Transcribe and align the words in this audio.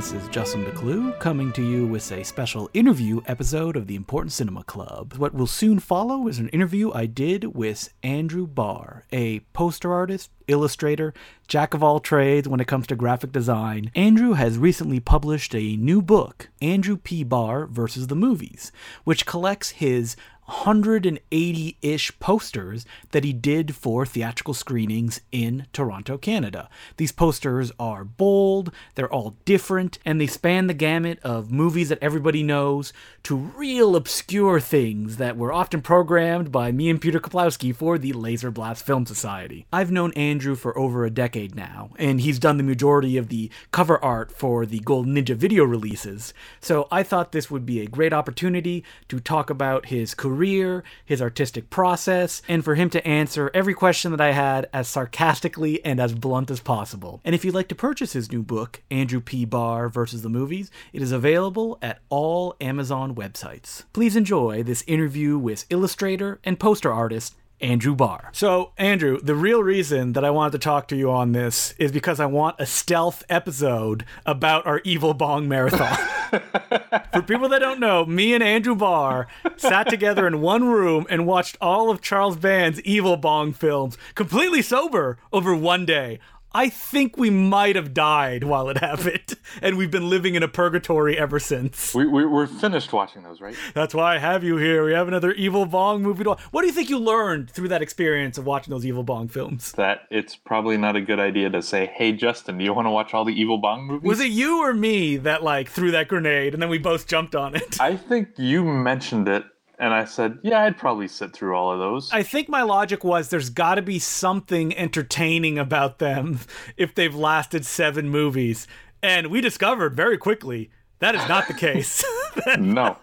This 0.00 0.12
is 0.12 0.28
Justin 0.28 0.64
DeClue 0.64 1.18
coming 1.18 1.52
to 1.52 1.62
you 1.62 1.86
with 1.86 2.10
a 2.10 2.24
special 2.24 2.70
interview 2.72 3.20
episode 3.26 3.76
of 3.76 3.86
the 3.86 3.96
Important 3.96 4.32
Cinema 4.32 4.64
Club. 4.64 5.12
What 5.18 5.34
will 5.34 5.46
soon 5.46 5.78
follow 5.78 6.26
is 6.26 6.38
an 6.38 6.48
interview 6.48 6.90
I 6.90 7.04
did 7.04 7.54
with 7.54 7.92
Andrew 8.02 8.46
Barr, 8.46 9.04
a 9.12 9.40
poster 9.52 9.92
artist, 9.92 10.30
illustrator, 10.48 11.12
jack 11.48 11.74
of 11.74 11.82
all 11.82 12.00
trades 12.00 12.48
when 12.48 12.60
it 12.60 12.66
comes 12.66 12.86
to 12.86 12.96
graphic 12.96 13.30
design. 13.30 13.90
Andrew 13.94 14.32
has 14.32 14.56
recently 14.56 15.00
published 15.00 15.54
a 15.54 15.76
new 15.76 16.00
book, 16.00 16.48
Andrew 16.62 16.96
P. 16.96 17.22
Barr 17.22 17.66
versus 17.66 18.06
the 18.06 18.16
Movies, 18.16 18.72
which 19.04 19.26
collects 19.26 19.68
his 19.68 20.16
180 20.50 21.76
ish 21.80 22.18
posters 22.18 22.84
that 23.12 23.22
he 23.22 23.32
did 23.32 23.76
for 23.76 24.04
theatrical 24.04 24.52
screenings 24.52 25.20
in 25.30 25.66
Toronto, 25.72 26.18
Canada. 26.18 26.68
These 26.96 27.12
posters 27.12 27.70
are 27.78 28.02
bold, 28.02 28.72
they're 28.96 29.12
all 29.12 29.36
different, 29.44 30.00
and 30.04 30.20
they 30.20 30.26
span 30.26 30.66
the 30.66 30.74
gamut 30.74 31.20
of 31.22 31.52
movies 31.52 31.88
that 31.88 32.02
everybody 32.02 32.42
knows 32.42 32.92
to 33.22 33.36
real 33.36 33.94
obscure 33.94 34.58
things 34.58 35.18
that 35.18 35.36
were 35.36 35.52
often 35.52 35.82
programmed 35.82 36.50
by 36.50 36.72
me 36.72 36.90
and 36.90 37.00
Peter 37.00 37.20
Kuplowsky 37.20 37.74
for 37.74 37.96
the 37.96 38.12
Laser 38.12 38.50
Blast 38.50 38.84
Film 38.84 39.06
Society. 39.06 39.66
I've 39.72 39.92
known 39.92 40.12
Andrew 40.14 40.56
for 40.56 40.76
over 40.76 41.04
a 41.04 41.10
decade 41.10 41.54
now, 41.54 41.90
and 41.96 42.20
he's 42.20 42.40
done 42.40 42.56
the 42.56 42.64
majority 42.64 43.16
of 43.16 43.28
the 43.28 43.50
cover 43.70 44.02
art 44.04 44.32
for 44.32 44.66
the 44.66 44.80
Golden 44.80 45.14
Ninja 45.14 45.36
video 45.36 45.62
releases, 45.62 46.34
so 46.60 46.88
I 46.90 47.04
thought 47.04 47.30
this 47.30 47.52
would 47.52 47.64
be 47.64 47.80
a 47.80 47.86
great 47.86 48.12
opportunity 48.12 48.82
to 49.08 49.20
talk 49.20 49.48
about 49.48 49.86
his 49.86 50.12
career 50.12 50.39
career, 50.40 50.82
his 51.04 51.20
artistic 51.20 51.68
process, 51.68 52.40
and 52.48 52.64
for 52.64 52.74
him 52.74 52.88
to 52.88 53.06
answer 53.06 53.50
every 53.52 53.74
question 53.74 54.10
that 54.10 54.22
I 54.22 54.32
had 54.32 54.70
as 54.72 54.88
sarcastically 54.88 55.84
and 55.84 56.00
as 56.00 56.14
blunt 56.14 56.50
as 56.50 56.60
possible. 56.60 57.20
And 57.26 57.34
if 57.34 57.44
you'd 57.44 57.54
like 57.54 57.68
to 57.68 57.74
purchase 57.74 58.14
his 58.14 58.32
new 58.32 58.42
book, 58.42 58.80
Andrew 58.90 59.20
P. 59.20 59.44
Barr 59.44 59.90
versus 59.90 60.22
the 60.22 60.30
Movies, 60.30 60.70
it 60.94 61.02
is 61.02 61.12
available 61.12 61.78
at 61.82 62.00
all 62.08 62.56
Amazon 62.58 63.14
websites. 63.14 63.84
Please 63.92 64.16
enjoy 64.16 64.62
this 64.62 64.82
interview 64.86 65.36
with 65.36 65.66
illustrator 65.68 66.40
and 66.42 66.58
poster 66.58 66.90
artist 66.90 67.36
Andrew 67.60 67.94
Barr. 67.94 68.30
So, 68.32 68.72
Andrew, 68.78 69.20
the 69.20 69.34
real 69.34 69.62
reason 69.62 70.12
that 70.14 70.24
I 70.24 70.30
wanted 70.30 70.52
to 70.52 70.58
talk 70.58 70.88
to 70.88 70.96
you 70.96 71.10
on 71.10 71.32
this 71.32 71.74
is 71.78 71.92
because 71.92 72.20
I 72.20 72.26
want 72.26 72.56
a 72.58 72.66
stealth 72.66 73.22
episode 73.28 74.04
about 74.24 74.66
our 74.66 74.80
Evil 74.84 75.14
Bong 75.14 75.48
marathon. 75.48 75.96
For 77.12 77.22
people 77.22 77.48
that 77.48 77.58
don't 77.58 77.80
know, 77.80 78.04
me 78.06 78.34
and 78.34 78.42
Andrew 78.42 78.74
Barr 78.74 79.26
sat 79.56 79.88
together 79.88 80.26
in 80.26 80.40
one 80.40 80.64
room 80.64 81.06
and 81.10 81.26
watched 81.26 81.56
all 81.60 81.90
of 81.90 82.00
Charles 82.00 82.36
Band's 82.36 82.80
Evil 82.82 83.16
Bong 83.16 83.52
films 83.52 83.98
completely 84.14 84.62
sober 84.62 85.18
over 85.32 85.54
one 85.54 85.84
day. 85.84 86.18
I 86.52 86.68
think 86.68 87.16
we 87.16 87.30
might 87.30 87.76
have 87.76 87.94
died 87.94 88.42
while 88.44 88.68
it 88.68 88.78
happened, 88.80 89.36
and 89.62 89.78
we've 89.78 89.90
been 89.90 90.10
living 90.10 90.34
in 90.34 90.42
a 90.42 90.48
purgatory 90.48 91.16
ever 91.16 91.38
since. 91.38 91.94
We, 91.94 92.06
we, 92.06 92.26
we're 92.26 92.46
finished 92.46 92.92
watching 92.92 93.22
those, 93.22 93.40
right? 93.40 93.54
That's 93.74 93.94
why 93.94 94.16
I 94.16 94.18
have 94.18 94.42
you 94.42 94.56
here. 94.56 94.84
We 94.84 94.92
have 94.92 95.06
another 95.06 95.32
Evil 95.32 95.64
Bong 95.64 96.02
movie 96.02 96.24
to 96.24 96.30
watch. 96.30 96.40
What 96.50 96.62
do 96.62 96.66
you 96.66 96.72
think 96.72 96.90
you 96.90 96.98
learned 96.98 97.50
through 97.50 97.68
that 97.68 97.82
experience 97.82 98.36
of 98.36 98.46
watching 98.46 98.72
those 98.72 98.84
Evil 98.84 99.04
Bong 99.04 99.28
films? 99.28 99.72
That 99.72 100.02
it's 100.10 100.34
probably 100.34 100.76
not 100.76 100.96
a 100.96 101.00
good 101.00 101.20
idea 101.20 101.50
to 101.50 101.62
say, 101.62 101.92
hey, 101.94 102.12
Justin, 102.12 102.58
do 102.58 102.64
you 102.64 102.74
want 102.74 102.86
to 102.86 102.90
watch 102.90 103.14
all 103.14 103.24
the 103.24 103.38
Evil 103.38 103.58
Bong 103.58 103.84
movies? 103.84 104.08
Was 104.08 104.20
it 104.20 104.30
you 104.30 104.60
or 104.62 104.74
me 104.74 105.18
that, 105.18 105.44
like, 105.44 105.68
threw 105.68 105.92
that 105.92 106.08
grenade 106.08 106.52
and 106.54 106.62
then 106.62 106.68
we 106.68 106.78
both 106.78 107.06
jumped 107.06 107.36
on 107.36 107.54
it? 107.54 107.80
I 107.80 107.96
think 107.96 108.30
you 108.36 108.64
mentioned 108.64 109.28
it 109.28 109.44
and 109.80 109.94
I 109.94 110.04
said, 110.04 110.38
yeah, 110.42 110.62
I'd 110.62 110.76
probably 110.76 111.08
sit 111.08 111.32
through 111.32 111.56
all 111.56 111.72
of 111.72 111.78
those. 111.78 112.12
I 112.12 112.22
think 112.22 112.50
my 112.50 112.62
logic 112.62 113.02
was 113.02 113.30
there's 113.30 113.48
got 113.48 113.76
to 113.76 113.82
be 113.82 113.98
something 113.98 114.76
entertaining 114.76 115.58
about 115.58 115.98
them 115.98 116.40
if 116.76 116.94
they've 116.94 117.14
lasted 117.14 117.64
seven 117.64 118.10
movies. 118.10 118.68
And 119.02 119.28
we 119.28 119.40
discovered 119.40 119.96
very 119.96 120.18
quickly 120.18 120.70
that 120.98 121.14
is 121.14 121.26
not 121.28 121.48
the 121.48 121.54
case. 121.54 122.04
no. 122.58 122.98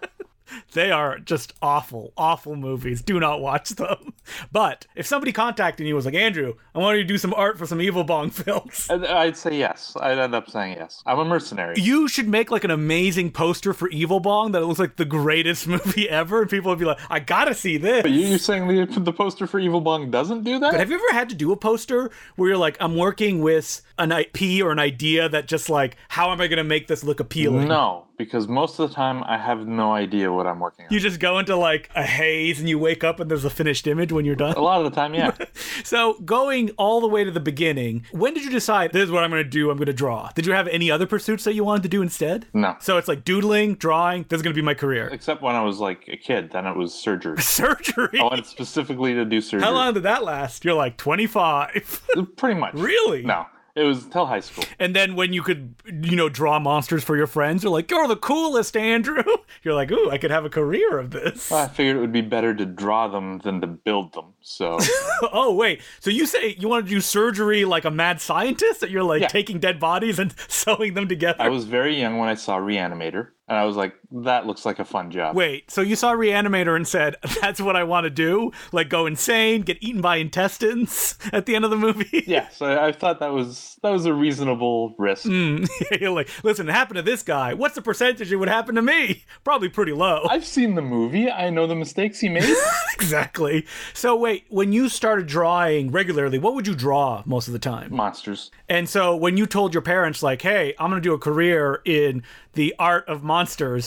They 0.72 0.90
are 0.90 1.18
just 1.18 1.54
awful, 1.62 2.12
awful 2.16 2.56
movies. 2.56 3.02
Do 3.02 3.20
not 3.20 3.40
watch 3.40 3.70
them. 3.70 4.12
But 4.52 4.86
if 4.94 5.06
somebody 5.06 5.32
contacted 5.32 5.86
you 5.86 5.92
and 5.92 5.96
was 5.96 6.04
like, 6.04 6.14
Andrew, 6.14 6.54
I 6.74 6.78
want 6.78 6.98
you 6.98 7.02
to 7.02 7.08
do 7.08 7.16
some 7.16 7.32
art 7.32 7.56
for 7.56 7.66
some 7.66 7.80
Evil 7.80 8.04
Bong 8.04 8.28
films. 8.30 8.88
I'd 8.90 9.36
say 9.36 9.56
yes. 9.56 9.96
I'd 9.98 10.18
end 10.18 10.34
up 10.34 10.50
saying 10.50 10.74
yes. 10.76 11.02
I'm 11.06 11.18
a 11.18 11.24
mercenary. 11.24 11.76
You 11.78 12.08
should 12.08 12.28
make 12.28 12.50
like 12.50 12.64
an 12.64 12.70
amazing 12.70 13.32
poster 13.32 13.72
for 13.72 13.88
Evil 13.88 14.20
Bong 14.20 14.52
that 14.52 14.60
looks 14.60 14.78
like 14.78 14.96
the 14.96 15.06
greatest 15.06 15.66
movie 15.68 16.08
ever. 16.10 16.42
And 16.42 16.50
people 16.50 16.70
would 16.70 16.78
be 16.78 16.84
like, 16.84 16.98
I 17.08 17.20
gotta 17.20 17.54
see 17.54 17.78
this. 17.78 18.02
But 18.02 18.10
you're 18.10 18.38
saying 18.38 18.68
the, 18.68 19.00
the 19.00 19.12
poster 19.12 19.46
for 19.46 19.58
Evil 19.58 19.80
Bong 19.80 20.10
doesn't 20.10 20.44
do 20.44 20.58
that? 20.58 20.72
But 20.72 20.80
have 20.80 20.90
you 20.90 20.96
ever 20.96 21.18
had 21.18 21.30
to 21.30 21.34
do 21.34 21.52
a 21.52 21.56
poster 21.56 22.10
where 22.36 22.50
you're 22.50 22.58
like, 22.58 22.76
I'm 22.80 22.96
working 22.96 23.40
with 23.40 23.80
an 23.98 24.12
IP 24.12 24.62
or 24.62 24.72
an 24.72 24.78
idea 24.78 25.28
that 25.28 25.48
just 25.48 25.70
like, 25.70 25.96
how 26.08 26.32
am 26.32 26.40
I 26.40 26.48
gonna 26.48 26.64
make 26.64 26.86
this 26.86 27.02
look 27.02 27.20
appealing? 27.20 27.68
No 27.68 28.07
because 28.18 28.48
most 28.48 28.78
of 28.78 28.88
the 28.88 28.94
time 28.94 29.22
I 29.24 29.38
have 29.38 29.66
no 29.66 29.92
idea 29.92 30.32
what 30.32 30.46
I'm 30.46 30.58
working 30.58 30.84
on. 30.84 30.92
You 30.92 31.00
just 31.00 31.20
go 31.20 31.38
into 31.38 31.56
like 31.56 31.88
a 31.94 32.02
haze 32.02 32.58
and 32.58 32.68
you 32.68 32.78
wake 32.78 33.04
up 33.04 33.20
and 33.20 33.30
there's 33.30 33.44
a 33.44 33.50
finished 33.50 33.86
image 33.86 34.12
when 34.12 34.24
you're 34.24 34.34
done. 34.34 34.54
A 34.54 34.60
lot 34.60 34.84
of 34.84 34.90
the 34.92 34.94
time, 34.94 35.14
yeah. 35.14 35.30
so 35.84 36.14
going 36.24 36.70
all 36.72 37.00
the 37.00 37.06
way 37.06 37.24
to 37.24 37.30
the 37.30 37.40
beginning, 37.40 38.04
when 38.10 38.34
did 38.34 38.44
you 38.44 38.50
decide 38.50 38.92
this 38.92 39.04
is 39.04 39.10
what 39.10 39.24
I'm 39.24 39.30
going 39.30 39.44
to 39.44 39.48
do? 39.48 39.70
I'm 39.70 39.76
going 39.76 39.86
to 39.86 39.92
draw. 39.92 40.30
Did 40.34 40.46
you 40.46 40.52
have 40.52 40.66
any 40.68 40.90
other 40.90 41.06
pursuits 41.06 41.44
that 41.44 41.54
you 41.54 41.64
wanted 41.64 41.84
to 41.84 41.88
do 41.88 42.02
instead? 42.02 42.46
No. 42.52 42.76
So 42.80 42.98
it's 42.98 43.08
like 43.08 43.24
doodling, 43.24 43.76
drawing. 43.76 44.26
This 44.28 44.38
is 44.38 44.42
going 44.42 44.52
to 44.54 44.60
be 44.60 44.64
my 44.64 44.74
career. 44.74 45.08
Except 45.08 45.40
when 45.40 45.54
I 45.54 45.62
was 45.62 45.78
like 45.78 46.08
a 46.08 46.16
kid, 46.16 46.50
then 46.50 46.66
it 46.66 46.76
was 46.76 46.92
surgery. 46.92 47.40
surgery. 47.42 48.18
I 48.18 48.24
wanted 48.24 48.46
specifically 48.46 49.14
to 49.14 49.24
do 49.24 49.40
surgery. 49.40 49.64
How 49.64 49.72
long 49.72 49.94
did 49.94 50.02
that 50.02 50.24
last? 50.24 50.64
You're 50.64 50.74
like 50.74 50.96
25. 50.96 52.08
Pretty 52.36 52.58
much. 52.58 52.74
Really? 52.88 53.22
No. 53.22 53.46
It 53.78 53.84
was 53.84 54.06
till 54.06 54.26
high 54.26 54.40
school. 54.40 54.64
And 54.80 54.94
then 54.94 55.14
when 55.14 55.32
you 55.32 55.42
could, 55.42 55.74
you 55.86 56.16
know, 56.16 56.28
draw 56.28 56.58
monsters 56.58 57.04
for 57.04 57.16
your 57.16 57.28
friends, 57.28 57.62
you're 57.62 57.72
like, 57.72 57.90
you're 57.90 58.08
the 58.08 58.16
coolest, 58.16 58.76
Andrew. 58.76 59.22
You're 59.62 59.74
like, 59.74 59.90
ooh, 59.90 60.10
I 60.10 60.18
could 60.18 60.30
have 60.30 60.44
a 60.44 60.50
career 60.50 60.98
of 60.98 61.10
this. 61.10 61.50
Well, 61.50 61.64
I 61.64 61.68
figured 61.68 61.96
it 61.96 62.00
would 62.00 62.12
be 62.12 62.20
better 62.20 62.54
to 62.54 62.64
draw 62.64 63.08
them 63.08 63.38
than 63.38 63.60
to 63.60 63.66
build 63.66 64.12
them. 64.12 64.34
So. 64.40 64.78
oh 65.32 65.54
wait, 65.54 65.82
so 66.00 66.10
you 66.10 66.26
say 66.26 66.54
you 66.58 66.68
want 66.68 66.86
to 66.86 66.90
do 66.90 67.00
surgery 67.00 67.64
like 67.64 67.84
a 67.84 67.90
mad 67.90 68.20
scientist? 68.20 68.80
That 68.80 68.90
you're 68.90 69.02
like 69.02 69.22
yeah. 69.22 69.28
taking 69.28 69.58
dead 69.58 69.80
bodies 69.80 70.18
and 70.18 70.34
sewing 70.48 70.94
them 70.94 71.08
together? 71.08 71.42
I 71.42 71.48
was 71.48 71.64
very 71.64 71.98
young 71.98 72.18
when 72.18 72.28
I 72.28 72.34
saw 72.34 72.58
Reanimator. 72.58 73.28
And 73.48 73.56
I 73.56 73.64
was 73.64 73.76
like, 73.76 73.94
that 74.10 74.46
looks 74.46 74.66
like 74.66 74.78
a 74.78 74.84
fun 74.84 75.10
job. 75.10 75.34
Wait, 75.34 75.70
so 75.70 75.80
you 75.80 75.96
saw 75.96 76.12
Reanimator 76.12 76.76
and 76.76 76.86
said, 76.86 77.16
that's 77.40 77.60
what 77.60 77.76
I 77.76 77.84
want 77.84 78.04
to 78.04 78.10
do? 78.10 78.52
Like 78.72 78.88
go 78.90 79.06
insane, 79.06 79.62
get 79.62 79.78
eaten 79.80 80.00
by 80.00 80.16
intestines 80.16 81.18
at 81.32 81.46
the 81.46 81.56
end 81.56 81.64
of 81.64 81.70
the 81.70 81.76
movie? 81.76 82.24
yeah, 82.26 82.48
so 82.48 82.80
I 82.80 82.92
thought 82.92 83.20
that 83.20 83.32
was 83.32 83.78
that 83.82 83.90
was 83.90 84.04
a 84.04 84.12
reasonable 84.12 84.94
risk. 84.98 85.24
Mm. 85.24 85.68
You're 86.00 86.10
like, 86.10 86.28
listen, 86.44 86.68
it 86.68 86.72
happened 86.72 86.96
to 86.96 87.02
this 87.02 87.22
guy. 87.22 87.54
What's 87.54 87.74
the 87.74 87.82
percentage 87.82 88.30
it 88.30 88.36
would 88.36 88.48
happen 88.48 88.74
to 88.74 88.82
me? 88.82 89.24
Probably 89.44 89.68
pretty 89.68 89.92
low. 89.92 90.26
I've 90.28 90.44
seen 90.44 90.74
the 90.74 90.82
movie. 90.82 91.30
I 91.30 91.50
know 91.50 91.66
the 91.66 91.74
mistakes 91.74 92.20
he 92.20 92.28
made. 92.28 92.54
exactly. 92.94 93.66
So 93.94 94.14
wait, 94.16 94.44
when 94.48 94.72
you 94.72 94.88
started 94.88 95.26
drawing 95.26 95.90
regularly, 95.90 96.38
what 96.38 96.54
would 96.54 96.66
you 96.66 96.74
draw 96.74 97.22
most 97.24 97.46
of 97.46 97.52
the 97.52 97.58
time? 97.58 97.94
Monsters. 97.94 98.50
And 98.68 98.88
so 98.88 99.16
when 99.16 99.36
you 99.36 99.46
told 99.46 99.72
your 99.72 99.82
parents, 99.82 100.22
like, 100.22 100.42
hey, 100.42 100.74
I'm 100.78 100.90
going 100.90 101.00
to 101.00 101.08
do 101.08 101.14
a 101.14 101.18
career 101.18 101.80
in 101.84 102.22
the 102.54 102.74
art 102.78 103.08
of 103.08 103.22
monsters, 103.22 103.37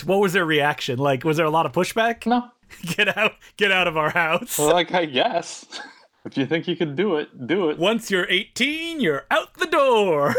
what 0.03 0.19
was 0.19 0.33
their 0.33 0.45
reaction? 0.45 0.99
Like, 0.99 1.23
was 1.23 1.37
there 1.37 1.45
a 1.45 1.49
lot 1.49 1.65
of 1.65 1.71
pushback? 1.71 2.25
No. 2.25 2.49
get 2.95 3.17
out, 3.17 3.33
get 3.57 3.71
out 3.71 3.87
of 3.87 3.97
our 3.97 4.09
house. 4.09 4.57
Well, 4.57 4.71
like, 4.71 4.93
I 4.93 5.05
guess. 5.05 5.65
if 6.25 6.37
you 6.37 6.45
think 6.45 6.67
you 6.67 6.75
can 6.75 6.95
do 6.95 7.17
it, 7.17 7.47
do 7.47 7.69
it. 7.69 7.77
Once 7.77 8.09
you're 8.09 8.27
18, 8.29 8.99
you're 8.99 9.25
out 9.29 9.53
the 9.55 9.65
door. 9.65 10.33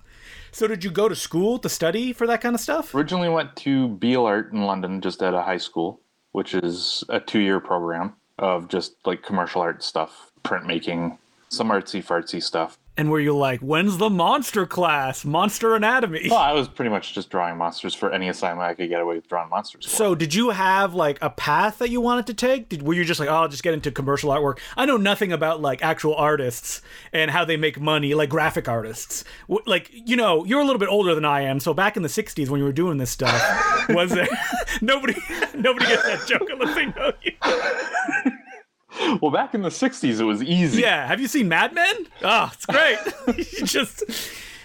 so, 0.52 0.66
did 0.66 0.84
you 0.84 0.90
go 0.90 1.08
to 1.08 1.16
school 1.16 1.58
to 1.60 1.68
study 1.68 2.12
for 2.12 2.26
that 2.26 2.40
kind 2.40 2.54
of 2.54 2.60
stuff? 2.60 2.94
Originally 2.94 3.28
went 3.28 3.54
to 3.56 3.88
Beal 3.88 4.26
Art 4.26 4.52
in 4.52 4.62
London, 4.62 5.00
just 5.00 5.22
at 5.22 5.34
a 5.34 5.42
high 5.42 5.58
school, 5.58 6.00
which 6.32 6.54
is 6.54 7.04
a 7.08 7.20
two-year 7.20 7.60
program 7.60 8.14
of 8.38 8.68
just 8.68 8.94
like 9.06 9.22
commercial 9.22 9.62
art 9.62 9.82
stuff, 9.82 10.32
printmaking, 10.44 11.16
some 11.48 11.68
artsy 11.68 12.04
fartsy 12.04 12.42
stuff 12.42 12.78
and 12.96 13.10
were 13.10 13.20
you 13.20 13.36
like, 13.36 13.60
when's 13.60 13.98
the 13.98 14.08
monster 14.08 14.66
class? 14.66 15.24
Monster 15.24 15.74
anatomy? 15.74 16.28
Well, 16.30 16.38
I 16.38 16.52
was 16.52 16.66
pretty 16.68 16.90
much 16.90 17.12
just 17.12 17.28
drawing 17.30 17.56
monsters 17.56 17.94
for 17.94 18.10
any 18.10 18.28
assignment 18.28 18.68
I 18.68 18.74
could 18.74 18.88
get 18.88 19.00
away 19.00 19.16
with 19.16 19.28
drawing 19.28 19.50
monsters. 19.50 19.84
For. 19.84 19.90
So, 19.90 20.14
did 20.14 20.34
you 20.34 20.50
have 20.50 20.94
like 20.94 21.18
a 21.20 21.28
path 21.28 21.78
that 21.78 21.90
you 21.90 22.00
wanted 22.00 22.26
to 22.28 22.34
take? 22.34 22.70
Did, 22.70 22.82
were 22.82 22.94
you 22.94 23.04
just 23.04 23.20
like, 23.20 23.28
oh, 23.28 23.34
I'll 23.34 23.48
just 23.48 23.62
get 23.62 23.74
into 23.74 23.90
commercial 23.90 24.30
artwork? 24.30 24.58
I 24.76 24.86
know 24.86 24.96
nothing 24.96 25.32
about 25.32 25.60
like 25.60 25.82
actual 25.82 26.14
artists 26.14 26.80
and 27.12 27.30
how 27.30 27.44
they 27.44 27.56
make 27.56 27.78
money, 27.78 28.14
like 28.14 28.30
graphic 28.30 28.68
artists. 28.68 29.24
Like, 29.66 29.90
you 29.92 30.16
know, 30.16 30.44
you're 30.44 30.60
a 30.60 30.64
little 30.64 30.80
bit 30.80 30.88
older 30.88 31.14
than 31.14 31.24
I 31.24 31.42
am. 31.42 31.60
So, 31.60 31.74
back 31.74 31.96
in 31.96 32.02
the 32.02 32.08
60s 32.08 32.48
when 32.48 32.60
you 32.60 32.64
were 32.64 32.72
doing 32.72 32.96
this 32.96 33.10
stuff, 33.10 33.88
was 33.90 34.10
there 34.10 34.28
nobody, 34.80 35.14
nobody 35.54 35.86
gets 35.86 36.02
that 36.04 36.26
joke 36.26 36.48
on 36.50 36.58
the 36.58 36.74
thing, 36.74 36.94
don't 36.96 37.16
you? 37.22 37.32
well, 39.22 39.30
back 39.30 39.54
in 39.54 39.62
the 39.62 39.68
'60s, 39.68 40.20
it 40.20 40.24
was 40.24 40.42
easy. 40.42 40.82
Yeah. 40.82 41.06
Have 41.06 41.20
you 41.20 41.28
seen 41.28 41.48
Mad 41.48 41.74
Men? 41.74 42.06
Oh, 42.22 42.50
it's 42.52 42.66
great. 42.66 42.98
just. 43.64 44.04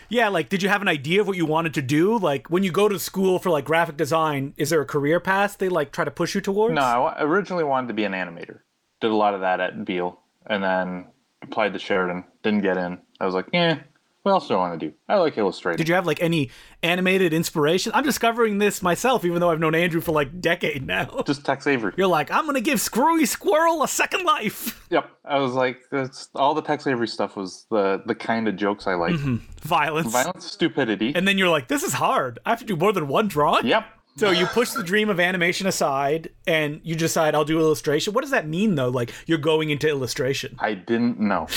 Yeah, 0.10 0.28
like, 0.28 0.50
did 0.50 0.62
you 0.62 0.68
have 0.68 0.82
an 0.82 0.90
idea 0.90 1.22
of 1.22 1.28
what 1.28 1.38
you 1.38 1.46
wanted 1.46 1.74
to 1.76 1.82
do? 1.82 2.18
Like, 2.18 2.50
when 2.50 2.64
you 2.64 2.72
go 2.72 2.90
to 2.90 3.00
school 3.00 3.40
for 3.40 3.50
like 3.50 3.64
graphic 3.64 3.96
design, 3.96 4.54
is 4.58 4.70
there 4.70 4.82
a 4.82 4.86
career 4.86 5.22
path 5.22 5.58
they 5.58 5.70
like 5.70 5.94
try 5.94 6.04
to 6.04 6.12
push 6.12 6.36
you 6.36 6.42
towards? 6.42 6.76
No, 6.76 6.82
I 6.82 7.24
originally 7.24 7.64
wanted 7.64 7.88
to 7.88 7.94
be 7.94 8.04
an 8.04 8.12
animator. 8.12 8.60
Did 9.00 9.12
a 9.12 9.16
lot 9.16 9.34
of 9.34 9.40
that 9.40 9.62
at 9.62 9.86
Beal, 9.86 10.20
and 10.46 10.62
then 10.62 11.08
applied 11.42 11.72
to 11.74 11.80
Sheridan. 11.80 12.26
Didn't 12.44 12.62
get 12.62 12.76
in. 12.78 13.00
I 13.22 13.26
was 13.26 13.34
like, 13.34 13.48
yeah, 13.54 13.80
What 14.24 14.34
else 14.34 14.48
do 14.48 14.54
I 14.54 14.58
want 14.58 14.80
to 14.80 14.88
do? 14.90 14.94
I 15.10 15.16
like 15.18 15.38
illustrating. 15.38 15.78
Did 15.78 15.90
you 15.90 15.96
have 15.96 16.06
like 16.06 16.22
any 16.22 16.52
animated 16.84 17.34
inspiration? 17.34 17.92
I'm 17.96 18.04
discovering 18.04 18.60
this 18.60 18.84
myself, 18.84 19.26
even 19.26 19.40
though 19.40 19.50
I've 19.50 19.60
known 19.60 19.74
Andrew 19.74 20.00
for 20.00 20.12
like 20.12 20.40
decade 20.40 20.86
now. 20.86 21.24
Just 21.26 21.44
Tex 21.44 21.66
Avery. 21.66 21.94
You're 21.98 22.08
like, 22.08 22.30
I'm 22.30 22.46
gonna 22.46 22.62
give 22.62 22.80
Screwy 22.80 23.26
Squirrel 23.26 23.82
a 23.82 23.88
second 23.88 24.24
life. 24.24 24.86
Yep. 24.92 25.10
I 25.26 25.40
was 25.40 25.54
like, 25.54 25.80
that's 25.92 26.30
all 26.36 26.54
the 26.54 26.62
Tex 26.62 26.86
Avery 26.86 27.08
stuff 27.08 27.36
was 27.36 27.66
the 27.72 28.04
the 28.06 28.14
kind 28.14 28.48
of 28.48 28.56
jokes 28.58 28.86
I 28.86 28.94
like. 28.94 29.14
Mm-hmm. 29.14 29.38
Violence. 29.62 30.12
Violence, 30.12 30.46
stupidity. 30.46 31.14
And 31.16 31.28
then 31.28 31.38
you're 31.40 31.50
like, 31.50 31.68
this 31.68 31.82
is 31.84 31.94
hard. 31.94 32.38
I 32.46 32.50
have 32.52 32.60
to 32.60 32.66
do 32.66 32.76
more 32.76 32.94
than 32.94 33.08
one 33.08 33.28
drawing. 33.28 33.66
yep. 33.66 33.86
So 34.18 34.30
you 34.30 34.46
push 34.46 34.72
the 34.72 34.84
dream 34.84 35.10
of 35.10 35.20
animation 35.20 35.68
aside 35.68 36.30
and 36.46 36.82
you 36.84 36.96
decide 36.96 37.34
I'll 37.34 37.46
do 37.46 37.60
illustration. 37.60 38.14
What 38.14 38.22
does 38.22 38.32
that 38.32 38.48
mean 38.48 38.76
though? 38.76 38.90
Like 38.90 39.14
you're 39.26 39.38
going 39.38 39.70
into 39.70 39.88
illustration. 39.88 40.56
I 40.60 40.74
didn't 40.74 41.20
know. 41.20 41.48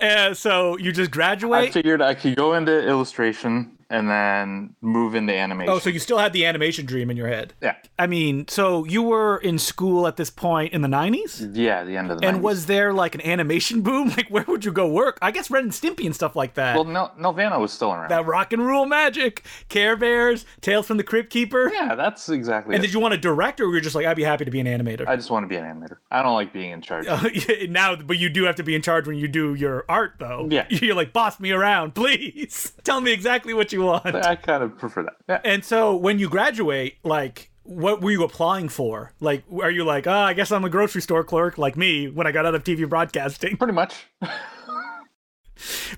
Uh, 0.00 0.34
so 0.34 0.76
you 0.76 0.92
just 0.92 1.10
graduate. 1.10 1.70
I 1.70 1.70
figured 1.70 2.02
I 2.02 2.14
could 2.14 2.36
go 2.36 2.54
into 2.54 2.86
illustration 2.86 3.76
and 3.92 4.08
then 4.10 4.74
move 4.80 5.14
into 5.14 5.32
animation. 5.34 5.72
oh, 5.72 5.78
so 5.78 5.90
you 5.90 5.98
still 5.98 6.18
had 6.18 6.32
the 6.32 6.44
animation 6.46 6.86
dream 6.86 7.10
in 7.10 7.16
your 7.16 7.28
head. 7.28 7.54
yeah. 7.62 7.76
I 7.98 8.06
mean, 8.08 8.48
so 8.48 8.84
you 8.86 9.02
were 9.02 9.36
in 9.38 9.58
school 9.58 10.06
at 10.08 10.16
this 10.16 10.30
point 10.30 10.72
in 10.72 10.80
the 10.82 10.88
90s? 10.88 11.50
Yeah, 11.54 11.84
the 11.84 11.96
end 11.96 12.10
of 12.10 12.20
the 12.20 12.26
And 12.26 12.38
90s. 12.38 12.42
was 12.42 12.66
there 12.66 12.92
like 12.92 13.14
an 13.14 13.20
animation 13.20 13.82
boom? 13.82 14.08
Like 14.16 14.28
where 14.28 14.44
would 14.48 14.64
you 14.64 14.72
go 14.72 14.88
work? 14.88 15.18
I 15.22 15.30
guess 15.30 15.50
Ren 15.50 15.64
and 15.64 15.72
Stimpy 15.72 16.04
and 16.06 16.14
stuff 16.14 16.34
like 16.36 16.54
that. 16.54 16.74
Well, 16.74 16.84
no, 16.84 17.10
Nelvana 17.18 17.58
was 17.60 17.72
still 17.72 17.92
around. 17.92 18.10
that 18.10 18.26
rock 18.26 18.52
and 18.52 18.66
roll 18.66 18.84
magic, 18.86 19.44
Care 19.68 19.96
Bears, 19.96 20.44
Tales 20.60 20.86
from 20.86 20.96
the 20.96 21.04
Crypt 21.04 21.30
Keeper. 21.30 21.70
yeah, 21.72 21.94
that's 21.94 22.28
exactly 22.28 22.74
And 22.74 22.82
it. 22.82 22.86
did 22.88 22.94
you 22.94 23.00
want 23.00 23.12
to 23.12 23.18
direct, 23.18 23.60
or 23.60 23.68
were 23.68 23.74
you 23.76 23.80
just 23.80 23.94
like, 23.94 24.06
I'd 24.06 24.16
be 24.16 24.22
happy 24.24 24.44
to 24.44 24.50
be 24.50 24.60
an 24.60 24.66
animator? 24.66 25.06
I 25.06 25.16
just 25.16 25.30
want 25.30 25.44
to 25.44 25.48
be 25.48 25.56
an 25.56 25.64
animator. 25.64 25.98
I 26.10 26.22
don't 26.22 26.34
like 26.34 26.52
being 26.52 26.70
in 26.72 26.82
charge. 26.82 27.06
now, 27.68 27.94
but 27.96 28.18
you 28.18 28.28
do 28.28 28.44
have 28.44 28.56
to 28.56 28.62
be 28.62 28.74
in 28.74 28.82
charge 28.82 29.06
when 29.06 29.16
you 29.16 29.28
do 29.28 29.54
your 29.54 29.84
art, 29.88 30.14
though. 30.18 30.48
Yeah. 30.50 30.66
You're 30.70 30.94
like, 30.96 31.12
boss 31.12 31.38
me 31.40 31.52
around, 31.52 31.94
please. 31.94 32.72
Tell 32.84 33.00
me 33.00 33.12
exactly 33.12 33.54
what 33.54 33.72
you 33.72 33.81
want. 33.82 34.14
I 34.14 34.36
kind 34.36 34.62
of 34.62 34.78
prefer 34.78 35.02
that. 35.04 35.16
Yeah. 35.28 35.40
And 35.44 35.64
so 35.64 35.96
when 35.96 36.18
you 36.18 36.28
graduate, 36.28 36.96
like, 37.04 37.50
what 37.64 38.00
were 38.00 38.10
you 38.10 38.24
applying 38.24 38.68
for? 38.68 39.12
Like, 39.20 39.44
are 39.60 39.70
you 39.70 39.84
like, 39.84 40.06
oh, 40.06 40.12
I 40.12 40.34
guess 40.34 40.50
I'm 40.50 40.64
a 40.64 40.70
grocery 40.70 41.02
store 41.02 41.24
clerk, 41.24 41.58
like 41.58 41.76
me 41.76 42.08
when 42.08 42.26
I 42.26 42.32
got 42.32 42.46
out 42.46 42.54
of 42.54 42.64
TV 42.64 42.88
broadcasting? 42.88 43.56
Pretty 43.56 43.72
much. 43.72 44.06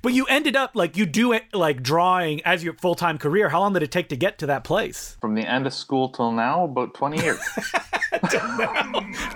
But 0.02 0.12
you 0.12 0.26
ended 0.26 0.56
up 0.56 0.72
like 0.74 0.96
you 0.96 1.06
do 1.06 1.32
it 1.32 1.44
like 1.52 1.82
drawing 1.82 2.42
as 2.42 2.62
your 2.62 2.74
full 2.74 2.94
time 2.94 3.18
career. 3.18 3.48
How 3.48 3.60
long 3.60 3.72
did 3.72 3.82
it 3.82 3.90
take 3.90 4.08
to 4.10 4.16
get 4.16 4.38
to 4.38 4.46
that 4.46 4.64
place? 4.64 5.16
From 5.20 5.34
the 5.34 5.42
end 5.48 5.66
of 5.66 5.72
school 5.72 6.08
till 6.10 6.32
now, 6.32 6.64
about 6.64 6.94
20 6.94 7.22
years. 7.22 7.38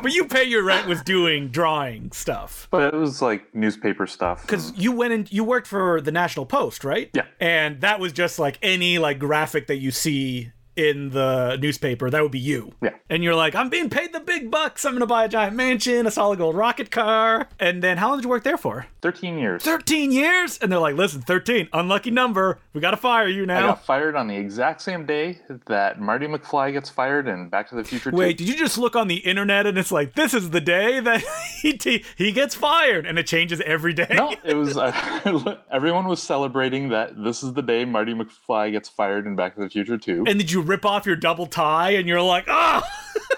But 0.02 0.12
you 0.12 0.24
pay 0.26 0.44
your 0.44 0.62
rent 0.62 0.86
was 0.86 1.02
doing 1.02 1.48
drawing 1.48 2.12
stuff. 2.12 2.68
but 2.70 2.94
it 2.94 2.96
was 2.96 3.20
like 3.20 3.52
newspaper 3.54 4.06
stuff. 4.06 4.42
Because 4.42 4.72
you 4.76 4.92
went 4.92 5.12
and 5.12 5.30
you 5.32 5.42
worked 5.44 5.66
for 5.66 6.00
the 6.00 6.12
National 6.12 6.46
Post, 6.46 6.84
right? 6.84 7.10
Yeah. 7.12 7.26
And 7.40 7.80
that 7.80 7.98
was 8.00 8.12
just 8.12 8.38
like 8.38 8.58
any 8.62 8.98
like 8.98 9.18
graphic 9.18 9.66
that 9.66 9.76
you 9.76 9.90
see 9.90 10.52
in 10.78 11.10
the 11.10 11.58
newspaper, 11.60 12.08
that 12.08 12.22
would 12.22 12.30
be 12.30 12.38
you. 12.38 12.72
Yeah. 12.80 12.94
And 13.10 13.24
you're 13.24 13.34
like, 13.34 13.56
I'm 13.56 13.68
being 13.68 13.90
paid 13.90 14.12
the 14.12 14.20
big 14.20 14.48
bucks. 14.48 14.84
I'm 14.84 14.92
gonna 14.92 15.06
buy 15.06 15.24
a 15.24 15.28
giant 15.28 15.56
mansion, 15.56 16.06
a 16.06 16.10
solid 16.10 16.38
gold 16.38 16.54
rocket 16.54 16.92
car. 16.92 17.48
And 17.58 17.82
then 17.82 17.98
how 17.98 18.10
long 18.10 18.18
did 18.18 18.24
you 18.24 18.30
work 18.30 18.44
there 18.44 18.56
for? 18.56 18.86
13 19.02 19.38
years. 19.38 19.62
13 19.64 20.12
years? 20.12 20.58
And 20.58 20.70
they're 20.70 20.78
like, 20.78 20.94
listen, 20.94 21.20
13, 21.20 21.68
unlucky 21.72 22.12
number. 22.12 22.60
We 22.72 22.80
gotta 22.80 22.96
fire 22.96 23.26
you 23.26 23.44
now. 23.44 23.58
I 23.58 23.62
got 23.62 23.84
fired 23.84 24.14
on 24.14 24.28
the 24.28 24.36
exact 24.36 24.80
same 24.80 25.04
day 25.04 25.40
that 25.66 26.00
Marty 26.00 26.28
McFly 26.28 26.72
gets 26.72 26.88
fired 26.88 27.26
in 27.26 27.48
Back 27.48 27.68
to 27.70 27.74
the 27.74 27.82
Future 27.82 28.12
2. 28.12 28.16
Wait, 28.16 28.38
did 28.38 28.48
you 28.48 28.56
just 28.56 28.78
look 28.78 28.94
on 28.94 29.08
the 29.08 29.16
internet 29.16 29.66
and 29.66 29.76
it's 29.76 29.90
like, 29.90 30.14
this 30.14 30.32
is 30.32 30.50
the 30.50 30.60
day 30.60 31.00
that 31.00 31.24
he, 31.60 31.76
he, 31.82 32.04
he 32.16 32.30
gets 32.30 32.54
fired 32.54 33.04
and 33.04 33.18
it 33.18 33.26
changes 33.26 33.60
every 33.62 33.94
day? 33.94 34.14
No, 34.14 34.32
it 34.44 34.54
was 34.54 34.76
uh, 34.76 35.56
everyone 35.72 36.06
was 36.06 36.22
celebrating 36.22 36.90
that 36.90 37.20
this 37.20 37.42
is 37.42 37.52
the 37.54 37.62
day 37.62 37.84
Marty 37.84 38.14
McFly 38.14 38.70
gets 38.70 38.88
fired 38.88 39.26
in 39.26 39.34
Back 39.34 39.56
to 39.56 39.60
the 39.60 39.68
Future 39.68 39.98
2. 39.98 40.24
And 40.28 40.38
did 40.38 40.52
you 40.52 40.67
rip 40.68 40.84
off 40.84 41.06
your 41.06 41.16
double 41.16 41.46
tie 41.46 41.90
and 41.90 42.06
you're 42.06 42.22
like, 42.22 42.44
ah, 42.48 42.86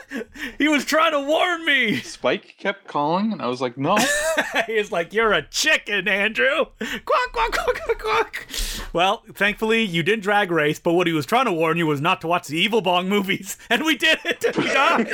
he 0.58 0.68
was 0.68 0.84
trying 0.84 1.12
to 1.12 1.20
warn 1.20 1.64
me. 1.64 1.96
Spike 2.00 2.56
kept 2.58 2.86
calling, 2.86 3.32
and 3.32 3.40
I 3.40 3.46
was 3.46 3.60
like, 3.60 3.78
no. 3.78 3.96
He's 4.66 4.90
like, 4.90 5.12
you're 5.12 5.32
a 5.32 5.42
chicken, 5.42 6.08
Andrew. 6.08 6.66
Quack, 6.78 7.32
quack, 7.32 7.52
quack, 7.52 7.80
quack, 7.84 7.98
quack. 7.98 8.46
Well, 8.92 9.22
thankfully, 9.32 9.82
you 9.82 10.02
didn't 10.02 10.22
drag 10.22 10.50
race, 10.50 10.78
but 10.78 10.94
what 10.94 11.06
he 11.06 11.12
was 11.12 11.26
trying 11.26 11.46
to 11.46 11.52
warn 11.52 11.76
you 11.78 11.86
was 11.86 12.00
not 12.00 12.20
to 12.22 12.26
watch 12.26 12.48
the 12.48 12.58
Evil 12.58 12.80
Bong 12.80 13.08
movies. 13.08 13.56
And 13.70 13.84
we 13.84 13.96
did 13.96 14.18
it. 14.24 14.56
We 14.56 14.64
died. 14.64 15.08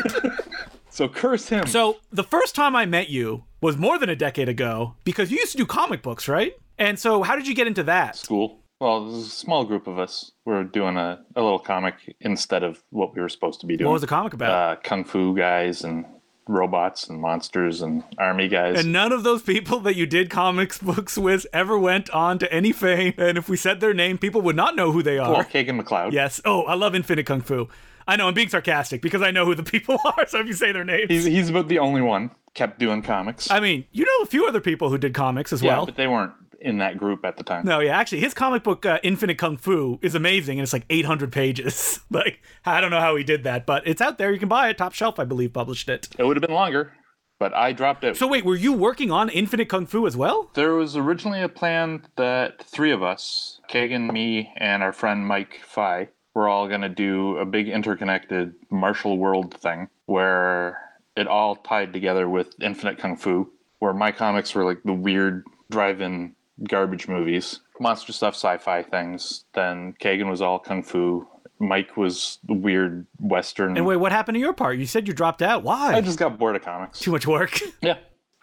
So 0.89 1.09
curse 1.09 1.51
him. 1.51 1.67
so 1.67 1.99
the 2.11 2.25
first 2.25 2.55
time 2.55 2.75
I 2.75 2.87
met 2.87 3.11
you 3.11 3.45
was 3.61 3.77
more 3.77 3.99
than 3.99 4.09
a 4.09 4.17
decade 4.17 4.49
ago 4.49 4.95
because 5.05 5.31
you 5.31 5.37
used 5.37 5.53
to 5.53 5.59
do 5.59 5.67
comic 5.67 6.01
books, 6.01 6.27
right? 6.27 6.55
And 6.79 6.99
so 6.99 7.23
how 7.23 7.37
did 7.37 7.47
you 7.47 7.55
get 7.55 7.67
into 7.67 7.83
that? 7.83 8.17
school. 8.17 8.61
Well, 8.81 9.11
there's 9.11 9.27
a 9.27 9.31
small 9.31 9.65
group 9.65 9.87
of 9.87 9.99
us. 9.99 10.33
We 10.45 10.53
were 10.53 10.65
doing 10.65 10.97
a, 10.97 11.25
a 11.35 11.43
little 11.43 11.59
comic 11.59 12.17
instead 12.21 12.63
of 12.63 12.83
what 12.91 13.15
we 13.15 13.21
were 13.23 13.29
supposed 13.29 13.61
to 13.61 13.67
be 13.67 13.77
doing. 13.77 13.87
What 13.87 13.95
was 13.95 14.03
the 14.03 14.09
comic 14.09 14.35
about? 14.35 14.51
uh, 14.51 14.81
kung 14.83 15.05
fu 15.05 15.35
guys 15.35 15.83
and 15.83 16.05
robots 16.49 17.09
and 17.09 17.21
monsters 17.21 17.83
and 17.83 18.05
army 18.19 18.49
guys. 18.49 18.79
And 18.79 18.93
none 18.93 19.13
of 19.13 19.23
those 19.25 19.43
people 19.43 19.81
that 19.81 19.97
you 19.97 20.07
did 20.07 20.31
comics 20.31 20.79
books 20.83 21.17
with 21.19 21.47
ever 21.53 21.79
went 21.79 22.11
on 22.11 22.39
to 22.39 22.53
any 22.53 22.73
fame. 22.73 23.15
And 23.19 23.39
if 23.39 23.49
we 23.49 23.57
said 23.57 23.81
their 23.81 23.95
name, 23.95 24.19
people 24.19 24.43
would 24.43 24.57
not 24.57 24.77
know 24.77 24.93
who 24.93 25.03
they 25.03 25.19
are. 25.19 25.33
well, 25.33 25.45
Kagan 25.45 25.81
McLeod. 25.81 26.13
Yes. 26.13 26.41
Oh, 26.45 26.63
I 26.63 26.75
love 26.75 26.95
Infinite 26.95 27.27
Kung 27.27 27.41
Fu. 27.41 27.69
I 28.09 28.15
know 28.17 28.29
I'm 28.29 28.35
being 28.35 28.49
sarcastic 28.49 29.03
because 29.03 29.23
I 29.23 29.31
know 29.33 29.45
who 29.45 29.55
the 29.55 29.63
people 29.75 29.99
are. 30.05 30.27
So 30.29 30.39
if 30.39 30.47
you 30.47 30.53
say 30.53 30.71
their 30.73 30.85
names, 30.85 31.07
He's, 31.09 31.25
he's 31.25 31.49
about 31.51 31.69
the 31.69 31.79
only 31.79 32.03
one 32.03 32.31
kept 32.55 32.79
doing 32.79 33.03
comics. 33.03 33.51
I 33.51 33.61
mean, 33.61 33.85
you 33.93 34.05
know 34.05 34.23
a 34.23 34.27
few 34.27 34.47
other 34.47 34.61
people 34.61 34.89
who 34.91 34.99
did 34.99 35.13
comics 35.15 35.53
as 35.53 35.63
yeah, 35.63 35.77
well. 35.77 35.87
but 35.87 35.97
they 35.97 36.07
weren't 36.07 36.33
in 36.61 36.79
that 36.79 36.99
group 36.99 37.25
at 37.25 37.37
the 37.37 37.45
time. 37.45 37.65
No, 37.65 37.81
yeah, 37.81 37.97
actually, 37.97 38.21
his 38.21 38.35
comic 38.35 38.63
book 38.63 38.87
uh, 38.87 38.99
Infinite 39.03 39.39
Kung 39.39 39.57
Fu 39.57 39.99
is 40.03 40.15
amazing, 40.15 40.59
and 40.59 40.65
it's 40.65 40.73
like 40.73 40.87
800 40.91 41.33
pages. 41.33 42.01
like, 42.11 42.41
I 42.65 42.81
don't 42.81 42.91
know 42.91 43.01
how 43.01 43.17
he 43.17 43.25
did 43.25 43.45
that, 43.45 43.67
but 43.67 43.87
it's 43.87 44.01
out 44.01 44.19
there. 44.19 44.33
You 44.33 44.39
can 44.39 44.49
buy 44.49 44.69
it. 44.69 44.79
Top 44.79 44.93
Shelf, 44.93 45.19
I 45.19 45.25
believe, 45.25 45.53
published 45.53 45.89
it. 45.89 46.09
It 46.19 46.25
would 46.25 46.37
have 46.37 46.43
been 46.43 46.55
longer, 46.55 46.93
but 47.39 47.55
I 47.55 47.73
dropped 47.73 48.05
it. 48.05 48.17
So 48.17 48.27
wait, 48.27 48.45
were 48.45 48.57
you 48.57 48.73
working 48.73 49.11
on 49.11 49.29
Infinite 49.29 49.69
Kung 49.69 49.87
Fu 49.87 50.07
as 50.07 50.17
well? 50.17 50.51
There 50.55 50.75
was 50.75 50.97
originally 50.97 51.43
a 51.43 51.49
plan 51.49 52.07
that 52.17 52.63
three 52.65 52.93
of 52.93 53.03
us, 53.03 53.61
Kagan, 53.69 54.13
me, 54.13 54.53
and 54.57 54.83
our 54.83 54.93
friend 54.93 55.27
Mike 55.27 55.61
Phi, 55.67 56.09
were 56.35 56.49
all 56.49 56.69
going 56.69 56.83
to 56.83 56.89
do 56.91 57.39
a 57.39 57.47
big 57.47 57.69
interconnected 57.69 58.53
martial 58.71 59.17
world 59.17 59.55
thing 59.55 59.89
where 60.05 60.79
it 61.17 61.27
all 61.27 61.57
tied 61.57 61.95
together 61.95 62.29
with 62.29 62.55
Infinite 62.61 62.99
Kung 62.99 63.17
Fu, 63.17 63.51
where 63.79 63.95
my 63.95 64.13
comics 64.13 64.55
were 64.55 64.65
like 64.65 64.83
the 64.85 64.93
weird 64.93 65.45
drive 65.71 66.03
in 66.03 66.36
garbage 66.65 67.09
movies, 67.09 67.61
monster 67.81 68.13
stuff, 68.13 68.35
sci 68.35 68.59
fi 68.59 68.83
things. 68.83 69.45
Then 69.55 69.95
Kagan 70.01 70.29
was 70.31 70.41
all 70.41 70.59
Kung 70.59 70.83
Fu. 70.83 71.27
Mike 71.59 71.97
was 71.97 72.39
weird 72.49 73.07
Western. 73.19 73.77
And 73.77 73.87
wait, 73.87 73.97
what 73.97 74.13
happened 74.13 74.35
to 74.37 74.41
your 74.41 74.53
part? 74.53 74.79
You 74.79 74.87
said 74.87 75.09
you 75.09 75.15
dropped 75.15 75.41
out. 75.43 75.63
Why? 75.63 75.95
I 75.95 76.01
just 76.03 76.19
got 76.19 76.39
bored 76.39 76.57
of 76.57 76.63
comics. 76.63 77.01
Too 77.01 77.13
much 77.13 77.27
work. 77.27 77.59
Yeah. 77.81 77.99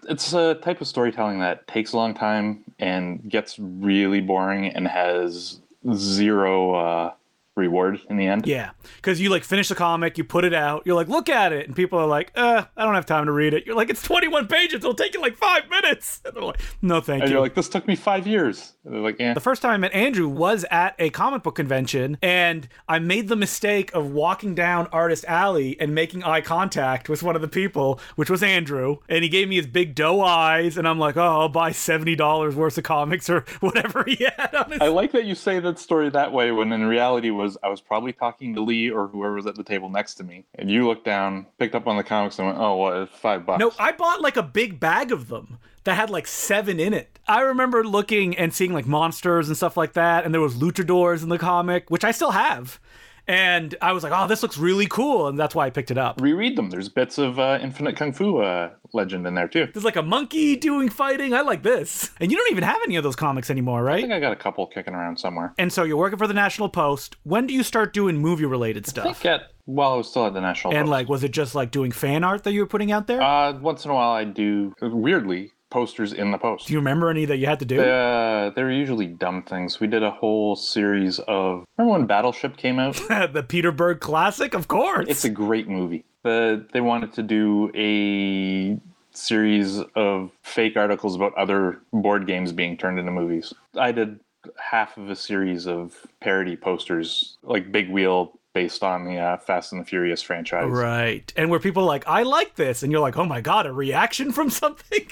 It's 0.09 0.33
a 0.33 0.55
type 0.55 0.81
of 0.81 0.87
storytelling 0.87 1.39
that 1.39 1.65
takes 1.65 1.93
a 1.93 1.97
long 1.97 2.13
time 2.13 2.65
and 2.77 3.29
gets 3.29 3.57
really 3.57 4.19
boring 4.19 4.67
and 4.67 4.85
has 4.85 5.61
zero 5.93 6.75
uh, 6.75 7.13
reward 7.55 7.99
in 8.09 8.17
the 8.17 8.25
end. 8.27 8.47
Yeah, 8.47 8.71
because 8.97 9.21
you 9.21 9.29
like 9.29 9.43
finish 9.43 9.69
the 9.69 9.75
comic, 9.75 10.17
you 10.17 10.23
put 10.23 10.43
it 10.45 10.53
out, 10.53 10.83
you're 10.85 10.95
like, 10.95 11.07
look 11.07 11.29
at 11.29 11.53
it, 11.53 11.67
and 11.67 11.75
people 11.75 11.99
are 11.99 12.07
like, 12.07 12.31
uh, 12.35 12.65
I 12.75 12.83
don't 12.85 12.95
have 12.95 13.05
time 13.05 13.25
to 13.25 13.31
read 13.31 13.53
it. 13.53 13.65
You're 13.65 13.75
like, 13.75 13.89
it's 13.89 14.01
21 14.01 14.47
pages, 14.47 14.75
it'll 14.75 14.93
take 14.93 15.13
you 15.13 15.21
like 15.21 15.35
five 15.37 15.69
minutes. 15.69 16.21
And 16.25 16.35
they're 16.35 16.43
like, 16.43 16.61
no, 16.81 16.99
thank 17.01 17.21
And 17.21 17.29
you. 17.29 17.35
you're 17.35 17.41
like, 17.43 17.53
this 17.55 17.69
took 17.69 17.87
me 17.87 17.95
five 17.95 18.25
years. 18.25 18.72
Like, 18.85 19.19
yeah. 19.19 19.33
the 19.33 19.39
first 19.39 19.61
time 19.61 19.71
I 19.71 19.77
met 19.77 19.93
Andrew 19.93 20.27
was 20.27 20.65
at 20.69 20.95
a 20.99 21.09
comic 21.09 21.43
book 21.43 21.55
convention, 21.55 22.17
and 22.21 22.67
I 22.87 22.99
made 22.99 23.29
the 23.29 23.35
mistake 23.35 23.93
of 23.93 24.11
walking 24.11 24.55
down 24.55 24.87
Artist 24.87 25.23
Alley 25.25 25.79
and 25.79 25.95
making 25.95 26.23
eye 26.23 26.41
contact 26.41 27.07
with 27.07 27.23
one 27.23 27.35
of 27.35 27.41
the 27.41 27.47
people, 27.47 27.99
which 28.15 28.29
was 28.29 28.43
Andrew, 28.43 28.97
and 29.07 29.23
he 29.23 29.29
gave 29.29 29.47
me 29.47 29.55
his 29.55 29.67
big 29.67 29.95
doe 29.95 30.21
eyes, 30.21 30.77
and 30.77 30.87
I'm 30.87 30.99
like, 30.99 31.15
oh, 31.15 31.21
I'll 31.21 31.49
buy 31.49 31.71
$70 31.71 32.55
worth 32.55 32.77
of 32.77 32.83
comics 32.83 33.29
or 33.29 33.41
whatever 33.61 34.03
he 34.05 34.27
had 34.37 34.53
on 34.53 34.71
his 34.71 34.81
I 34.81 34.87
like 34.87 35.11
that 35.13 35.25
you 35.25 35.35
say 35.35 35.59
that 35.59 35.79
story 35.79 36.09
that 36.09 36.33
way 36.33 36.51
when 36.51 36.71
in 36.71 36.85
reality 36.85 37.29
was 37.29 37.57
I 37.63 37.69
was 37.69 37.81
probably 37.81 38.13
talking 38.13 38.53
to 38.55 38.61
Lee 38.61 38.89
or 38.89 39.07
whoever 39.07 39.35
was 39.35 39.45
at 39.45 39.55
the 39.55 39.63
table 39.63 39.89
next 39.89 40.15
to 40.15 40.23
me. 40.23 40.45
And 40.55 40.69
you 40.69 40.87
looked 40.87 41.05
down, 41.05 41.45
picked 41.57 41.75
up 41.75 41.87
on 41.87 41.97
the 41.97 42.03
comics 42.03 42.37
and 42.39 42.47
went, 42.47 42.59
oh, 42.59 42.75
what, 42.75 43.09
five 43.09 43.45
bucks. 43.45 43.59
No, 43.59 43.71
I 43.79 43.91
bought 43.91 44.21
like 44.21 44.37
a 44.37 44.43
big 44.43 44.79
bag 44.79 45.11
of 45.11 45.29
them 45.29 45.57
that 45.83 45.95
had 45.95 46.09
like 46.09 46.27
seven 46.27 46.79
in 46.79 46.93
it. 46.93 47.12
I 47.27 47.41
remember 47.41 47.83
looking 47.83 48.35
and 48.37 48.53
seeing 48.53 48.73
like 48.73 48.85
monsters 48.85 49.47
and 49.47 49.55
stuff 49.57 49.77
like 49.77 49.93
that, 49.93 50.25
and 50.25 50.33
there 50.33 50.41
was 50.41 50.55
luchadors 50.55 51.23
in 51.23 51.29
the 51.29 51.39
comic, 51.39 51.89
which 51.89 52.03
I 52.03 52.11
still 52.11 52.31
have. 52.31 52.79
And 53.25 53.73
I 53.81 53.93
was 53.93 54.03
like, 54.03 54.11
oh, 54.13 54.27
this 54.27 54.43
looks 54.43 54.57
really 54.57 54.85
cool, 54.85 55.29
and 55.29 55.39
that's 55.39 55.55
why 55.55 55.65
I 55.65 55.69
picked 55.69 55.91
it 55.91 55.97
up. 55.97 56.19
Reread 56.19 56.57
them. 56.57 56.69
There's 56.69 56.89
bits 56.89 57.17
of 57.17 57.39
uh, 57.39 57.57
Infinite 57.61 57.95
Kung 57.95 58.11
Fu 58.11 58.39
uh, 58.39 58.71
legend 58.91 59.25
in 59.25 59.33
there 59.33 59.47
too. 59.47 59.69
There's 59.73 59.85
like 59.85 59.95
a 59.95 60.01
monkey 60.03 60.57
doing 60.57 60.89
fighting. 60.89 61.33
I 61.33 61.39
like 61.39 61.63
this. 61.63 62.11
And 62.19 62.31
you 62.33 62.37
don't 62.37 62.51
even 62.51 62.65
have 62.65 62.79
any 62.85 62.97
of 62.97 63.03
those 63.05 63.15
comics 63.15 63.49
anymore, 63.49 63.79
I 63.79 63.93
right? 63.93 64.01
think 64.01 64.11
I 64.11 64.19
got 64.19 64.33
a 64.33 64.35
couple 64.35 64.67
kicking 64.67 64.93
around 64.93 65.17
somewhere. 65.17 65.53
And 65.57 65.71
so 65.71 65.83
you're 65.83 65.95
working 65.95 66.17
for 66.19 66.27
the 66.27 66.33
National 66.33 66.67
Post. 66.67 67.15
When 67.23 67.47
do 67.47 67.53
you 67.53 67.63
start 67.63 67.93
doing 67.93 68.17
movie 68.17 68.43
related 68.45 68.85
I 68.87 68.89
stuff? 68.89 69.05
think 69.05 69.25
at, 69.25 69.41
while 69.63 69.93
I 69.93 69.95
was 69.95 70.09
still 70.09 70.25
at 70.27 70.33
the 70.33 70.41
National 70.41 70.73
And 70.73 70.83
Post. 70.87 70.91
like, 70.91 71.07
was 71.09 71.23
it 71.23 71.31
just 71.31 71.55
like 71.55 71.71
doing 71.71 71.91
fan 71.93 72.25
art 72.25 72.43
that 72.43 72.51
you 72.51 72.59
were 72.59 72.67
putting 72.67 72.91
out 72.91 73.07
there? 73.07 73.21
Uh, 73.21 73.53
once 73.53 73.85
in 73.85 73.91
a 73.91 73.93
while, 73.93 74.11
I 74.11 74.25
do 74.25 74.73
weirdly 74.81 75.52
posters 75.73 76.13
in 76.13 76.31
the 76.31 76.37
post. 76.37 76.67
Do 76.67 76.73
you 76.73 76.79
remember 76.79 77.09
any 77.09 77.25
that 77.25 77.37
you 77.37 77.47
had 77.47 77.59
to 77.59 77.65
do? 77.65 77.81
Uh, 77.81 78.51
they 78.51 78.61
were 78.61 78.71
usually 78.71 79.07
dumb 79.07 79.41
things. 79.41 79.79
We 79.79 79.87
did 79.87 80.03
a 80.03 80.11
whole 80.11 80.55
series 80.55 81.19
of. 81.27 81.65
Remember 81.77 81.97
when 81.97 82.05
Battleship 82.05 82.55
came 82.55 82.79
out? 82.79 82.95
the 83.33 83.43
Peter 83.45 83.71
Berg 83.71 83.99
classic, 83.99 84.53
of 84.53 84.67
course. 84.67 85.07
it's 85.09 85.25
a 85.25 85.29
great 85.29 85.67
movie. 85.67 86.05
The, 86.21 86.65
they 86.71 86.79
wanted 86.79 87.11
to 87.13 87.23
do 87.23 87.71
a 87.75 88.79
series 89.15 89.79
of 89.95 90.31
fake 90.43 90.77
articles 90.77 91.15
about 91.15 91.33
other 91.35 91.81
board 91.91 92.27
games 92.27 92.51
being 92.51 92.77
turned 92.77 92.99
into 92.99 93.11
movies. 93.11 93.53
I 93.75 93.91
did 93.91 94.19
half 94.57 94.97
of 94.97 95.09
a 95.09 95.15
series 95.15 95.67
of 95.67 96.05
parody 96.21 96.55
posters, 96.55 97.37
like 97.43 97.71
Big 97.71 97.89
Wheel, 97.89 98.33
based 98.53 98.83
on 98.83 99.05
the 99.05 99.17
uh, 99.17 99.37
Fast 99.37 99.71
and 99.71 99.81
the 99.81 99.85
Furious 99.85 100.21
franchise. 100.21 100.69
Right. 100.69 101.31
And 101.35 101.49
where 101.49 101.59
people 101.59 101.83
are 101.83 101.87
like, 101.87 102.07
I 102.07 102.23
like 102.23 102.55
this. 102.55 102.83
And 102.83 102.91
you're 102.91 103.01
like, 103.01 103.17
oh 103.17 103.25
my 103.25 103.41
God, 103.41 103.65
a 103.65 103.73
reaction 103.73 104.31
from 104.31 104.49
something? 104.49 105.07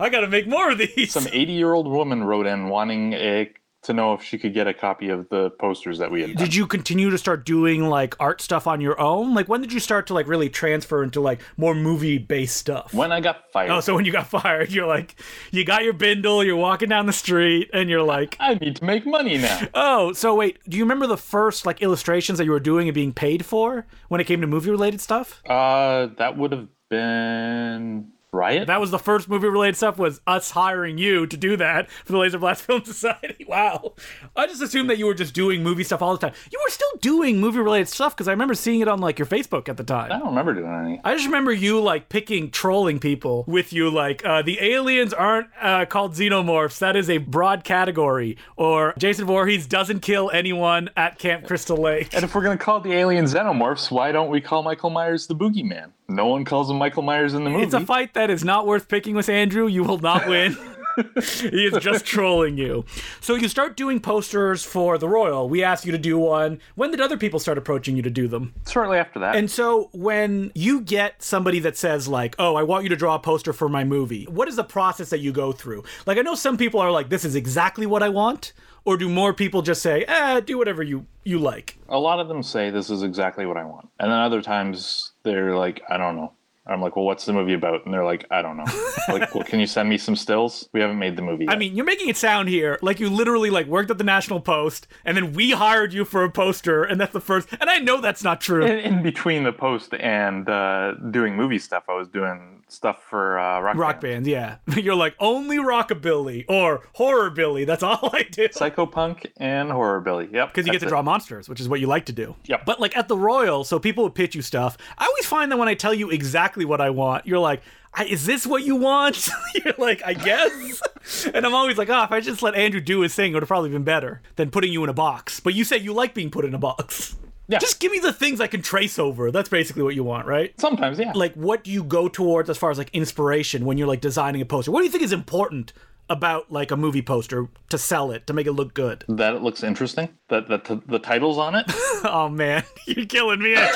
I 0.00 0.08
got 0.08 0.20
to 0.20 0.28
make 0.28 0.46
more 0.46 0.70
of 0.70 0.78
these. 0.78 1.12
Some 1.12 1.28
80 1.30 1.52
year 1.52 1.74
old 1.74 1.88
woman 1.88 2.24
wrote 2.24 2.46
in 2.46 2.68
wanting 2.68 3.12
a 3.14 3.50
to 3.84 3.92
know 3.92 4.14
if 4.14 4.22
she 4.22 4.38
could 4.38 4.54
get 4.54 4.66
a 4.66 4.74
copy 4.74 5.10
of 5.10 5.28
the 5.28 5.50
posters 5.50 5.98
that 5.98 6.10
we 6.10 6.22
had. 6.22 6.34
Done. 6.34 6.44
Did 6.44 6.54
you 6.54 6.66
continue 6.66 7.10
to 7.10 7.18
start 7.18 7.44
doing 7.44 7.88
like 7.88 8.16
art 8.18 8.40
stuff 8.40 8.66
on 8.66 8.80
your 8.80 9.00
own? 9.00 9.34
Like 9.34 9.48
when 9.48 9.60
did 9.60 9.72
you 9.72 9.80
start 9.80 10.06
to 10.08 10.14
like 10.14 10.26
really 10.26 10.48
transfer 10.48 11.02
into 11.02 11.20
like 11.20 11.40
more 11.56 11.74
movie 11.74 12.18
based 12.18 12.56
stuff? 12.56 12.92
When 12.92 13.12
I 13.12 13.20
got 13.20 13.52
fired. 13.52 13.70
Oh, 13.70 13.80
so 13.80 13.94
when 13.94 14.04
you 14.04 14.12
got 14.12 14.26
fired, 14.42 14.72
you're 14.72 14.86
like, 14.86 15.16
you 15.50 15.64
got 15.64 15.84
your 15.84 15.92
bindle, 15.92 16.42
you're 16.42 16.56
walking 16.56 16.88
down 16.88 17.06
the 17.06 17.12
street, 17.12 17.70
and 17.72 17.88
you're 17.88 18.02
like, 18.02 18.36
I 18.40 18.54
need 18.54 18.76
to 18.76 18.84
make 18.84 19.06
money 19.06 19.38
now. 19.38 19.68
oh, 19.74 20.12
so 20.12 20.34
wait, 20.34 20.58
do 20.68 20.76
you 20.76 20.84
remember 20.84 21.06
the 21.06 21.16
first 21.16 21.66
like 21.66 21.82
illustrations 21.82 22.38
that 22.38 22.44
you 22.44 22.50
were 22.50 22.60
doing 22.60 22.88
and 22.88 22.94
being 22.94 23.12
paid 23.12 23.44
for 23.44 23.86
when 24.08 24.20
it 24.20 24.24
came 24.24 24.40
to 24.40 24.46
movie 24.46 24.70
related 24.70 25.00
stuff? 25.00 25.42
Uh, 25.48 26.08
that 26.18 26.36
would 26.38 26.52
have 26.52 26.68
been 26.88 28.12
Riot. 28.34 28.66
That 28.66 28.80
was 28.80 28.90
the 28.90 28.98
first 28.98 29.28
movie 29.28 29.48
related 29.48 29.76
stuff 29.76 29.96
was 29.96 30.20
us 30.26 30.50
hiring 30.50 30.98
you 30.98 31.26
to 31.26 31.36
do 31.36 31.56
that 31.56 31.90
for 31.90 32.12
the 32.12 32.18
Laser 32.18 32.38
Blast 32.38 32.62
Film 32.66 32.84
Society. 32.84 33.46
Wow. 33.54 33.92
I 34.34 34.46
just 34.48 34.62
assumed 34.62 34.90
that 34.90 34.98
you 34.98 35.06
were 35.06 35.14
just 35.14 35.32
doing 35.32 35.62
movie 35.62 35.84
stuff 35.84 36.02
all 36.02 36.16
the 36.16 36.18
time. 36.18 36.34
You 36.50 36.58
were 36.64 36.70
still 36.70 36.90
doing 37.00 37.40
movie 37.40 37.60
related 37.60 37.88
stuff 37.88 38.16
because 38.16 38.26
I 38.26 38.32
remember 38.32 38.54
seeing 38.54 38.80
it 38.80 38.88
on 38.88 38.98
like 39.00 39.16
your 39.18 39.26
Facebook 39.26 39.68
at 39.68 39.76
the 39.76 39.84
time. 39.84 40.10
I 40.10 40.18
don't 40.18 40.28
remember 40.28 40.54
doing 40.54 40.72
any. 40.72 41.00
I 41.04 41.14
just 41.14 41.26
remember 41.26 41.52
you 41.52 41.80
like 41.80 42.08
picking 42.08 42.50
trolling 42.50 42.98
people 42.98 43.44
with 43.46 43.72
you 43.72 43.90
like 43.90 44.24
uh, 44.24 44.42
the 44.42 44.60
aliens 44.60 45.12
aren't 45.12 45.48
uh, 45.60 45.84
called 45.84 46.14
xenomorphs. 46.14 46.78
That 46.80 46.96
is 46.96 47.08
a 47.08 47.18
broad 47.18 47.62
category. 47.62 48.36
Or 48.56 48.94
Jason 48.98 49.26
Voorhees 49.26 49.66
doesn't 49.68 50.00
kill 50.00 50.30
anyone 50.32 50.90
at 50.96 51.18
Camp 51.18 51.46
Crystal 51.46 51.76
Lake. 51.76 52.12
And 52.12 52.24
if 52.24 52.34
we're 52.34 52.42
gonna 52.42 52.56
call 52.56 52.80
the 52.80 52.92
aliens 52.92 53.34
xenomorphs, 53.34 53.90
why 53.90 54.10
don't 54.10 54.30
we 54.30 54.40
call 54.40 54.62
Michael 54.64 54.90
Myers 54.90 55.26
the 55.28 55.36
boogeyman? 55.36 55.90
No 56.08 56.26
one 56.26 56.44
calls 56.44 56.68
him 56.70 56.76
Michael 56.76 57.02
Myers 57.02 57.32
in 57.32 57.44
the 57.44 57.50
movie. 57.50 57.64
It's 57.64 57.72
a 57.72 57.80
fight 57.80 58.12
that 58.12 58.23
is 58.30 58.44
not 58.44 58.66
worth 58.66 58.88
picking 58.88 59.14
with 59.14 59.28
Andrew. 59.28 59.66
You 59.66 59.82
will 59.84 59.98
not 59.98 60.26
win. 60.26 60.56
he 61.16 61.66
is 61.66 61.76
just 61.82 62.04
trolling 62.04 62.56
you. 62.56 62.84
So 63.20 63.34
you 63.34 63.48
start 63.48 63.76
doing 63.76 63.98
posters 64.00 64.64
for 64.64 64.96
the 64.96 65.08
Royal. 65.08 65.48
We 65.48 65.62
asked 65.64 65.84
you 65.84 65.92
to 65.92 65.98
do 65.98 66.18
one. 66.18 66.60
When 66.76 66.90
did 66.90 67.00
other 67.00 67.16
people 67.16 67.40
start 67.40 67.58
approaching 67.58 67.96
you 67.96 68.02
to 68.02 68.10
do 68.10 68.28
them? 68.28 68.54
Shortly 68.68 68.98
after 68.98 69.18
that. 69.20 69.34
And 69.34 69.50
so 69.50 69.90
when 69.92 70.52
you 70.54 70.80
get 70.80 71.22
somebody 71.22 71.58
that 71.60 71.76
says 71.76 72.06
like, 72.06 72.36
"Oh, 72.38 72.54
I 72.54 72.62
want 72.62 72.84
you 72.84 72.90
to 72.90 72.96
draw 72.96 73.16
a 73.16 73.18
poster 73.18 73.52
for 73.52 73.68
my 73.68 73.82
movie." 73.82 74.24
What 74.26 74.46
is 74.48 74.56
the 74.56 74.64
process 74.64 75.10
that 75.10 75.18
you 75.18 75.32
go 75.32 75.50
through? 75.52 75.82
Like 76.06 76.18
I 76.18 76.22
know 76.22 76.34
some 76.36 76.56
people 76.56 76.78
are 76.80 76.92
like, 76.92 77.08
"This 77.08 77.24
is 77.24 77.34
exactly 77.34 77.86
what 77.86 78.02
I 78.02 78.08
want." 78.08 78.52
Or 78.86 78.98
do 78.98 79.08
more 79.08 79.32
people 79.32 79.62
just 79.62 79.80
say, 79.82 80.04
"Eh, 80.06 80.40
do 80.40 80.58
whatever 80.58 80.82
you 80.82 81.06
you 81.24 81.38
like"? 81.38 81.78
a 81.88 81.98
lot 81.98 82.20
of 82.20 82.28
them 82.28 82.42
say 82.42 82.70
this 82.70 82.90
is 82.90 83.02
exactly 83.02 83.46
what 83.46 83.56
I 83.56 83.64
want. 83.64 83.88
And 83.98 84.10
then 84.10 84.18
other 84.18 84.42
times 84.42 85.12
they're 85.22 85.56
like, 85.56 85.82
I 85.88 85.96
don't 85.96 86.16
know. 86.16 86.32
I'm 86.66 86.80
like, 86.80 86.96
well, 86.96 87.04
what's 87.04 87.26
the 87.26 87.32
movie 87.34 87.52
about? 87.52 87.84
And 87.84 87.92
they're 87.92 88.04
like, 88.04 88.24
I 88.30 88.40
don't 88.40 88.56
know. 88.56 88.64
like, 89.08 89.34
well, 89.34 89.44
can 89.44 89.60
you 89.60 89.66
send 89.66 89.88
me 89.88 89.98
some 89.98 90.16
stills? 90.16 90.68
We 90.72 90.80
haven't 90.80 90.98
made 90.98 91.14
the 91.16 91.22
movie. 91.22 91.44
Yet. 91.44 91.52
I 91.52 91.56
mean, 91.56 91.76
you're 91.76 91.84
making 91.84 92.08
it 92.08 92.16
sound 92.16 92.48
here 92.48 92.78
like 92.80 93.00
you 93.00 93.10
literally 93.10 93.50
like 93.50 93.66
worked 93.66 93.90
at 93.90 93.98
the 93.98 94.04
National 94.04 94.40
Post 94.40 94.86
and 95.04 95.16
then 95.16 95.34
we 95.34 95.50
hired 95.50 95.92
you 95.92 96.04
for 96.06 96.24
a 96.24 96.30
poster 96.30 96.82
and 96.82 96.98
that's 96.98 97.12
the 97.12 97.20
first. 97.20 97.48
And 97.60 97.68
I 97.68 97.78
know 97.78 98.00
that's 98.00 98.24
not 98.24 98.40
true. 98.40 98.64
in, 98.64 98.78
in 98.78 99.02
between 99.02 99.44
the 99.44 99.52
post 99.52 99.92
and 99.94 100.48
uh, 100.48 100.94
doing 101.10 101.36
movie 101.36 101.58
stuff, 101.58 101.84
I 101.88 101.94
was 101.94 102.08
doing 102.08 102.62
stuff 102.74 103.02
for 103.08 103.38
uh, 103.38 103.60
rock, 103.60 103.76
Rock 103.76 104.00
band. 104.00 104.24
band, 104.24 104.26
yeah. 104.26 104.56
You're 104.76 104.94
like 104.94 105.14
only 105.20 105.58
rockabilly 105.58 106.44
or 106.48 106.86
horrorbilly. 106.96 107.66
That's 107.66 107.82
all 107.82 107.98
I 108.12 108.24
do. 108.24 108.48
Psychopunk 108.48 109.26
and 109.36 109.70
horrorbilly. 109.70 110.32
Yep. 110.32 110.48
Because 110.48 110.66
you 110.66 110.72
get 110.72 110.80
to 110.80 110.86
it. 110.86 110.88
draw 110.88 111.02
monsters, 111.02 111.48
which 111.48 111.60
is 111.60 111.68
what 111.68 111.80
you 111.80 111.86
like 111.86 112.06
to 112.06 112.12
do. 112.12 112.34
Yep. 112.44 112.64
But 112.66 112.80
like 112.80 112.96
at 112.96 113.08
the 113.08 113.16
Royal, 113.16 113.64
so 113.64 113.78
people 113.78 114.04
would 114.04 114.14
pitch 114.14 114.34
you 114.34 114.42
stuff. 114.42 114.76
I 114.98 115.06
always 115.06 115.26
find 115.26 115.50
that 115.52 115.56
when 115.56 115.68
I 115.68 115.74
tell 115.74 115.94
you 115.94 116.10
exactly 116.10 116.64
what 116.64 116.80
I 116.80 116.90
want, 116.90 117.26
you're 117.26 117.38
like, 117.38 117.62
I, 117.96 118.04
is 118.06 118.26
this 118.26 118.44
what 118.46 118.64
you 118.64 118.74
want? 118.76 119.28
you're 119.64 119.74
like, 119.78 120.02
I 120.04 120.14
guess. 120.14 121.26
and 121.32 121.46
I'm 121.46 121.54
always 121.54 121.78
like, 121.78 121.88
oh, 121.88 122.02
if 122.02 122.10
I 122.10 122.20
just 122.20 122.42
let 122.42 122.54
Andrew 122.56 122.80
do 122.80 123.00
his 123.00 123.14
thing, 123.14 123.30
it 123.30 123.34
would 123.34 123.42
have 123.44 123.48
probably 123.48 123.70
been 123.70 123.84
better 123.84 124.20
than 124.36 124.50
putting 124.50 124.72
you 124.72 124.82
in 124.82 124.90
a 124.90 124.94
box. 124.94 125.38
But 125.38 125.54
you 125.54 125.62
say 125.64 125.78
you 125.78 125.92
like 125.92 126.12
being 126.12 126.30
put 126.30 126.44
in 126.44 126.54
a 126.54 126.58
box. 126.58 127.16
Yeah. 127.48 127.58
Just 127.58 127.78
give 127.80 127.92
me 127.92 127.98
the 127.98 128.12
things 128.12 128.40
I 128.40 128.46
can 128.46 128.62
trace 128.62 128.98
over. 128.98 129.30
That's 129.30 129.48
basically 129.50 129.82
what 129.82 129.94
you 129.94 130.02
want, 130.04 130.26
right? 130.26 130.58
Sometimes, 130.58 130.98
yeah. 130.98 131.12
Like, 131.14 131.34
what 131.34 131.62
do 131.64 131.70
you 131.70 131.84
go 131.84 132.08
towards 132.08 132.48
as 132.48 132.56
far 132.56 132.70
as 132.70 132.78
like 132.78 132.90
inspiration 132.94 133.64
when 133.66 133.76
you're 133.76 133.86
like 133.88 134.00
designing 134.00 134.40
a 134.40 134.46
poster? 134.46 134.70
What 134.70 134.80
do 134.80 134.86
you 134.86 134.90
think 134.90 135.02
is 135.04 135.12
important 135.12 135.72
about 136.10 136.50
like 136.50 136.70
a 136.70 136.76
movie 136.76 137.02
poster 137.02 137.48
to 137.70 137.78
sell 137.78 138.10
it 138.10 138.26
to 138.26 138.32
make 138.32 138.46
it 138.46 138.52
look 138.52 138.72
good? 138.74 139.04
that 139.08 139.34
it 139.34 139.42
looks 139.42 139.62
interesting. 139.62 140.08
That 140.28 140.48
that 140.48 140.64
the, 140.64 140.80
the 140.86 140.98
titles 140.98 141.38
on 141.38 141.54
it. 141.54 141.66
Oh 142.06 142.28
man, 142.28 142.64
you're 142.86 143.06
killing 143.06 143.40
me. 143.40 143.56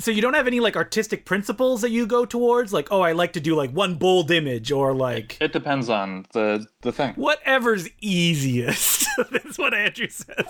So 0.00 0.12
you 0.12 0.22
don't 0.22 0.34
have 0.34 0.46
any 0.46 0.60
like 0.60 0.76
artistic 0.76 1.24
principles 1.24 1.80
that 1.80 1.90
you 1.90 2.06
go 2.06 2.24
towards, 2.24 2.72
like 2.72 2.86
oh, 2.92 3.00
I 3.00 3.12
like 3.12 3.32
to 3.32 3.40
do 3.40 3.56
like 3.56 3.72
one 3.72 3.96
bold 3.96 4.30
image 4.30 4.70
or 4.70 4.94
like 4.94 5.36
it 5.40 5.52
depends 5.52 5.88
on 5.88 6.24
the 6.32 6.64
the 6.82 6.92
thing. 6.92 7.14
whatever's 7.14 7.88
easiest. 8.00 9.04
That's 9.32 9.58
what 9.58 9.74
Andrew 9.74 10.06
says. 10.08 10.46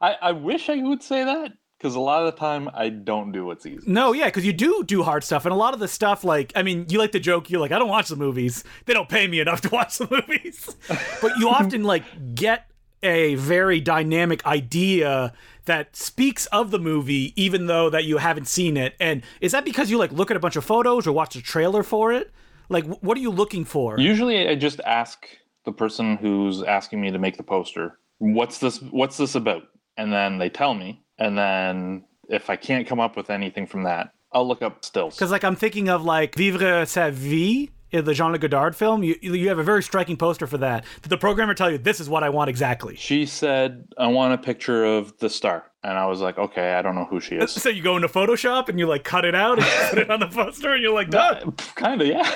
I 0.00 0.12
I 0.20 0.32
wish 0.32 0.68
I 0.68 0.82
would 0.82 1.02
say 1.02 1.24
that 1.24 1.52
because 1.78 1.94
a 1.94 2.00
lot 2.00 2.24
of 2.24 2.32
the 2.34 2.38
time 2.38 2.70
I 2.72 2.88
don't 2.88 3.32
do 3.32 3.44
what's 3.44 3.66
easy. 3.66 3.80
No, 3.86 4.12
yeah, 4.12 4.26
because 4.26 4.46
you 4.46 4.52
do 4.52 4.82
do 4.84 5.02
hard 5.02 5.24
stuff, 5.24 5.44
and 5.44 5.52
a 5.52 5.56
lot 5.56 5.74
of 5.74 5.80
the 5.80 5.88
stuff, 5.88 6.24
like, 6.24 6.52
I 6.56 6.62
mean, 6.62 6.86
you 6.88 6.98
like 6.98 7.12
to 7.12 7.20
joke, 7.20 7.50
you're 7.50 7.60
like, 7.60 7.72
I 7.72 7.78
don't 7.78 7.88
watch 7.88 8.08
the 8.08 8.16
movies. 8.16 8.64
They 8.86 8.94
don't 8.94 9.08
pay 9.08 9.26
me 9.26 9.40
enough 9.40 9.60
to 9.62 9.68
watch 9.70 9.98
the 9.98 10.08
movies. 10.10 10.74
but 11.20 11.32
you 11.38 11.48
often, 11.48 11.84
like, 11.84 12.34
get 12.34 12.70
a 13.02 13.34
very 13.34 13.80
dynamic 13.80 14.44
idea 14.46 15.32
that 15.66 15.94
speaks 15.94 16.46
of 16.46 16.70
the 16.70 16.78
movie, 16.78 17.32
even 17.40 17.66
though 17.66 17.90
that 17.90 18.04
you 18.04 18.16
haven't 18.18 18.48
seen 18.48 18.76
it. 18.76 18.94
And 18.98 19.22
is 19.40 19.52
that 19.52 19.64
because 19.64 19.90
you, 19.90 19.98
like, 19.98 20.12
look 20.12 20.30
at 20.30 20.36
a 20.36 20.40
bunch 20.40 20.56
of 20.56 20.64
photos 20.64 21.06
or 21.06 21.12
watch 21.12 21.36
a 21.36 21.42
trailer 21.42 21.82
for 21.82 22.12
it? 22.12 22.32
Like, 22.68 22.84
what 22.86 23.16
are 23.16 23.20
you 23.20 23.30
looking 23.30 23.64
for? 23.64 23.98
Usually, 24.00 24.48
I 24.48 24.54
just 24.54 24.80
ask 24.80 25.26
the 25.64 25.72
person 25.72 26.16
who's 26.16 26.62
asking 26.62 27.00
me 27.00 27.10
to 27.10 27.18
make 27.18 27.36
the 27.36 27.42
poster, 27.42 27.98
"What's 28.18 28.58
this? 28.58 28.80
What's 28.82 29.16
this 29.18 29.34
about?" 29.36 29.62
And 29.96 30.12
then 30.12 30.38
they 30.38 30.48
tell 30.48 30.74
me, 30.74 31.02
and 31.18 31.36
then 31.36 32.04
if 32.28 32.50
I 32.50 32.56
can't 32.56 32.86
come 32.86 33.00
up 33.00 33.16
with 33.16 33.30
anything 33.30 33.66
from 33.66 33.84
that, 33.84 34.12
I'll 34.32 34.46
look 34.46 34.62
up 34.62 34.84
stills. 34.84 35.14
Because, 35.14 35.30
like, 35.30 35.44
I'm 35.44 35.56
thinking 35.56 35.88
of, 35.88 36.04
like, 36.04 36.34
Vivre 36.34 36.84
sa 36.86 37.10
vie, 37.10 37.70
in 37.90 38.04
the 38.04 38.14
Jean 38.14 38.32
Luc 38.32 38.40
Godard 38.40 38.74
film. 38.76 39.02
You, 39.02 39.16
you 39.20 39.48
have 39.48 39.58
a 39.58 39.62
very 39.62 39.82
striking 39.82 40.16
poster 40.16 40.46
for 40.46 40.58
that. 40.58 40.84
Did 41.02 41.08
the 41.08 41.16
programmer 41.16 41.54
tell 41.54 41.70
you, 41.70 41.78
this 41.78 42.00
is 42.00 42.08
what 42.08 42.22
I 42.22 42.28
want 42.28 42.50
exactly? 42.50 42.96
She 42.96 43.26
said, 43.26 43.86
"I 43.96 44.06
want 44.08 44.34
a 44.34 44.38
picture 44.38 44.84
of 44.84 45.16
the 45.18 45.30
star," 45.30 45.70
and 45.82 45.98
I 45.98 46.06
was 46.06 46.20
like, 46.20 46.38
"Okay, 46.38 46.74
I 46.74 46.82
don't 46.82 46.94
know 46.94 47.04
who 47.04 47.20
she 47.20 47.36
is." 47.36 47.52
So 47.66 47.68
you 47.68 47.82
go 47.82 47.96
into 47.96 48.08
Photoshop 48.08 48.68
and 48.68 48.78
you, 48.78 48.86
like, 48.86 49.04
cut 49.04 49.24
it 49.24 49.34
out 49.34 49.58
and 49.58 49.66
put 49.90 49.98
it 49.98 50.10
on 50.10 50.20
the 50.20 50.28
poster 50.28 50.72
and 50.72 50.82
you're 50.82 50.94
like, 50.94 51.10
done. 51.10 51.48
Uh, 51.48 51.50
kind 51.74 52.00
of, 52.00 52.06
yeah. 52.06 52.30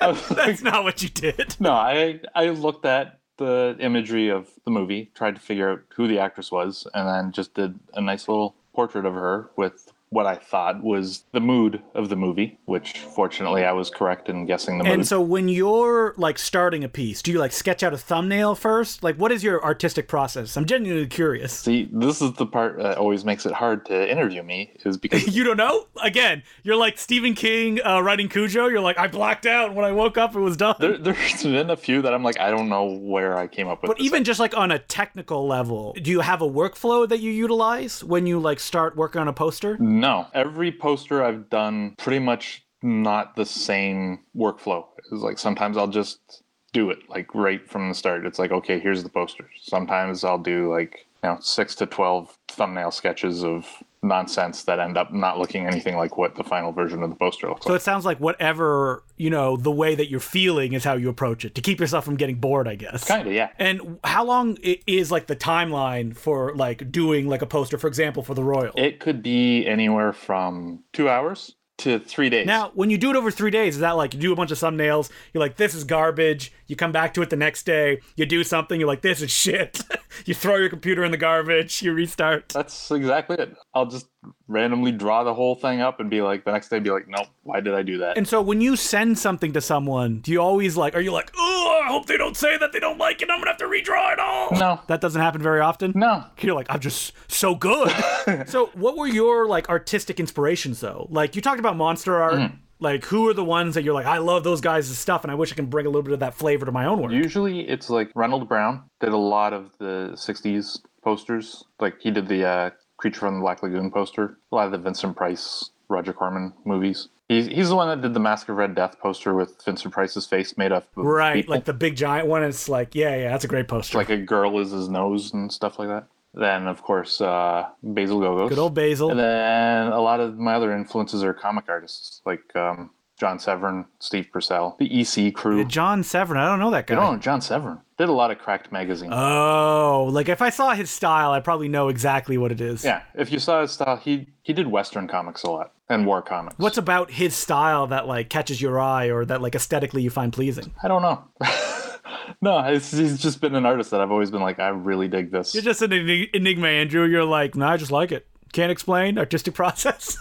Was 0.00 0.30
like, 0.30 0.46
That's 0.46 0.62
not 0.62 0.84
what 0.84 1.02
you 1.02 1.08
did. 1.08 1.56
No, 1.60 1.72
I 1.72 2.20
I 2.34 2.48
looked 2.50 2.84
at 2.84 3.20
the 3.44 3.76
imagery 3.80 4.28
of 4.28 4.48
the 4.64 4.70
movie, 4.70 5.10
tried 5.14 5.34
to 5.34 5.40
figure 5.40 5.70
out 5.70 5.80
who 5.94 6.08
the 6.08 6.18
actress 6.18 6.50
was, 6.50 6.86
and 6.94 7.08
then 7.08 7.32
just 7.32 7.54
did 7.54 7.78
a 7.94 8.00
nice 8.00 8.28
little 8.28 8.54
portrait 8.74 9.04
of 9.04 9.14
her 9.14 9.50
with 9.56 9.91
what 10.12 10.26
I 10.26 10.34
thought 10.34 10.82
was 10.82 11.24
the 11.32 11.40
mood 11.40 11.82
of 11.94 12.10
the 12.10 12.16
movie, 12.16 12.58
which 12.66 12.98
fortunately 12.98 13.64
I 13.64 13.72
was 13.72 13.88
correct 13.88 14.28
in 14.28 14.44
guessing 14.44 14.76
the 14.76 14.84
mood. 14.84 14.92
And 14.92 15.08
so 15.08 15.20
when 15.22 15.48
you're 15.48 16.14
like 16.18 16.38
starting 16.38 16.84
a 16.84 16.88
piece, 16.88 17.22
do 17.22 17.32
you 17.32 17.38
like 17.38 17.52
sketch 17.52 17.82
out 17.82 17.94
a 17.94 17.98
thumbnail 17.98 18.54
first? 18.54 19.02
Like 19.02 19.16
what 19.16 19.32
is 19.32 19.42
your 19.42 19.64
artistic 19.64 20.08
process? 20.08 20.56
I'm 20.56 20.66
genuinely 20.66 21.06
curious. 21.06 21.52
See, 21.54 21.88
this 21.90 22.20
is 22.20 22.34
the 22.34 22.44
part 22.44 22.76
that 22.76 22.98
always 22.98 23.24
makes 23.24 23.46
it 23.46 23.52
hard 23.52 23.86
to 23.86 24.10
interview 24.10 24.42
me, 24.42 24.74
is 24.84 24.96
because 25.02 25.34
You 25.34 25.44
don't 25.44 25.56
know? 25.56 25.86
Again, 26.02 26.42
you're 26.62 26.76
like 26.76 26.98
Stephen 26.98 27.34
King 27.34 27.80
uh, 27.82 28.00
writing 28.02 28.28
Cujo. 28.28 28.66
You're 28.66 28.80
like, 28.80 28.98
I 28.98 29.06
blacked 29.08 29.46
out. 29.46 29.74
When 29.74 29.86
I 29.86 29.92
woke 29.92 30.18
up, 30.18 30.34
it 30.36 30.40
was 30.40 30.58
done. 30.58 30.74
there, 30.78 30.98
there's 30.98 31.42
been 31.42 31.70
a 31.70 31.76
few 31.76 32.02
that 32.02 32.12
I'm 32.12 32.22
like, 32.22 32.38
I 32.38 32.50
don't 32.50 32.68
know 32.68 32.84
where 32.84 33.38
I 33.38 33.46
came 33.46 33.68
up 33.68 33.80
with. 33.80 33.88
but 33.88 34.00
even 34.00 34.24
just 34.24 34.38
like 34.40 34.54
on 34.56 34.70
a 34.70 34.78
technical 34.78 35.46
level, 35.46 35.94
do 35.94 36.10
you 36.10 36.20
have 36.20 36.42
a 36.42 36.48
workflow 36.48 37.08
that 37.08 37.20
you 37.20 37.30
utilize 37.30 38.04
when 38.04 38.26
you 38.26 38.38
like 38.38 38.60
start 38.60 38.94
working 38.94 39.20
on 39.22 39.28
a 39.28 39.32
poster? 39.32 39.78
No. 40.02 40.26
Every 40.34 40.72
poster 40.72 41.22
I've 41.22 41.48
done 41.48 41.94
pretty 41.96 42.18
much 42.18 42.64
not 42.82 43.36
the 43.36 43.46
same 43.46 44.18
workflow. 44.36 44.84
It's 44.98 45.22
like 45.22 45.38
sometimes 45.38 45.76
I'll 45.76 45.86
just 45.86 46.42
do 46.72 46.90
it 46.90 47.08
like 47.08 47.32
right 47.36 47.70
from 47.70 47.88
the 47.88 47.94
start. 47.94 48.26
It's 48.26 48.40
like, 48.40 48.50
okay, 48.50 48.80
here's 48.80 49.04
the 49.04 49.08
poster. 49.08 49.48
Sometimes 49.60 50.24
I'll 50.24 50.38
do 50.38 50.68
like, 50.72 51.06
you 51.22 51.30
know, 51.30 51.38
six 51.40 51.76
to 51.76 51.86
12 51.86 52.36
thumbnail 52.48 52.90
sketches 52.90 53.44
of 53.44 53.68
nonsense 54.02 54.64
that 54.64 54.80
end 54.80 54.96
up 54.96 55.12
not 55.12 55.38
looking 55.38 55.66
anything 55.66 55.96
like 55.96 56.16
what 56.16 56.34
the 56.34 56.42
final 56.42 56.72
version 56.72 57.02
of 57.02 57.10
the 57.10 57.16
poster 57.16 57.48
looks 57.48 57.64
So 57.64 57.70
like. 57.70 57.80
So 57.80 57.82
it 57.82 57.84
sounds 57.84 58.04
like 58.04 58.18
whatever, 58.18 59.04
you 59.16 59.30
know, 59.30 59.56
the 59.56 59.70
way 59.70 59.94
that 59.94 60.10
you're 60.10 60.20
feeling 60.20 60.72
is 60.72 60.82
how 60.82 60.94
you 60.94 61.08
approach 61.08 61.44
it 61.44 61.54
to 61.54 61.60
keep 61.60 61.78
yourself 61.78 62.04
from 62.04 62.16
getting 62.16 62.36
bored, 62.36 62.66
I 62.66 62.74
guess. 62.74 63.04
Kind 63.04 63.28
of, 63.28 63.32
yeah. 63.32 63.50
And 63.58 63.98
how 64.02 64.24
long 64.24 64.58
is 64.62 65.12
like 65.12 65.28
the 65.28 65.36
timeline 65.36 66.16
for 66.16 66.54
like 66.56 66.90
doing 66.90 67.28
like 67.28 67.42
a 67.42 67.46
poster, 67.46 67.78
for 67.78 67.86
example, 67.86 68.22
for 68.22 68.34
the 68.34 68.44
Royal? 68.44 68.72
It 68.76 68.98
could 68.98 69.22
be 69.22 69.66
anywhere 69.66 70.12
from 70.12 70.82
two 70.92 71.08
hours 71.08 71.54
to 71.78 71.98
three 71.98 72.30
days. 72.30 72.46
now, 72.46 72.70
when 72.74 72.90
you 72.90 72.98
do 72.98 73.10
it 73.10 73.16
over 73.16 73.30
three 73.30 73.50
days, 73.50 73.74
is 73.74 73.80
that 73.80 73.92
like 73.92 74.14
you 74.14 74.20
do 74.20 74.32
a 74.32 74.36
bunch 74.36 74.50
of 74.50 74.58
thumbnails? 74.58 75.10
You're 75.32 75.40
like, 75.40 75.56
this 75.56 75.74
is 75.74 75.84
garbage. 75.84 76.52
You 76.66 76.76
come 76.76 76.92
back 76.92 77.12
to 77.14 77.22
it 77.22 77.30
the 77.30 77.36
next 77.36 77.64
day. 77.64 78.00
You 78.14 78.24
do 78.26 78.44
something. 78.44 78.78
You're 78.78 78.88
like, 78.88 79.02
this 79.02 79.20
is 79.20 79.30
shit. 79.30 79.80
you 80.26 80.34
throw 80.34 80.56
your 80.56 80.68
computer 80.68 81.02
in 81.04 81.10
the 81.10 81.16
garbage. 81.16 81.82
You 81.82 81.92
restart. 81.92 82.50
that's 82.50 82.90
exactly 82.90 83.36
it. 83.38 83.56
I'll 83.74 83.86
just 83.86 84.06
randomly 84.48 84.92
draw 84.92 85.24
the 85.24 85.32
whole 85.32 85.54
thing 85.54 85.80
up 85.80 85.98
and 85.98 86.10
be 86.10 86.20
like, 86.20 86.44
the 86.44 86.52
next 86.52 86.68
day, 86.68 86.78
be 86.78 86.90
like, 86.90 87.08
nope, 87.08 87.28
why 87.42 87.60
did 87.60 87.74
I 87.74 87.82
do 87.82 87.98
that? 87.98 88.18
And 88.18 88.28
so 88.28 88.42
when 88.42 88.60
you 88.60 88.76
send 88.76 89.18
something 89.18 89.52
to 89.54 89.60
someone, 89.62 90.20
do 90.20 90.30
you 90.30 90.40
always 90.42 90.76
like, 90.76 90.94
are 90.94 91.00
you 91.00 91.10
like, 91.12 91.32
oh, 91.38 91.80
I 91.84 91.88
hope 91.88 92.06
they 92.06 92.16
don't 92.18 92.36
say 92.36 92.58
that 92.58 92.72
they 92.72 92.80
don't 92.80 92.98
like 92.98 93.22
it. 93.22 93.30
I'm 93.30 93.38
gonna 93.40 93.50
have 93.50 93.56
to 93.58 93.64
redraw 93.64 94.12
it 94.12 94.18
all. 94.18 94.50
no, 94.52 94.80
That 94.88 95.00
doesn't 95.00 95.20
happen 95.20 95.40
very 95.42 95.60
often. 95.60 95.92
no. 95.94 96.24
You're 96.40 96.54
like, 96.54 96.66
I'm 96.68 96.80
just 96.80 97.12
so 97.28 97.54
good. 97.54 97.90
so, 98.46 98.66
what 98.74 98.96
were 98.96 99.06
your 99.06 99.46
like 99.46 99.68
artistic 99.68 100.20
inspirations 100.20 100.80
though? 100.80 101.06
Like, 101.10 101.34
you 101.34 101.40
talked 101.42 101.60
about 101.60 101.76
monster 101.76 102.20
art. 102.20 102.34
Mm-hmm. 102.34 102.56
Like, 102.78 103.04
who 103.04 103.28
are 103.28 103.32
the 103.34 103.44
ones 103.44 103.76
that 103.76 103.84
you're 103.84 103.94
like, 103.94 104.06
I 104.06 104.18
love 104.18 104.42
those 104.42 104.60
guys' 104.60 104.98
stuff, 104.98 105.22
and 105.22 105.30
I 105.30 105.36
wish 105.36 105.52
I 105.52 105.54
can 105.54 105.66
bring 105.66 105.86
a 105.86 105.88
little 105.88 106.02
bit 106.02 106.14
of 106.14 106.18
that 106.18 106.34
flavor 106.34 106.66
to 106.66 106.72
my 106.72 106.84
own 106.86 107.00
work. 107.00 107.12
Usually 107.12 107.60
it's 107.68 107.88
like 107.88 108.10
Reynold 108.16 108.48
Brown 108.48 108.82
did 109.00 109.10
a 109.10 109.16
lot 109.16 109.52
of 109.52 109.70
the 109.78 110.10
60s 110.14 110.80
posters. 111.04 111.62
Like 111.78 111.94
he 112.00 112.10
did 112.10 112.26
the 112.26 112.44
uh, 112.44 112.70
Creature 113.02 113.18
from 113.18 113.34
the 113.34 113.40
Black 113.40 113.64
Lagoon 113.64 113.90
poster, 113.90 114.38
a 114.52 114.54
lot 114.54 114.66
of 114.66 114.70
the 114.70 114.78
Vincent 114.78 115.16
Price, 115.16 115.70
Roger 115.88 116.12
Corman 116.12 116.52
movies. 116.64 117.08
He's, 117.28 117.48
he's 117.48 117.68
the 117.68 117.74
one 117.74 117.88
that 117.88 118.00
did 118.00 118.14
the 118.14 118.20
Mask 118.20 118.48
of 118.48 118.56
Red 118.56 118.76
Death 118.76 119.00
poster 119.00 119.34
with 119.34 119.60
Vincent 119.64 119.92
Price's 119.92 120.24
face 120.24 120.56
made 120.56 120.70
up 120.70 120.86
right, 120.94 121.34
people. 121.34 121.52
like 121.52 121.64
the 121.64 121.72
big 121.72 121.96
giant 121.96 122.28
one. 122.28 122.44
It's 122.44 122.68
like, 122.68 122.94
yeah, 122.94 123.16
yeah, 123.16 123.30
that's 123.30 123.42
a 123.42 123.48
great 123.48 123.66
poster. 123.66 123.98
like 123.98 124.10
a 124.10 124.16
girl 124.16 124.56
is 124.60 124.70
his 124.70 124.88
nose 124.88 125.32
and 125.32 125.52
stuff 125.52 125.80
like 125.80 125.88
that. 125.88 126.06
Then 126.32 126.68
of 126.68 126.80
course 126.82 127.20
uh, 127.20 127.66
Basil 127.82 128.20
Gogos. 128.20 128.50
Good 128.50 128.58
old 128.58 128.74
Basil. 128.74 129.10
And 129.10 129.18
then 129.18 129.88
a 129.88 130.00
lot 130.00 130.20
of 130.20 130.38
my 130.38 130.54
other 130.54 130.72
influences 130.72 131.24
are 131.24 131.34
comic 131.34 131.64
artists 131.68 132.22
like 132.24 132.54
um, 132.54 132.90
John 133.18 133.40
Severin, 133.40 133.84
Steve 133.98 134.28
Purcell, 134.32 134.76
the 134.78 135.00
EC 135.00 135.34
crew. 135.34 135.64
John 135.64 136.04
Severin. 136.04 136.38
I 136.38 136.46
don't 136.46 136.60
know 136.60 136.70
that 136.70 136.86
guy. 136.86 136.94
Oh, 137.04 137.16
John 137.16 137.40
Severin 137.40 137.80
did 138.02 138.08
a 138.08 138.12
lot 138.12 138.30
of 138.30 138.38
Cracked 138.38 138.72
magazine. 138.72 139.10
Oh, 139.12 140.08
like 140.10 140.28
if 140.28 140.42
I 140.42 140.50
saw 140.50 140.74
his 140.74 140.90
style, 140.90 141.30
I 141.30 141.40
probably 141.40 141.68
know 141.68 141.88
exactly 141.88 142.36
what 142.36 142.50
it 142.50 142.60
is. 142.60 142.84
Yeah, 142.84 143.02
if 143.14 143.30
you 143.30 143.38
saw 143.38 143.62
his 143.62 143.70
style, 143.70 143.96
he 143.96 144.26
he 144.42 144.52
did 144.52 144.66
Western 144.66 145.06
comics 145.06 145.44
a 145.44 145.50
lot 145.50 145.72
and 145.88 146.04
war 146.04 146.20
comics. 146.20 146.58
What's 146.58 146.78
about 146.78 147.12
his 147.12 147.34
style 147.36 147.86
that 147.88 148.08
like 148.08 148.28
catches 148.28 148.60
your 148.60 148.80
eye 148.80 149.06
or 149.06 149.24
that 149.24 149.40
like 149.40 149.54
aesthetically 149.54 150.02
you 150.02 150.10
find 150.10 150.32
pleasing? 150.32 150.72
I 150.82 150.88
don't 150.88 151.02
know. 151.02 151.24
no, 152.40 152.58
it's, 152.60 152.90
he's 152.90 153.20
just 153.20 153.40
been 153.40 153.54
an 153.54 153.66
artist 153.66 153.92
that 153.92 154.00
I've 154.00 154.10
always 154.10 154.30
been 154.30 154.42
like, 154.42 154.58
I 154.58 154.68
really 154.68 155.06
dig 155.06 155.30
this. 155.30 155.54
You're 155.54 155.62
just 155.62 155.82
an 155.82 155.92
enigma, 155.92 156.66
Andrew. 156.66 157.04
You're 157.04 157.24
like, 157.24 157.54
nah, 157.54 157.70
I 157.70 157.76
just 157.76 157.92
like 157.92 158.10
it. 158.10 158.26
Can't 158.52 158.72
explain 158.72 159.18
artistic 159.18 159.54
process. 159.62 160.18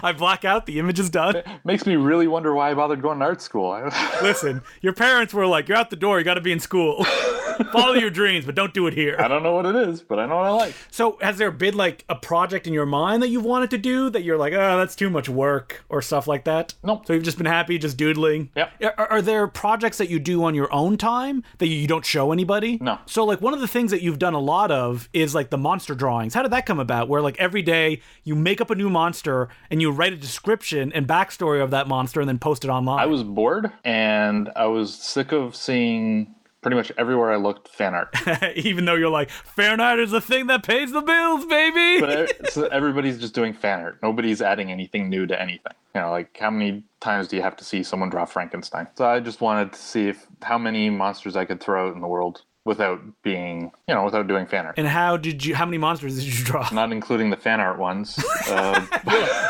I 0.04 0.12
black 0.12 0.44
out. 0.44 0.66
The 0.66 0.78
image 0.78 0.98
is 0.98 1.10
done. 1.10 1.42
Makes 1.64 1.86
me 1.86 1.96
really 1.96 2.26
wonder 2.26 2.54
why 2.54 2.70
I 2.70 2.74
bothered 2.74 3.02
going 3.02 3.18
to 3.18 3.24
art 3.24 3.42
school. 3.42 3.90
Listen, 4.22 4.62
your 4.80 4.92
parents 4.92 5.34
were 5.34 5.46
like, 5.46 5.68
"You're 5.68 5.76
out 5.76 5.90
the 5.90 5.96
door. 5.96 6.18
You 6.18 6.24
got 6.24 6.34
to 6.34 6.40
be 6.40 6.52
in 6.52 6.60
school. 6.60 7.04
Follow 7.72 7.92
your 7.94 8.10
dreams, 8.10 8.44
but 8.46 8.54
don't 8.54 8.72
do 8.72 8.86
it 8.86 8.94
here." 8.94 9.16
I 9.18 9.28
don't 9.28 9.42
know 9.42 9.54
what 9.54 9.66
it 9.66 9.76
is, 9.76 10.00
but 10.00 10.18
I 10.18 10.26
know 10.26 10.36
what 10.36 10.46
I 10.46 10.50
like. 10.50 10.74
So, 10.90 11.18
has 11.20 11.38
there 11.38 11.50
been 11.50 11.76
like 11.76 12.04
a 12.08 12.14
project 12.14 12.66
in 12.66 12.72
your 12.72 12.86
mind 12.86 13.22
that 13.22 13.28
you've 13.28 13.44
wanted 13.44 13.70
to 13.70 13.78
do 13.78 14.10
that 14.10 14.22
you're 14.22 14.38
like, 14.38 14.52
"Oh, 14.52 14.78
that's 14.78 14.96
too 14.96 15.10
much 15.10 15.28
work" 15.28 15.84
or 15.88 16.00
stuff 16.00 16.26
like 16.26 16.44
that? 16.44 16.74
Nope. 16.82 17.06
So 17.06 17.12
you've 17.12 17.24
just 17.24 17.36
been 17.36 17.46
happy, 17.46 17.78
just 17.78 17.96
doodling. 17.96 18.50
Yep. 18.56 18.72
Are, 18.98 19.06
are 19.06 19.22
there 19.22 19.46
projects 19.46 19.98
that 19.98 20.08
you 20.08 20.18
do 20.18 20.44
on 20.44 20.54
your 20.54 20.72
own 20.72 20.96
time 20.96 21.42
that 21.58 21.66
you 21.66 21.86
don't 21.86 22.06
show 22.06 22.32
anybody? 22.32 22.78
No. 22.80 22.98
So, 23.06 23.24
like, 23.24 23.40
one 23.40 23.54
of 23.54 23.60
the 23.60 23.68
things 23.68 23.90
that 23.90 24.02
you've 24.02 24.18
done 24.18 24.34
a 24.34 24.40
lot 24.40 24.70
of 24.70 25.08
is 25.12 25.34
like 25.34 25.50
the 25.50 25.58
monster 25.58 25.94
drawings. 25.94 26.34
How 26.34 26.42
did 26.42 26.52
that 26.52 26.66
come 26.66 26.80
about? 26.80 27.08
Where 27.08 27.20
like 27.20 27.38
every 27.38 27.62
day 27.62 28.00
you 28.24 28.34
make 28.34 28.60
up 28.60 28.70
a 28.70 28.74
new 28.74 28.88
monster 28.88 29.48
and 29.70 29.80
you 29.80 29.89
write 29.92 30.12
a 30.12 30.16
description 30.16 30.92
and 30.92 31.06
backstory 31.06 31.62
of 31.62 31.70
that 31.70 31.88
monster 31.88 32.20
and 32.20 32.28
then 32.28 32.38
post 32.38 32.64
it 32.64 32.68
online. 32.68 33.00
I 33.00 33.06
was 33.06 33.22
bored 33.22 33.70
and 33.84 34.50
I 34.56 34.66
was 34.66 34.94
sick 34.94 35.32
of 35.32 35.54
seeing 35.56 36.34
pretty 36.60 36.76
much 36.76 36.92
everywhere 36.98 37.32
I 37.32 37.36
looked 37.36 37.68
fan 37.68 37.94
art. 37.94 38.14
even 38.56 38.84
though 38.84 38.94
you're 38.94 39.08
like, 39.08 39.30
Fahrenheit 39.30 39.98
is 39.98 40.10
the 40.10 40.20
thing 40.20 40.46
that 40.48 40.62
pays 40.62 40.92
the 40.92 41.00
bills, 41.00 41.46
baby. 41.46 42.00
but 42.00 42.50
so 42.50 42.66
everybody's 42.66 43.18
just 43.18 43.34
doing 43.34 43.52
fan 43.52 43.80
art. 43.80 43.98
Nobody's 44.02 44.42
adding 44.42 44.70
anything 44.70 45.08
new 45.08 45.26
to 45.26 45.40
anything. 45.40 45.72
You 45.94 46.02
know, 46.02 46.10
like 46.10 46.36
how 46.38 46.50
many 46.50 46.84
times 47.00 47.28
do 47.28 47.36
you 47.36 47.42
have 47.42 47.56
to 47.56 47.64
see 47.64 47.82
someone 47.82 48.10
draw 48.10 48.24
Frankenstein? 48.24 48.86
So 48.96 49.06
I 49.06 49.20
just 49.20 49.40
wanted 49.40 49.72
to 49.72 49.78
see 49.78 50.08
if 50.08 50.26
how 50.42 50.58
many 50.58 50.90
monsters 50.90 51.36
I 51.36 51.44
could 51.44 51.60
throw 51.60 51.88
out 51.88 51.94
in 51.94 52.00
the 52.00 52.06
world 52.08 52.42
without 52.64 53.00
being, 53.22 53.72
you 53.88 53.94
know, 53.94 54.04
without 54.04 54.26
doing 54.28 54.46
fan 54.46 54.66
art. 54.66 54.74
and 54.78 54.86
how 54.86 55.16
did 55.16 55.44
you? 55.44 55.54
How 55.54 55.64
many 55.64 55.78
monsters 55.78 56.16
did 56.16 56.24
you 56.38 56.44
draw? 56.44 56.68
Not 56.72 56.92
including 56.92 57.30
the 57.30 57.36
fan 57.36 57.60
art 57.60 57.78
ones. 57.78 58.22
Uh, 58.48 58.86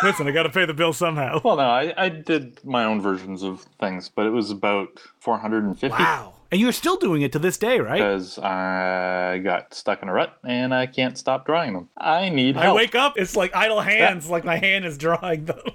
Listen, 0.02 0.26
I 0.28 0.30
got 0.30 0.44
to 0.44 0.50
pay 0.50 0.64
the 0.64 0.74
bill 0.74 0.92
somehow. 0.92 1.40
well, 1.44 1.56
no, 1.56 1.62
I, 1.64 1.92
I 1.96 2.08
did 2.08 2.64
my 2.64 2.84
own 2.84 3.00
versions 3.00 3.42
of 3.42 3.66
things, 3.80 4.08
but 4.08 4.26
it 4.26 4.30
was 4.30 4.50
about 4.50 5.00
450 5.20 5.88
Wow. 5.88 6.34
And 6.52 6.60
you're 6.60 6.72
still 6.72 6.96
doing 6.96 7.22
it 7.22 7.30
to 7.32 7.38
this 7.38 7.56
day, 7.58 7.78
right? 7.78 7.98
because 7.98 8.36
I 8.38 9.38
got 9.44 9.72
stuck 9.72 10.02
in 10.02 10.08
a 10.08 10.12
rut 10.12 10.36
and 10.44 10.74
I 10.74 10.86
can't 10.86 11.16
stop 11.16 11.46
drawing 11.46 11.74
them. 11.74 11.88
I 11.96 12.28
need 12.28 12.56
help. 12.56 12.66
I 12.66 12.72
wake 12.74 12.96
up, 12.96 13.14
it's 13.16 13.36
like 13.36 13.54
idle 13.54 13.80
hands, 13.80 14.28
like 14.28 14.44
my 14.44 14.56
hand 14.56 14.84
is 14.84 14.98
drawing 14.98 15.44
them. 15.44 15.60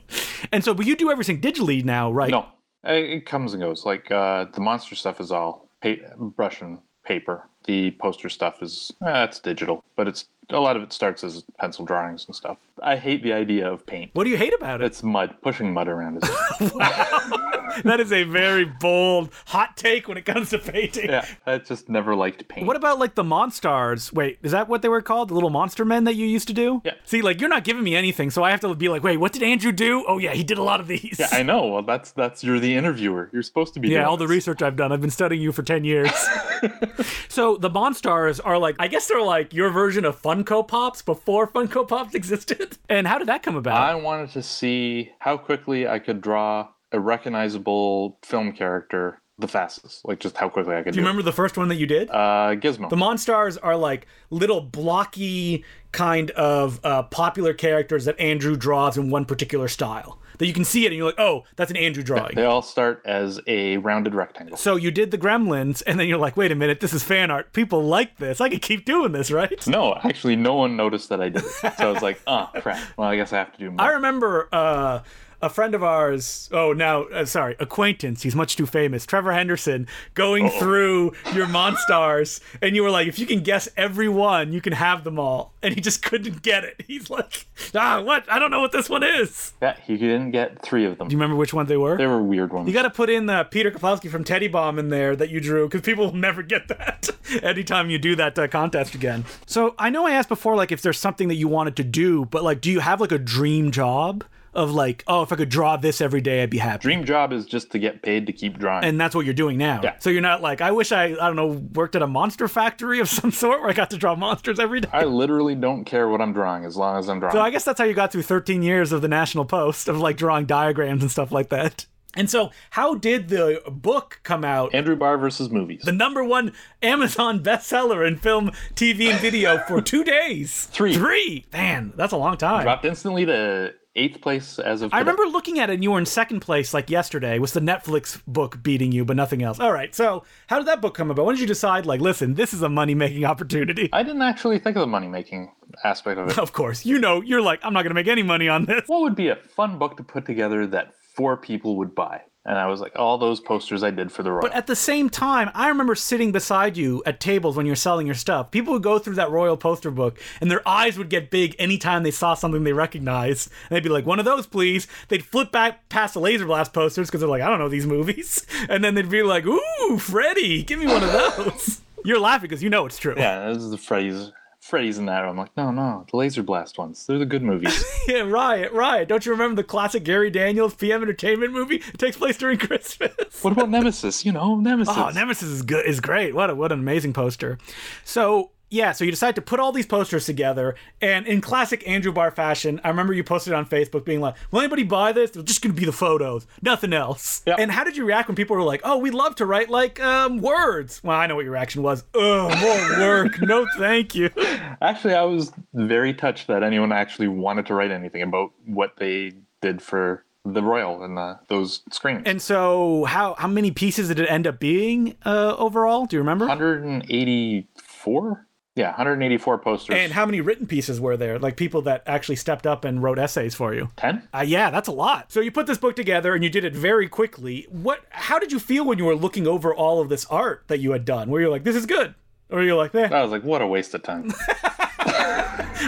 And 0.52 0.64
so, 0.64 0.74
but 0.76 0.86
you 0.86 0.96
do 0.96 1.10
everything 1.10 1.42
digitally 1.42 1.84
now, 1.84 2.12
right? 2.12 2.30
No, 2.30 2.46
it 2.84 3.26
comes 3.26 3.54
and 3.54 3.64
goes. 3.64 3.84
Like 3.84 4.12
uh, 4.12 4.46
the 4.54 4.62
monster 4.62 4.94
stuff 4.96 5.20
is 5.20 5.32
all 5.32 5.70
pa- 5.82 5.96
brush 6.18 6.62
and 6.62 6.80
paper. 7.06 7.44
The 7.66 7.92
poster 7.92 8.30
stuff 8.30 8.62
is 8.62 8.92
eh, 9.06 9.24
it's 9.24 9.40
digital, 9.40 9.84
but 9.96 10.08
it's 10.08 10.26
a 10.50 10.60
lot 10.60 10.76
of 10.76 10.84
it 10.84 10.94
starts 10.94 11.24
as 11.24 11.44
pencil 11.58 11.86
drawings 11.86 12.26
and 12.28 12.36
stuff. 12.36 12.58
I 12.82 12.98
hate 12.98 13.24
the 13.24 13.34
idea 13.34 13.72
of 13.72 13.86
paint. 13.86 14.12
What 14.14 14.26
do 14.26 14.30
you 14.30 14.38
hate 14.38 14.54
about 14.54 14.82
it? 14.82 14.86
It's 14.86 15.02
mud, 15.02 15.36
pushing 15.42 15.74
mud 15.74 15.88
around. 15.88 16.18
Is, 16.18 16.24
that 17.84 18.00
is 18.00 18.12
a 18.12 18.24
very 18.24 18.66
bold, 18.66 19.30
hot 19.46 19.78
take 19.78 20.08
when 20.08 20.18
it 20.18 20.26
comes 20.26 20.50
to 20.50 20.60
painting. 20.60 21.10
yeah, 21.10 21.26
I 21.46 21.58
just 21.60 21.88
never 21.88 22.16
liked 22.16 22.46
paint. 22.50 22.68
What 22.68 22.76
about 22.76 23.00
like 23.00 23.16
the 23.16 23.24
Monstars? 23.24 24.12
Wait, 24.12 24.40
is 24.44 24.52
that 24.52 24.68
what 24.68 24.82
they 24.82 24.90
were 24.90 25.02
called? 25.02 25.30
The 25.30 25.34
little 25.34 25.50
monster 25.50 25.86
men 25.86 26.04
that 26.04 26.16
you 26.16 26.26
used 26.26 26.48
to 26.50 26.54
do? 26.54 26.82
Yeah. 26.84 26.96
See, 27.06 27.22
like 27.22 27.40
you're 27.40 27.50
not 27.50 27.64
giving 27.64 27.84
me 27.84 27.96
anything, 27.96 28.30
so 28.30 28.44
I 28.44 28.52
have 28.52 28.60
to 28.62 28.76
be 28.76 28.90
like, 28.90 29.04
wait, 29.04 29.18
what 29.18 29.32
did 29.32 29.44
Andrew 29.44 29.72
do? 29.72 30.04
Oh 30.08 30.18
yeah, 30.18 30.34
he 30.34 30.44
did 30.44 30.58
a 30.58 30.64
lot 30.64 30.80
of 30.82 30.88
these. 30.88 31.16
yeah, 31.18 31.30
I 31.32 31.44
know. 31.44 31.68
Well, 31.68 31.84
that's 31.84 32.12
that's 32.12 32.44
you're 32.44 32.60
the 32.60 32.76
interviewer. 32.76 33.30
You're 33.32 33.44
supposed 33.44 33.74
to 33.76 33.80
be. 33.80 33.90
Yeah, 33.90 34.06
all 34.06 34.18
the 34.18 34.28
research 34.28 34.62
I've 34.62 34.76
done. 34.76 34.92
I've 34.92 35.02
been 35.02 35.12
studying 35.12 35.42
you 35.42 35.52
for 35.52 35.64
10 35.64 35.86
years. 35.86 36.12
so 37.30 37.56
the 37.58 37.70
Monstars 37.70 38.40
are 38.44 38.58
like, 38.58 38.76
I 38.80 38.88
guess 38.88 39.08
they're 39.08 39.22
like 39.22 39.54
your 39.54 39.70
version 39.70 40.04
of 40.04 40.22
Funko 40.22 40.68
Pops 40.68 41.02
before 41.02 41.48
Funko 41.48 41.88
Pops 41.88 42.16
existed. 42.16 42.65
And 42.90 43.08
how 43.08 43.18
did 43.18 43.28
that 43.28 43.44
come 43.44 43.56
about? 43.56 43.78
I 43.78 43.96
wanted 43.96 44.32
to 44.32 44.44
see 44.44 45.12
how 45.20 45.38
quickly 45.38 45.88
I 45.88 46.00
could 46.00 46.22
draw 46.22 46.70
a 46.92 47.00
recognizable 47.00 48.20
film 48.24 48.54
character 48.54 49.22
the 49.38 49.48
fastest. 49.48 50.06
Like 50.06 50.20
just 50.20 50.38
how 50.38 50.50
quickly 50.50 50.76
I 50.76 50.78
could 50.78 50.86
do 50.86 50.92
Do 50.92 51.00
you 51.00 51.04
remember 51.04 51.24
the 51.24 51.34
first 51.34 51.58
one 51.58 51.68
that 51.68 51.76
you 51.76 51.88
did? 51.88 52.10
Uh, 52.10 52.56
Gizmo. 52.56 52.90
the 52.90 52.96
Monstars 52.96 53.58
are 53.62 53.76
like 53.76 54.08
little 54.30 54.62
blocky 54.62 55.66
kind 55.92 56.32
of 56.32 56.80
uh, 56.84 57.04
popular 57.04 57.54
characters 57.54 58.06
that 58.06 58.20
Andrew 58.20 58.56
draws 58.56 58.98
in 58.98 59.10
one 59.10 59.26
particular 59.26 59.68
style. 59.68 60.20
That 60.38 60.48
you 60.48 60.54
can 60.54 60.66
see 60.66 60.86
it 60.86 60.88
and 60.88 60.96
you're 60.96 61.06
like, 61.06 61.20
oh, 61.20 61.44
that's 61.56 61.72
an 61.72 61.78
Andrew 61.78 62.04
drawing. 62.04 62.36
They 62.36 62.46
all 62.46 62.62
start 62.62 63.02
as 63.06 63.40
a 63.48 63.78
rounded 63.78 64.14
rectangle. 64.14 64.58
So 64.58 64.76
you 64.76 64.92
did 64.92 65.12
the 65.12 65.18
Gremlins, 65.18 65.82
and 65.86 66.00
then 66.00 66.08
you're 66.08 66.18
like, 66.18 66.36
wait 66.38 66.52
a 66.52 66.56
minute, 66.56 66.80
this 66.80 66.94
is 66.94 67.04
fan 67.04 67.32
art. 67.32 67.54
People 67.54 67.84
like 67.84 68.18
this. 68.18 68.42
I 68.42 68.50
could 68.50 68.62
keep 68.62 68.86
doing 68.86 69.12
this, 69.12 69.32
right? 69.32 69.66
No, 69.68 69.96
actually, 70.04 70.36
no 70.36 70.54
one 70.56 70.76
noticed 70.76 71.10
that 71.10 71.22
I 71.22 71.30
did 71.30 71.44
it. 71.44 71.52
So 71.52 71.72
I 71.78 71.92
was 71.92 72.02
like, 72.02 72.22
oh, 72.28 72.50
crap. 72.62 72.80
Well, 72.98 73.08
I 73.08 73.16
guess 73.16 73.34
I 73.34 73.38
have 73.38 73.52
to 73.54 73.60
do 73.60 73.72
more. 73.72 73.82
I 73.82 73.94
remember 73.94 74.50
uh, 74.52 75.00
a 75.46 75.50
friend 75.50 75.76
of 75.76 75.84
ours, 75.84 76.50
oh, 76.52 76.74
now, 76.74 77.04
uh, 77.04 77.24
sorry, 77.24 77.56
acquaintance, 77.60 78.24
he's 78.24 78.36
much 78.36 78.56
too 78.56 78.66
famous, 78.66 79.06
Trevor 79.06 79.32
Henderson, 79.32 79.88
going 80.16 80.50
through 80.50 81.14
your 81.34 81.46
Monstars, 81.46 82.40
and 82.64 82.76
you 82.76 82.82
were 82.82 82.90
like, 82.90 83.08
if 83.08 83.20
you 83.20 83.28
can 83.28 83.42
guess 83.42 83.70
every 83.78 84.10
one, 84.10 84.52
you 84.52 84.60
can 84.60 84.74
have 84.74 85.04
them 85.04 85.20
all. 85.20 85.54
And 85.62 85.76
he 85.76 85.82
just 85.82 86.02
couldn't 86.02 86.42
get 86.42 86.64
it. 86.64 86.84
He's 86.88 87.12
like, 87.12 87.46
ah, 87.76 88.02
what? 88.02 88.30
I 88.30 88.40
don't 88.40 88.50
know 88.50 88.60
what 88.60 88.72
this 88.72 88.90
one 88.90 89.04
is. 89.04 89.54
yeah, 89.62 89.78
he 89.86 89.98
didn't 89.98 90.32
get 90.32 90.64
three 90.64 90.86
of 90.86 90.98
them. 90.98 91.08
Do 91.08 91.14
you 91.14 91.20
remember 91.20 91.36
which 91.36 91.54
one 91.54 91.68
they 91.68 91.78
were? 91.78 91.96
They 91.96 92.08
were 92.08 92.24
weird 92.24 92.52
ones. 92.52 92.68
You 92.68 92.74
got 92.74 92.84
to 92.84 92.90
put 92.90 93.12
in 93.12 93.30
uh, 93.30 93.44
Peter 93.44 93.70
Kuplowsky 93.70 94.10
from 94.10 94.24
Teddy 94.24 94.48
Bomb 94.48 94.80
in 94.80 94.90
there 94.90 95.16
that 95.16 95.30
you 95.30 95.40
drew 95.40 95.68
because 95.68 95.82
people 95.82 96.06
will 96.06 96.16
never 96.16 96.42
get 96.42 96.68
that 96.70 97.10
anytime 97.44 97.92
you 97.92 98.00
do 98.00 98.16
that 98.16 98.38
uh, 98.40 98.48
contest 98.48 98.96
again. 98.96 99.26
So 99.46 99.76
I 99.78 99.92
know 99.92 100.08
I 100.08 100.12
asked 100.12 100.30
before, 100.30 100.56
like, 100.56 100.72
if 100.72 100.82
there's 100.82 101.00
something 101.00 101.28
that 101.28 101.36
you 101.36 101.48
wanted 101.48 101.76
to 101.78 101.84
do, 101.84 102.26
but 102.26 102.44
like, 102.44 102.62
do 102.62 102.72
you 102.72 102.80
have 102.80 103.00
like 103.00 103.12
a 103.12 103.20
dream 103.20 103.70
job? 103.72 104.24
Of 104.56 104.72
like, 104.72 105.04
oh, 105.08 105.22
if 105.22 105.32
I 105.32 105.36
could 105.36 105.50
draw 105.50 105.78
this 105.78 106.02
every 106.02 106.22
day, 106.22 106.42
I'd 106.44 106.50
be 106.50 106.58
happy. 106.58 106.82
Dream 106.82 107.06
job 107.06 107.34
is 107.34 107.46
just 107.46 107.72
to 107.72 107.80
get 107.80 108.02
paid 108.02 108.26
to 108.28 108.34
keep 108.34 108.58
drawing. 108.58 108.86
and 108.86 109.00
that's 109.00 109.14
what 109.14 109.26
you're 109.26 109.34
doing 109.34 109.58
now. 109.58 109.82
Yeah. 109.84 109.96
So 110.00 110.10
you're 110.10 110.22
not 110.22 110.42
like, 110.42 110.62
I 110.62 110.72
wish 110.72 110.92
I, 110.92 111.06
I 111.06 111.28
don't 111.28 111.36
know, 111.36 111.48
worked 111.74 111.96
at 111.96 112.02
a 112.02 112.08
monster 112.08 112.48
factory 112.48 113.00
of 113.00 113.10
some 113.20 113.32
sort 113.32 113.60
where 113.62 113.70
I 113.70 113.74
got 113.74 113.90
to 113.92 113.98
draw 113.98 114.16
monsters 114.16 114.60
every 114.60 114.80
day. 114.82 114.90
I 114.94 115.04
literally 115.04 115.56
don't 115.56 115.84
care 115.86 116.08
what 116.10 116.22
I'm 116.22 116.34
drawing 116.34 116.66
as 116.66 116.76
long 116.78 116.98
as 116.98 117.10
I'm 117.10 117.20
drawing. 117.20 117.34
So 117.34 117.42
I 117.42 117.50
guess 117.50 117.64
that's 117.66 117.78
how 117.80 117.86
you 117.86 117.94
got 117.94 118.12
through 118.12 118.24
13 118.24 118.64
years 118.64 118.92
of 118.92 119.02
the 119.02 119.08
National 119.10 119.46
Post 119.46 119.88
of 119.90 120.00
like 120.00 120.18
drawing 120.18 120.46
diagrams 120.46 121.02
and 121.02 121.12
stuff 121.12 121.32
like 121.32 121.50
that. 121.50 121.86
And 122.18 122.30
so, 122.30 122.52
how 122.70 122.96
did 122.96 123.28
the 123.28 123.62
book 123.68 124.22
come 124.24 124.46
out? 124.46 124.74
Andrew 124.74 124.96
Barr 124.96 125.18
versus 125.18 125.50
movies. 125.50 125.82
the 125.84 125.92
number 125.92 126.24
one 126.24 126.54
Amazon 126.82 127.44
bestseller 127.44 128.08
in 128.08 128.16
film, 128.16 128.52
TV, 128.74 129.08
and 129.12 129.20
video 129.20 129.58
for 129.68 129.82
two 129.82 130.02
days. 130.06 130.64
Three. 130.72 130.94
Three. 130.94 131.46
Man, 131.52 131.92
that's 131.98 132.14
a 132.14 132.18
long 132.18 132.38
time. 132.38 132.64
Dropped 132.64 132.86
instantly 132.86 133.26
to 133.26 133.74
eighth 133.96 134.22
place 134.22 134.60
as 134.60 134.82
of 134.82 134.94
I 134.94 135.00
remember 135.00 135.24
looking 135.24 135.60
at 135.60 135.70
it 135.70 135.76
and 135.76 135.84
you 135.84 135.92
were 135.92 136.00
in 136.00 136.06
second 136.06 136.42
place 136.42 136.74
like 136.74 136.90
yesterday. 136.90 137.40
Was 137.40 137.54
the 137.54 137.60
Netflix 137.60 138.22
book 138.28 138.62
beating 138.62 138.92
you, 138.92 139.06
but 139.06 139.16
nothing 139.16 139.42
else? 139.44 139.60
All 139.60 139.72
right. 139.72 139.94
So, 139.96 140.24
how 140.48 140.58
did 140.58 140.68
that 140.68 140.82
book 140.82 140.96
come 140.96 141.12
about? 141.12 141.26
When 141.26 141.36
did 141.36 141.42
you 141.42 141.48
decide, 141.48 141.86
like, 141.86 142.02
listen, 142.02 142.34
this 142.36 142.54
is 142.54 142.62
a 142.62 142.70
money 142.70 142.96
making 142.96 143.26
opportunity? 143.26 143.90
I 143.94 144.04
didn't 144.04 144.22
actually 144.22 144.60
think 144.60 144.76
of 144.76 144.82
the 144.82 144.88
money 144.88 145.08
making 145.08 145.52
aspect 145.84 146.20
of 146.20 146.30
it. 146.30 146.38
Of 146.38 146.54
course, 146.54 146.86
you 146.86 147.00
know, 147.00 147.22
you're 147.22 147.42
like, 147.42 147.60
I'm 147.64 147.74
not 147.74 147.84
going 147.84 147.92
to 147.92 147.96
make 147.96 148.08
any 148.08 148.24
money 148.24 148.48
on 148.50 148.66
this. 148.66 148.84
what 148.88 149.02
would 149.02 149.16
be 149.16 149.30
a 149.30 149.36
fun 149.36 149.80
book 149.80 149.98
to 149.98 150.04
put 150.04 150.26
together 150.26 150.68
that 150.68 150.94
four 151.16 151.38
people 151.38 151.78
would 151.78 151.96
buy? 151.96 152.22
And 152.48 152.60
I 152.60 152.68
was 152.68 152.80
like, 152.80 152.92
all 152.96 153.18
those 153.18 153.40
posters 153.40 153.82
I 153.82 153.90
did 153.90 154.12
for 154.12 154.22
the 154.22 154.32
Royal. 154.32 154.44
But 154.44 154.54
at 154.54 154.68
the 154.68 154.76
same 154.76 155.10
time, 155.10 155.50
I 155.56 155.68
remember 155.70 155.96
sitting 155.96 156.32
beside 156.32 156.78
you 156.78 157.02
at 157.04 157.20
tables 157.20 157.58
when 157.58 157.66
you're 157.66 157.76
selling 157.76 158.06
your 158.06 158.14
stuff. 158.16 158.52
People 158.52 158.74
would 158.74 158.84
go 158.84 159.00
through 159.00 159.16
that 159.16 159.32
royal 159.32 159.58
poster 159.58 159.90
book 159.90 160.20
and 160.40 160.52
their 160.52 160.66
eyes 160.68 160.96
would 160.98 161.10
get 161.10 161.32
big 161.32 161.56
anytime 161.58 162.04
they 162.04 162.12
saw 162.12 162.36
something 162.36 162.64
they 162.64 162.72
recognized. 162.74 163.50
And 163.70 163.76
they'd 163.76 163.82
be 163.84 163.90
like, 163.90 164.06
one 164.06 164.20
of 164.20 164.26
those, 164.26 164.46
please. 164.46 164.86
They'd 165.08 165.26
flip 165.26 165.52
back 165.52 165.90
past 165.90 166.14
the 166.14 166.20
laser 166.20 166.46
blast 166.46 166.72
posters 166.72 167.08
because 167.08 167.22
they're 167.22 167.30
like, 167.30 167.42
I 167.42 167.50
don't 167.50 167.58
know 167.60 167.70
these 167.70 167.88
movies. 167.88 168.46
And 168.70 168.84
then 168.84 168.96
they'd 168.96 169.10
be 169.10 169.22
like, 169.22 169.46
ooh, 169.46 169.98
Freddy, 170.00 170.64
give 170.64 170.80
me 170.80 170.88
one 170.88 171.04
of 171.04 171.12
those. 171.12 171.82
You're 172.06 172.20
laughing 172.20 172.50
because 172.50 172.64
you 172.64 172.70
know 172.70 172.86
it's 172.86 172.98
true. 172.98 173.14
yeah, 173.18 173.50
this 173.50 173.62
is 173.64 173.70
the 173.72 173.78
Freddy's. 173.78 174.32
Freddy's 174.66 174.98
in 174.98 175.06
that. 175.06 175.24
I'm 175.24 175.38
like, 175.38 175.56
no, 175.56 175.70
no, 175.70 176.08
the 176.10 176.18
Laser 176.18 176.42
Blast 176.42 176.80
ones. 176.80 177.06
They're 177.06 177.20
the 177.20 177.26
good 177.26 177.44
movies. 177.44 177.86
Yeah, 178.08 178.22
right, 178.22 178.72
right. 178.72 179.08
Don't 179.08 179.26
you 179.26 179.32
remember 179.32 179.56
the 179.56 179.64
classic 179.64 180.04
Gary 180.04 180.30
Daniels 180.30 180.76
PM 180.76 181.02
Entertainment 181.02 181.54
movie? 181.54 181.78
It 181.78 181.98
takes 181.98 182.18
place 182.18 182.38
during 182.38 182.58
Christmas. 182.60 183.12
what 183.44 183.52
about 183.52 183.72
Nemesis? 183.72 184.24
You 184.24 184.32
know, 184.32 184.58
Nemesis. 184.60 184.94
Oh, 184.96 185.10
Nemesis 185.10 185.50
is 185.50 185.62
good. 185.64 185.88
Is 185.88 186.00
great. 186.00 186.36
What 186.36 186.52
a, 186.52 186.56
what 186.56 186.72
an 186.72 186.80
amazing 186.80 187.14
poster. 187.14 187.58
So 188.04 188.52
yeah, 188.70 188.92
so 188.92 189.06
you 189.06 189.12
decide 189.12 189.36
to 189.36 189.42
put 189.42 189.60
all 189.60 189.72
these 189.72 189.86
posters 189.86 190.26
together, 190.26 190.76
and 191.02 191.28
in 191.28 191.42
classic 191.42 191.88
Andrew 191.88 192.12
Barr 192.12 192.32
fashion, 192.32 192.82
I 192.84 192.90
remember 192.90 193.14
you 193.14 193.24
posted 193.24 193.54
on 193.54 193.66
Facebook 193.66 194.06
being 194.06 194.22
like, 194.22 194.36
"Will 194.52 194.60
anybody 194.60 194.84
buy 194.84 195.12
this? 195.12 195.32
They're 195.32 195.44
just 195.44 195.62
gonna 195.62 195.74
be 195.74 195.86
the 195.86 195.92
photos, 195.92 196.48
nothing 196.62 196.94
else." 196.94 197.42
Yep. 197.46 197.60
And 197.60 197.72
how 197.72 197.84
did 197.84 197.96
you 197.96 198.06
react 198.06 198.28
when 198.28 198.36
people 198.36 198.56
were 198.56 198.64
like, 198.64 198.82
"Oh, 198.84 198.98
we'd 198.98 199.14
love 199.14 199.36
to 199.36 199.46
write 199.46 199.70
like 199.70 200.02
um, 200.02 200.40
words"? 200.40 201.02
Well, 201.04 201.18
I 201.18 201.28
know 201.28 201.36
what 201.36 201.46
your 201.46 201.54
reaction 201.54 201.84
was. 201.84 202.04
Oh, 202.14 202.50
more 202.60 203.00
work. 203.00 203.42
no, 203.42 203.68
thank 203.78 204.16
you. 204.16 204.30
Actually, 204.82 205.14
I 205.14 205.24
was 205.24 205.52
very 205.74 206.14
touched 206.14 206.48
that 206.48 206.64
anyone 206.64 206.92
actually 206.92 207.28
wanted 207.28 207.66
to 207.68 207.74
write 207.74 207.92
anything 207.92 208.22
about 208.22 208.52
what 208.66 208.98
they 208.98 209.34
did 209.62 209.82
for 209.82 210.26
the 210.46 210.62
Royal 210.62 211.04
and 211.04 211.18
the, 211.18 211.40
those 211.48 211.82
screens. 211.92 212.24
And 212.26 212.42
so, 212.42 213.06
how 213.06 213.36
how 213.38 213.48
many 213.48 213.72
pieces 213.72 214.10
did 214.10 214.20
it 214.20 214.30
end 214.30 214.48
up 214.48 214.60
being 214.60 215.16
uh, 215.26 215.56
overall? 215.58 216.06
Do 216.06 216.16
you 216.16 216.22
remember? 216.22 216.46
184? 216.46 218.48
Yeah, 218.76 218.88
184 218.90 219.58
posters. 219.60 219.96
And 219.98 220.12
how 220.12 220.26
many 220.26 220.42
written 220.42 220.68
pieces 220.68 221.00
were 221.00 221.16
there? 221.16 221.40
Like 221.40 221.56
people 221.56 221.82
that 221.84 222.04
actually 222.06 222.36
stepped 222.36 222.68
up 222.68 222.84
and 222.84 223.02
wrote 223.02 223.18
essays 223.18 223.56
for 223.56 223.74
you? 223.74 223.90
10? 223.96 224.28
Uh, 224.34 224.44
yeah, 224.46 224.70
that's 224.70 224.90
a 224.90 224.92
lot. 224.92 225.32
So 225.32 225.40
you 225.40 225.50
put 225.50 225.66
this 225.66 225.78
book 225.78 225.96
together 225.96 226.36
and 226.36 226.44
you 226.44 226.50
did 226.50 226.66
it 226.66 226.76
very 226.76 227.08
quickly. 227.08 227.68
What? 227.70 228.04
How 228.10 228.38
did 228.38 228.52
you 228.52 228.60
feel 228.60 228.86
when 228.86 228.98
you 228.98 229.06
were 229.06 229.16
looking 229.16 229.48
over 229.48 229.74
all 229.74 230.02
of 230.02 230.10
this 230.10 230.26
art 230.26 230.66
that 230.68 230.80
you 230.80 230.92
had 230.92 231.06
done? 231.06 231.30
Where 231.30 231.40
you're 231.40 231.50
like, 231.52 231.64
"This 231.64 231.78
is 231.78 231.86
good," 231.86 232.16
or 232.50 232.64
you're 232.64 232.76
like, 232.76 232.94
eh, 232.96 233.10
I 233.12 233.22
was 233.22 233.32
like, 233.32 233.44
what 233.44 233.62
a 233.62 233.68
waste 233.68 233.94
of 233.94 234.04
time. 234.04 234.32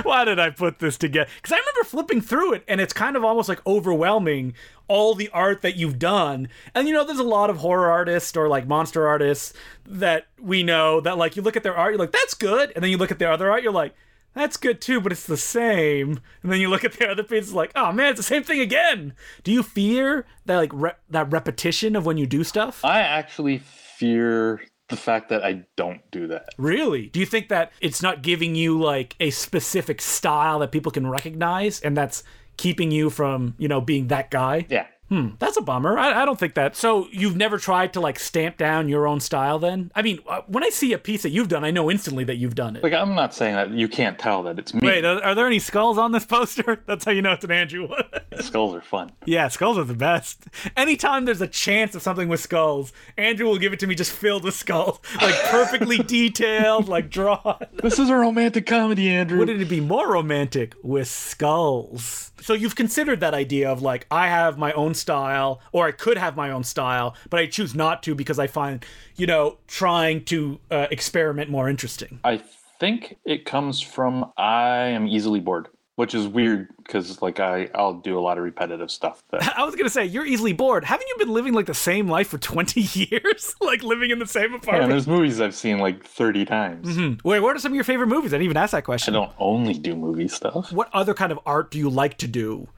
"Why 0.03 0.25
did 0.25 0.39
I 0.39 0.49
put 0.49 0.79
this 0.79 0.97
together?" 0.97 1.29
Because 1.35 1.53
I 1.53 1.59
remember 1.59 1.83
flipping 1.83 2.21
through 2.21 2.53
it 2.53 2.63
and 2.67 2.81
it's 2.81 2.93
kind 2.93 3.15
of 3.15 3.23
almost 3.23 3.49
like 3.49 3.65
overwhelming 3.65 4.53
all 4.87 5.15
the 5.15 5.29
art 5.29 5.61
that 5.61 5.75
you've 5.75 5.99
done. 5.99 6.49
And 6.73 6.87
you 6.87 6.93
know, 6.93 7.03
there's 7.03 7.19
a 7.19 7.23
lot 7.23 7.49
of 7.49 7.57
horror 7.57 7.89
artists 7.89 8.35
or 8.35 8.47
like 8.47 8.67
monster 8.67 9.07
artists 9.07 9.53
that 9.85 10.27
we 10.39 10.63
know 10.63 11.01
that 11.01 11.17
like 11.17 11.35
you 11.35 11.41
look 11.41 11.57
at 11.57 11.63
their 11.63 11.75
art, 11.75 11.91
you're 11.91 11.99
like, 11.99 12.11
"That's 12.11 12.33
good," 12.33 12.71
and 12.75 12.83
then 12.83 12.91
you 12.91 12.97
look 12.97 13.11
at 13.11 13.19
their 13.19 13.31
other 13.31 13.51
art, 13.51 13.63
you're 13.63 13.71
like. 13.71 13.93
That's 14.33 14.57
good 14.57 14.81
too, 14.81 15.01
but 15.01 15.11
it's 15.11 15.25
the 15.25 15.35
same. 15.35 16.19
And 16.43 16.51
then 16.51 16.61
you 16.61 16.69
look 16.69 16.83
at 16.83 16.93
the 16.93 17.09
other 17.09 17.23
pieces, 17.23 17.53
like, 17.53 17.71
oh 17.75 17.91
man, 17.91 18.09
it's 18.11 18.19
the 18.19 18.23
same 18.23 18.43
thing 18.43 18.59
again. 18.59 19.15
Do 19.43 19.51
you 19.51 19.63
fear 19.63 20.27
that 20.45 20.57
like 20.57 20.69
re- 20.71 20.91
that 21.09 21.31
repetition 21.31 21.95
of 21.95 22.05
when 22.05 22.17
you 22.17 22.27
do 22.27 22.43
stuff? 22.43 22.85
I 22.85 22.99
actually 22.99 23.57
fear 23.57 24.61
the 24.89 24.95
fact 24.95 25.29
that 25.29 25.43
I 25.43 25.65
don't 25.75 26.01
do 26.11 26.27
that. 26.27 26.49
Really? 26.57 27.07
Do 27.07 27.19
you 27.19 27.25
think 27.25 27.49
that 27.49 27.71
it's 27.81 28.01
not 28.01 28.21
giving 28.21 28.55
you 28.55 28.79
like 28.79 29.15
a 29.19 29.29
specific 29.31 30.01
style 30.01 30.59
that 30.59 30.71
people 30.71 30.91
can 30.91 31.07
recognize, 31.07 31.79
and 31.81 31.95
that's 31.95 32.23
keeping 32.55 32.91
you 32.91 33.09
from 33.09 33.55
you 33.57 33.67
know 33.67 33.81
being 33.81 34.07
that 34.07 34.31
guy? 34.31 34.65
Yeah. 34.69 34.87
Hmm, 35.09 35.29
that's 35.39 35.55
a 35.55 35.61
bummer. 35.61 35.97
I, 35.97 36.21
I 36.21 36.25
don't 36.25 36.37
think 36.37 36.53
that. 36.55 36.75
So 36.75 37.07
you've 37.11 37.37
never 37.37 37.57
tried 37.57 37.93
to 37.93 38.01
like 38.01 38.19
stamp 38.19 38.57
down 38.57 38.89
your 38.89 39.07
own 39.07 39.19
style 39.21 39.57
then? 39.57 39.89
I 39.95 40.01
mean, 40.01 40.19
uh, 40.27 40.41
when 40.47 40.63
I 40.65 40.69
see 40.69 40.91
a 40.91 40.97
piece 40.97 41.23
that 41.23 41.29
you've 41.29 41.47
done, 41.47 41.63
I 41.63 41.71
know 41.71 41.89
instantly 41.89 42.25
that 42.25 42.35
you've 42.35 42.55
done 42.55 42.75
it. 42.75 42.83
Like, 42.83 42.91
I'm 42.93 43.15
not 43.15 43.33
saying 43.33 43.55
that 43.55 43.71
you 43.71 43.87
can't 43.87 44.19
tell 44.19 44.43
that 44.43 44.59
it's 44.59 44.73
me. 44.73 44.85
Wait, 44.85 45.05
are, 45.05 45.23
are 45.23 45.33
there 45.33 45.47
any 45.47 45.59
skulls 45.59 45.97
on 45.97 46.11
this 46.11 46.25
poster? 46.25 46.83
That's 46.87 47.05
how 47.05 47.11
you 47.11 47.21
know 47.21 47.31
it's 47.31 47.45
an 47.45 47.51
Andrew 47.51 47.87
one. 47.87 48.03
Skulls 48.41 48.75
are 48.75 48.81
fun. 48.81 49.11
yeah, 49.25 49.47
skulls 49.47 49.79
are 49.79 49.83
the 49.83 49.95
best. 49.95 50.45
Anytime 50.75 51.25
there's 51.25 51.41
a 51.41 51.47
chance 51.47 51.95
of 51.95 52.03
something 52.03 52.27
with 52.29 52.39
skulls, 52.39 52.93
Andrew 53.17 53.47
will 53.47 53.57
give 53.57 53.73
it 53.73 53.79
to 53.79 53.87
me 53.87 53.95
just 53.95 54.11
filled 54.11 54.43
with 54.43 54.53
skulls, 54.53 54.99
like 55.21 55.33
perfectly 55.45 55.97
detailed, 55.97 56.87
like 56.87 57.09
drawn. 57.09 57.65
This 57.81 57.97
is 57.97 58.09
a 58.11 58.15
romantic 58.15 58.67
comedy, 58.67 59.09
Andrew. 59.09 59.39
Wouldn't 59.39 59.59
it 59.59 59.69
be 59.69 59.79
more 59.81 60.11
romantic 60.11 60.75
with 60.83 61.07
skulls? 61.07 62.31
So 62.41 62.53
you've 62.53 62.75
considered 62.75 63.19
that 63.21 63.33
idea 63.33 63.71
of 63.71 63.81
like 63.81 64.05
I 64.11 64.27
have 64.27 64.59
my 64.59 64.71
own 64.73 64.93
style, 64.97 65.61
or 65.71 65.87
I 65.87 65.91
could 65.91 66.17
have 66.17 66.35
my 66.35 66.51
own 66.51 66.63
style, 66.63 67.15
but 67.29 67.39
I 67.39 67.45
choose 67.45 67.73
not 67.75 68.03
to 68.03 68.15
because 68.15 68.39
I 68.39 68.47
find, 68.47 68.85
you 69.15 69.27
know, 69.27 69.57
trying 69.67 70.25
to 70.25 70.59
uh, 70.69 70.87
experiment 70.91 71.49
more 71.49 71.69
interesting. 71.69 72.19
I 72.23 72.41
think 72.79 73.17
it 73.25 73.45
comes 73.45 73.81
from 73.81 74.31
I 74.37 74.87
am 74.87 75.07
easily 75.07 75.39
bored, 75.39 75.67
which 75.95 76.13
is 76.13 76.27
weird 76.27 76.69
because 76.77 77.21
like 77.21 77.39
I 77.39 77.69
I'll 77.75 77.93
do 77.93 78.17
a 78.17 78.21
lot 78.21 78.37
of 78.37 78.43
repetitive 78.43 78.91
stuff. 78.91 79.23
That 79.31 79.53
I 79.57 79.63
was 79.63 79.75
gonna 79.75 79.89
say 79.89 80.05
you're 80.05 80.25
easily 80.25 80.53
bored. 80.53 80.83
Haven't 80.85 81.07
you 81.07 81.15
been 81.17 81.33
living 81.33 81.53
like 81.53 81.65
the 81.65 81.73
same 81.73 82.07
life 82.07 82.29
for 82.29 82.37
20 82.37 82.81
years, 82.93 83.55
like 83.61 83.83
living 83.83 84.11
in 84.11 84.19
the 84.19 84.27
same 84.27 84.51
yeah, 84.51 84.57
apartment? 84.57 84.89
there's 84.89 85.07
movies 85.07 85.41
I've 85.41 85.55
seen 85.55 85.79
like 85.79 86.03
30 86.05 86.45
times. 86.45 86.87
Mm-hmm. 86.87 87.27
Wait, 87.27 87.39
what 87.39 87.55
are 87.55 87.59
some 87.59 87.71
of 87.71 87.75
your 87.75 87.83
favorite 87.83 88.07
movies? 88.07 88.33
I 88.33 88.37
didn't 88.37 88.45
even 88.45 88.57
ask 88.57 88.71
that 88.71 88.83
question. 88.83 89.15
I 89.15 89.19
don't 89.19 89.33
only 89.39 89.73
do 89.73 89.95
movie 89.95 90.27
stuff. 90.27 90.71
What 90.71 90.89
other 90.93 91.13
kind 91.13 91.31
of 91.31 91.39
art 91.45 91.71
do 91.71 91.77
you 91.77 91.89
like 91.89 92.17
to 92.19 92.27
do, 92.27 92.69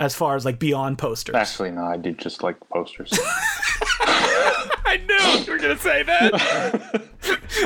as 0.00 0.14
far 0.14 0.36
as 0.36 0.44
like 0.44 0.58
beyond 0.58 0.98
posters? 0.98 1.34
Actually, 1.34 1.70
no, 1.70 1.84
I 1.84 1.96
do 1.96 2.12
just 2.12 2.42
like 2.42 2.56
posters. 2.68 3.18
I 4.00 4.96
knew 5.06 5.44
you 5.44 5.52
were 5.52 5.58
gonna 5.58 5.78
say 5.78 6.02
that. 6.02 7.08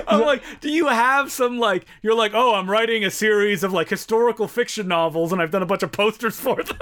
I'm 0.09 0.23
like, 0.23 0.42
do 0.61 0.71
you 0.71 0.88
have 0.88 1.31
some 1.31 1.59
like 1.59 1.87
you're 2.03 2.14
like, 2.14 2.33
oh, 2.35 2.55
I'm 2.55 2.68
writing 2.68 3.05
a 3.05 3.11
series 3.11 3.62
of 3.62 3.73
like 3.73 3.88
historical 3.88 4.49
fiction 4.49 4.88
novels 4.88 5.33
and 5.33 5.40
I've 5.40 5.51
done 5.51 5.62
a 5.62 5.66
bunch 5.66 5.83
of 5.83 5.92
posters 5.92 6.38
for 6.38 6.62
them. 6.62 6.79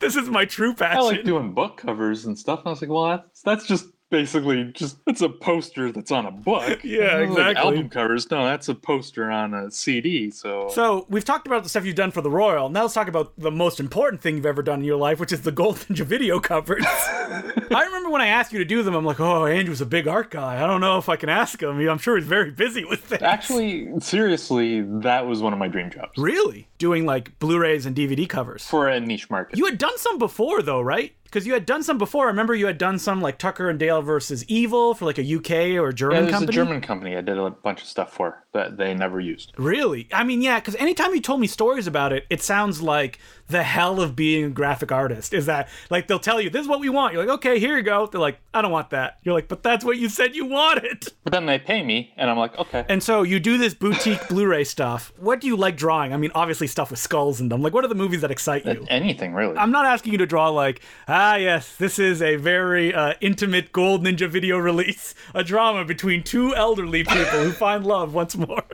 this 0.00 0.16
is 0.16 0.28
my 0.28 0.44
true 0.44 0.74
passion. 0.74 0.98
I 0.98 1.02
like 1.02 1.24
doing 1.24 1.52
book 1.52 1.76
covers 1.76 2.24
and 2.24 2.38
stuff. 2.38 2.60
And 2.60 2.68
I 2.68 2.70
was 2.70 2.80
like, 2.80 2.90
well, 2.90 3.06
that's 3.06 3.42
that's 3.42 3.66
just 3.66 3.86
basically 4.10 4.64
just 4.72 4.98
it's 5.06 5.20
a 5.20 5.28
poster 5.28 5.90
that's 5.92 6.10
on 6.10 6.26
a 6.26 6.30
book. 6.30 6.80
Yeah, 6.84 7.16
Like 7.18 7.28
exactly. 7.30 7.56
album 7.56 7.88
covers. 7.88 8.30
No, 8.30 8.44
that's 8.44 8.68
a 8.68 8.74
poster 8.74 9.30
on 9.30 9.52
a 9.54 9.70
CD. 9.70 10.30
So, 10.30 10.68
so 10.72 11.04
we've 11.08 11.24
talked 11.24 11.46
about 11.46 11.62
the 11.64 11.68
stuff 11.68 11.84
you've 11.84 11.96
done 11.96 12.10
for 12.12 12.20
the 12.20 12.30
Royal. 12.30 12.68
Now 12.68 12.82
let's 12.82 12.94
talk 12.94 13.08
about 13.08 13.32
the 13.38 13.50
most 13.50 13.80
important 13.80 14.22
thing 14.22 14.36
you've 14.36 14.46
ever 14.46 14.62
done 14.62 14.80
in 14.80 14.84
your 14.84 14.96
life, 14.96 15.18
which 15.18 15.32
is 15.32 15.42
the 15.42 15.52
Gold 15.52 15.76
Ninja 15.76 16.04
video 16.04 16.38
covers. 16.38 16.84
I 16.86 17.82
remember 17.86 18.10
when 18.10 18.20
I 18.20 18.28
asked 18.28 18.52
you 18.52 18.58
to 18.60 18.64
do 18.64 18.82
them, 18.82 18.94
I'm 18.94 19.04
like, 19.04 19.18
oh, 19.20 19.46
Andrew's 19.46 19.80
a 19.80 19.86
big 19.86 20.06
art 20.06 20.30
guy. 20.30 20.62
I 20.62 20.66
don't 20.66 20.80
know 20.80 20.98
if 20.98 21.08
I 21.08 21.16
can 21.16 21.28
ask 21.28 21.60
him. 21.62 21.78
I'm 21.88 21.98
sure 21.98 22.16
he's 22.16 22.26
very 22.26 22.50
busy 22.52 22.84
with 22.84 23.00
things. 23.00 23.22
actually, 23.22 23.88
seriously, 24.00 24.82
that 24.82 25.26
was 25.26 25.40
one 25.42 25.52
of 25.52 25.58
my 25.58 25.68
dream 25.68 25.90
jobs 25.90 26.12
really 26.16 26.68
doing 26.78 27.04
like 27.06 27.36
Blu-rays 27.38 27.86
and 27.86 27.96
DVD 27.96 28.28
covers. 28.28 28.64
for 28.66 28.88
a 28.88 29.00
niche 29.00 29.28
market. 29.30 29.58
You 29.58 29.64
had 29.66 29.78
done 29.78 29.96
some 29.98 30.18
before, 30.18 30.62
though, 30.62 30.80
right? 30.80 31.12
Because 31.36 31.46
you 31.46 31.52
had 31.52 31.66
done 31.66 31.82
some 31.82 31.98
before. 31.98 32.24
I 32.24 32.28
remember 32.28 32.54
you 32.54 32.64
had 32.66 32.78
done 32.78 32.98
some 32.98 33.20
like 33.20 33.36
Tucker 33.36 33.68
and 33.68 33.78
Dale 33.78 34.00
versus 34.00 34.42
Evil 34.48 34.94
for 34.94 35.04
like 35.04 35.18
a 35.18 35.36
UK 35.36 35.78
or 35.78 35.92
German 35.92 36.22
there's 36.22 36.30
company. 36.32 36.48
a 36.48 36.64
German 36.64 36.80
company 36.80 37.14
I 37.14 37.20
did 37.20 37.36
a 37.36 37.50
bunch 37.50 37.82
of 37.82 37.88
stuff 37.88 38.14
for 38.14 38.42
that 38.54 38.78
they 38.78 38.94
never 38.94 39.20
used. 39.20 39.52
Really? 39.58 40.08
I 40.14 40.24
mean, 40.24 40.40
yeah, 40.40 40.58
because 40.58 40.76
anytime 40.76 41.14
you 41.14 41.20
told 41.20 41.40
me 41.40 41.46
stories 41.46 41.86
about 41.86 42.14
it, 42.14 42.24
it 42.30 42.40
sounds 42.40 42.80
like 42.80 43.18
the 43.48 43.62
hell 43.62 44.00
of 44.00 44.16
being 44.16 44.44
a 44.44 44.50
graphic 44.50 44.92
artist. 44.92 45.32
Is 45.32 45.46
that 45.46 45.68
like 45.90 46.08
they'll 46.08 46.18
tell 46.18 46.40
you, 46.40 46.50
this 46.50 46.62
is 46.62 46.68
what 46.68 46.80
we 46.80 46.88
want. 46.88 47.12
You're 47.12 47.24
like, 47.24 47.34
okay, 47.36 47.58
here 47.58 47.76
you 47.76 47.82
go. 47.82 48.06
They're 48.06 48.20
like, 48.20 48.38
I 48.52 48.62
don't 48.62 48.72
want 48.72 48.90
that. 48.90 49.18
You're 49.22 49.34
like, 49.34 49.48
but 49.48 49.62
that's 49.62 49.84
what 49.84 49.98
you 49.98 50.08
said 50.08 50.34
you 50.34 50.46
wanted. 50.46 51.08
But 51.24 51.32
then 51.32 51.46
they 51.46 51.58
pay 51.58 51.82
me, 51.82 52.12
and 52.16 52.30
I'm 52.30 52.38
like, 52.38 52.56
okay. 52.58 52.84
And 52.88 53.02
so 53.02 53.22
you 53.22 53.40
do 53.40 53.58
this 53.58 53.74
boutique 53.74 54.28
Blu 54.28 54.46
ray 54.46 54.64
stuff. 54.64 55.12
What 55.18 55.40
do 55.40 55.46
you 55.46 55.56
like 55.56 55.76
drawing? 55.76 56.12
I 56.12 56.16
mean, 56.16 56.30
obviously 56.34 56.66
stuff 56.66 56.90
with 56.90 56.98
skulls 56.98 57.40
in 57.40 57.48
them. 57.48 57.62
Like, 57.62 57.74
what 57.74 57.84
are 57.84 57.88
the 57.88 57.94
movies 57.94 58.20
that 58.20 58.30
excite 58.30 58.64
you? 58.64 58.86
Anything 58.88 59.34
really. 59.34 59.56
I'm 59.56 59.70
not 59.70 59.86
asking 59.86 60.12
you 60.12 60.18
to 60.18 60.26
draw 60.26 60.48
like, 60.48 60.82
ah, 61.08 61.36
yes, 61.36 61.76
this 61.76 61.98
is 61.98 62.22
a 62.22 62.36
very 62.36 62.94
uh, 62.94 63.14
intimate 63.20 63.72
Gold 63.72 64.04
Ninja 64.04 64.28
video 64.28 64.58
release, 64.58 65.14
a 65.34 65.44
drama 65.44 65.84
between 65.84 66.22
two 66.22 66.54
elderly 66.54 67.04
people 67.04 67.44
who 67.44 67.52
find 67.52 67.84
love 67.84 68.14
once 68.14 68.36
more. 68.36 68.64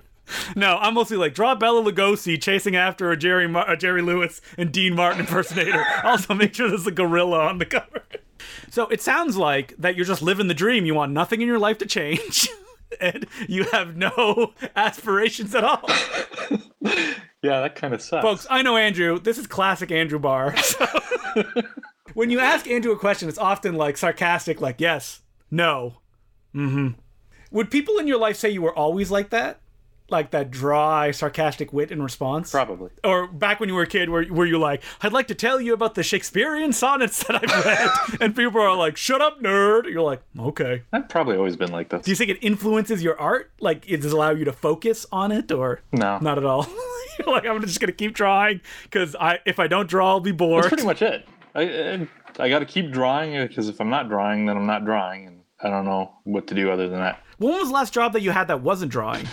No, 0.56 0.78
I'm 0.78 0.94
mostly 0.94 1.16
like 1.16 1.34
draw 1.34 1.54
Bela 1.54 1.82
Lugosi 1.82 2.40
chasing 2.40 2.76
after 2.76 3.10
a 3.10 3.16
Jerry 3.16 3.48
Mar- 3.48 3.70
a 3.70 3.76
Jerry 3.76 4.02
Lewis 4.02 4.40
and 4.56 4.72
Dean 4.72 4.94
Martin 4.94 5.20
impersonator. 5.20 5.84
also, 6.04 6.34
make 6.34 6.54
sure 6.54 6.68
there's 6.68 6.86
a 6.86 6.90
gorilla 6.92 7.40
on 7.40 7.58
the 7.58 7.66
cover. 7.66 8.02
So 8.70 8.88
it 8.88 9.00
sounds 9.00 9.36
like 9.36 9.74
that 9.78 9.96
you're 9.96 10.06
just 10.06 10.22
living 10.22 10.48
the 10.48 10.54
dream. 10.54 10.86
You 10.86 10.94
want 10.94 11.12
nothing 11.12 11.40
in 11.40 11.48
your 11.48 11.58
life 11.58 11.78
to 11.78 11.86
change, 11.86 12.48
and 13.00 13.26
you 13.48 13.64
have 13.72 13.96
no 13.96 14.52
aspirations 14.76 15.54
at 15.54 15.64
all. 15.64 15.84
yeah, 16.80 17.60
that 17.60 17.74
kind 17.74 17.94
of 17.94 18.02
sucks. 18.02 18.22
Folks, 18.22 18.46
I 18.50 18.62
know 18.62 18.76
Andrew. 18.76 19.18
This 19.18 19.38
is 19.38 19.46
classic 19.46 19.90
Andrew 19.90 20.18
Barr. 20.18 20.56
So 20.56 20.86
when 22.14 22.30
you 22.30 22.40
ask 22.40 22.68
Andrew 22.68 22.92
a 22.92 22.98
question, 22.98 23.28
it's 23.28 23.38
often 23.38 23.74
like 23.74 23.96
sarcastic, 23.96 24.60
like 24.60 24.80
yes, 24.80 25.22
no, 25.50 25.98
mm-hmm. 26.54 26.88
Would 27.52 27.70
people 27.70 27.98
in 27.98 28.08
your 28.08 28.18
life 28.18 28.36
say 28.36 28.48
you 28.48 28.62
were 28.62 28.74
always 28.74 29.10
like 29.10 29.30
that? 29.30 29.60
Like 30.12 30.30
that 30.32 30.50
dry, 30.50 31.10
sarcastic 31.10 31.72
wit 31.72 31.90
in 31.90 32.02
response? 32.02 32.50
Probably. 32.50 32.90
Or 33.02 33.26
back 33.26 33.58
when 33.60 33.68
you 33.70 33.74
were 33.74 33.82
a 33.82 33.86
kid, 33.86 34.10
were, 34.10 34.26
were 34.30 34.44
you 34.46 34.58
like, 34.58 34.82
I'd 35.00 35.12
like 35.14 35.26
to 35.28 35.34
tell 35.34 35.58
you 35.60 35.72
about 35.72 35.94
the 35.94 36.02
Shakespearean 36.02 36.72
sonnets 36.74 37.24
that 37.24 37.42
I've 37.42 37.64
read? 37.64 38.20
and 38.20 38.36
people 38.36 38.60
are 38.60 38.76
like, 38.76 38.96
shut 38.98 39.20
up, 39.22 39.40
nerd. 39.42 39.90
You're 39.90 40.02
like, 40.02 40.22
okay. 40.38 40.82
I've 40.92 41.08
probably 41.08 41.36
always 41.36 41.56
been 41.56 41.72
like 41.72 41.88
this. 41.88 42.02
Do 42.04 42.10
you 42.10 42.16
think 42.16 42.30
it 42.30 42.38
influences 42.42 43.02
your 43.02 43.18
art? 43.18 43.50
Like, 43.58 43.88
it 43.90 43.96
does 44.02 44.12
it 44.12 44.14
allow 44.14 44.30
you 44.30 44.44
to 44.44 44.52
focus 44.52 45.06
on 45.10 45.32
it, 45.32 45.50
or 45.50 45.80
No. 45.92 46.18
not 46.18 46.36
at 46.38 46.44
all? 46.44 46.66
You're 47.18 47.28
like, 47.34 47.46
I'm 47.46 47.60
just 47.62 47.80
gonna 47.80 47.92
keep 47.92 48.14
drawing 48.14 48.60
because 48.84 49.16
I, 49.18 49.38
if 49.46 49.58
I 49.58 49.66
don't 49.66 49.88
draw, 49.88 50.08
I'll 50.10 50.20
be 50.20 50.32
bored. 50.32 50.64
That's 50.64 50.68
pretty 50.74 50.84
much 50.84 51.00
it. 51.02 51.26
I 51.54 51.62
I, 51.62 52.08
I 52.38 52.48
got 52.48 52.58
to 52.60 52.64
keep 52.66 52.90
drawing 52.92 53.32
because 53.46 53.68
if 53.68 53.80
I'm 53.80 53.90
not 53.90 54.08
drawing, 54.08 54.46
then 54.46 54.56
I'm 54.56 54.66
not 54.66 54.84
drawing, 54.84 55.26
and 55.26 55.40
I 55.62 55.68
don't 55.70 55.84
know 55.86 56.12
what 56.24 56.46
to 56.48 56.54
do 56.54 56.70
other 56.70 56.88
than 56.88 56.98
that. 57.00 57.18
when 57.38 57.52
was 57.54 57.68
the 57.68 57.74
last 57.74 57.92
job 57.94 58.12
that 58.14 58.22
you 58.22 58.30
had 58.30 58.48
that 58.48 58.62
wasn't 58.62 58.90
drawing? 58.92 59.26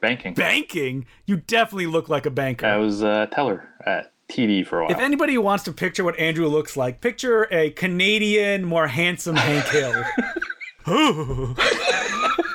Banking. 0.00 0.34
Banking. 0.34 1.06
You 1.26 1.38
definitely 1.38 1.86
look 1.86 2.08
like 2.08 2.26
a 2.26 2.30
banker. 2.30 2.66
I 2.66 2.76
was 2.76 3.02
a 3.02 3.28
teller 3.32 3.68
at 3.84 4.12
TD 4.28 4.66
for 4.66 4.80
a 4.80 4.84
while. 4.84 4.92
if 4.92 4.98
anybody 4.98 5.36
wants 5.38 5.64
to 5.64 5.72
picture 5.72 6.04
what 6.04 6.18
Andrew 6.18 6.46
looks 6.46 6.76
like, 6.76 7.00
picture 7.00 7.48
a 7.50 7.70
Canadian, 7.70 8.64
more 8.64 8.86
handsome 8.86 9.36
Hank 9.36 9.64
Hill. 9.66 10.04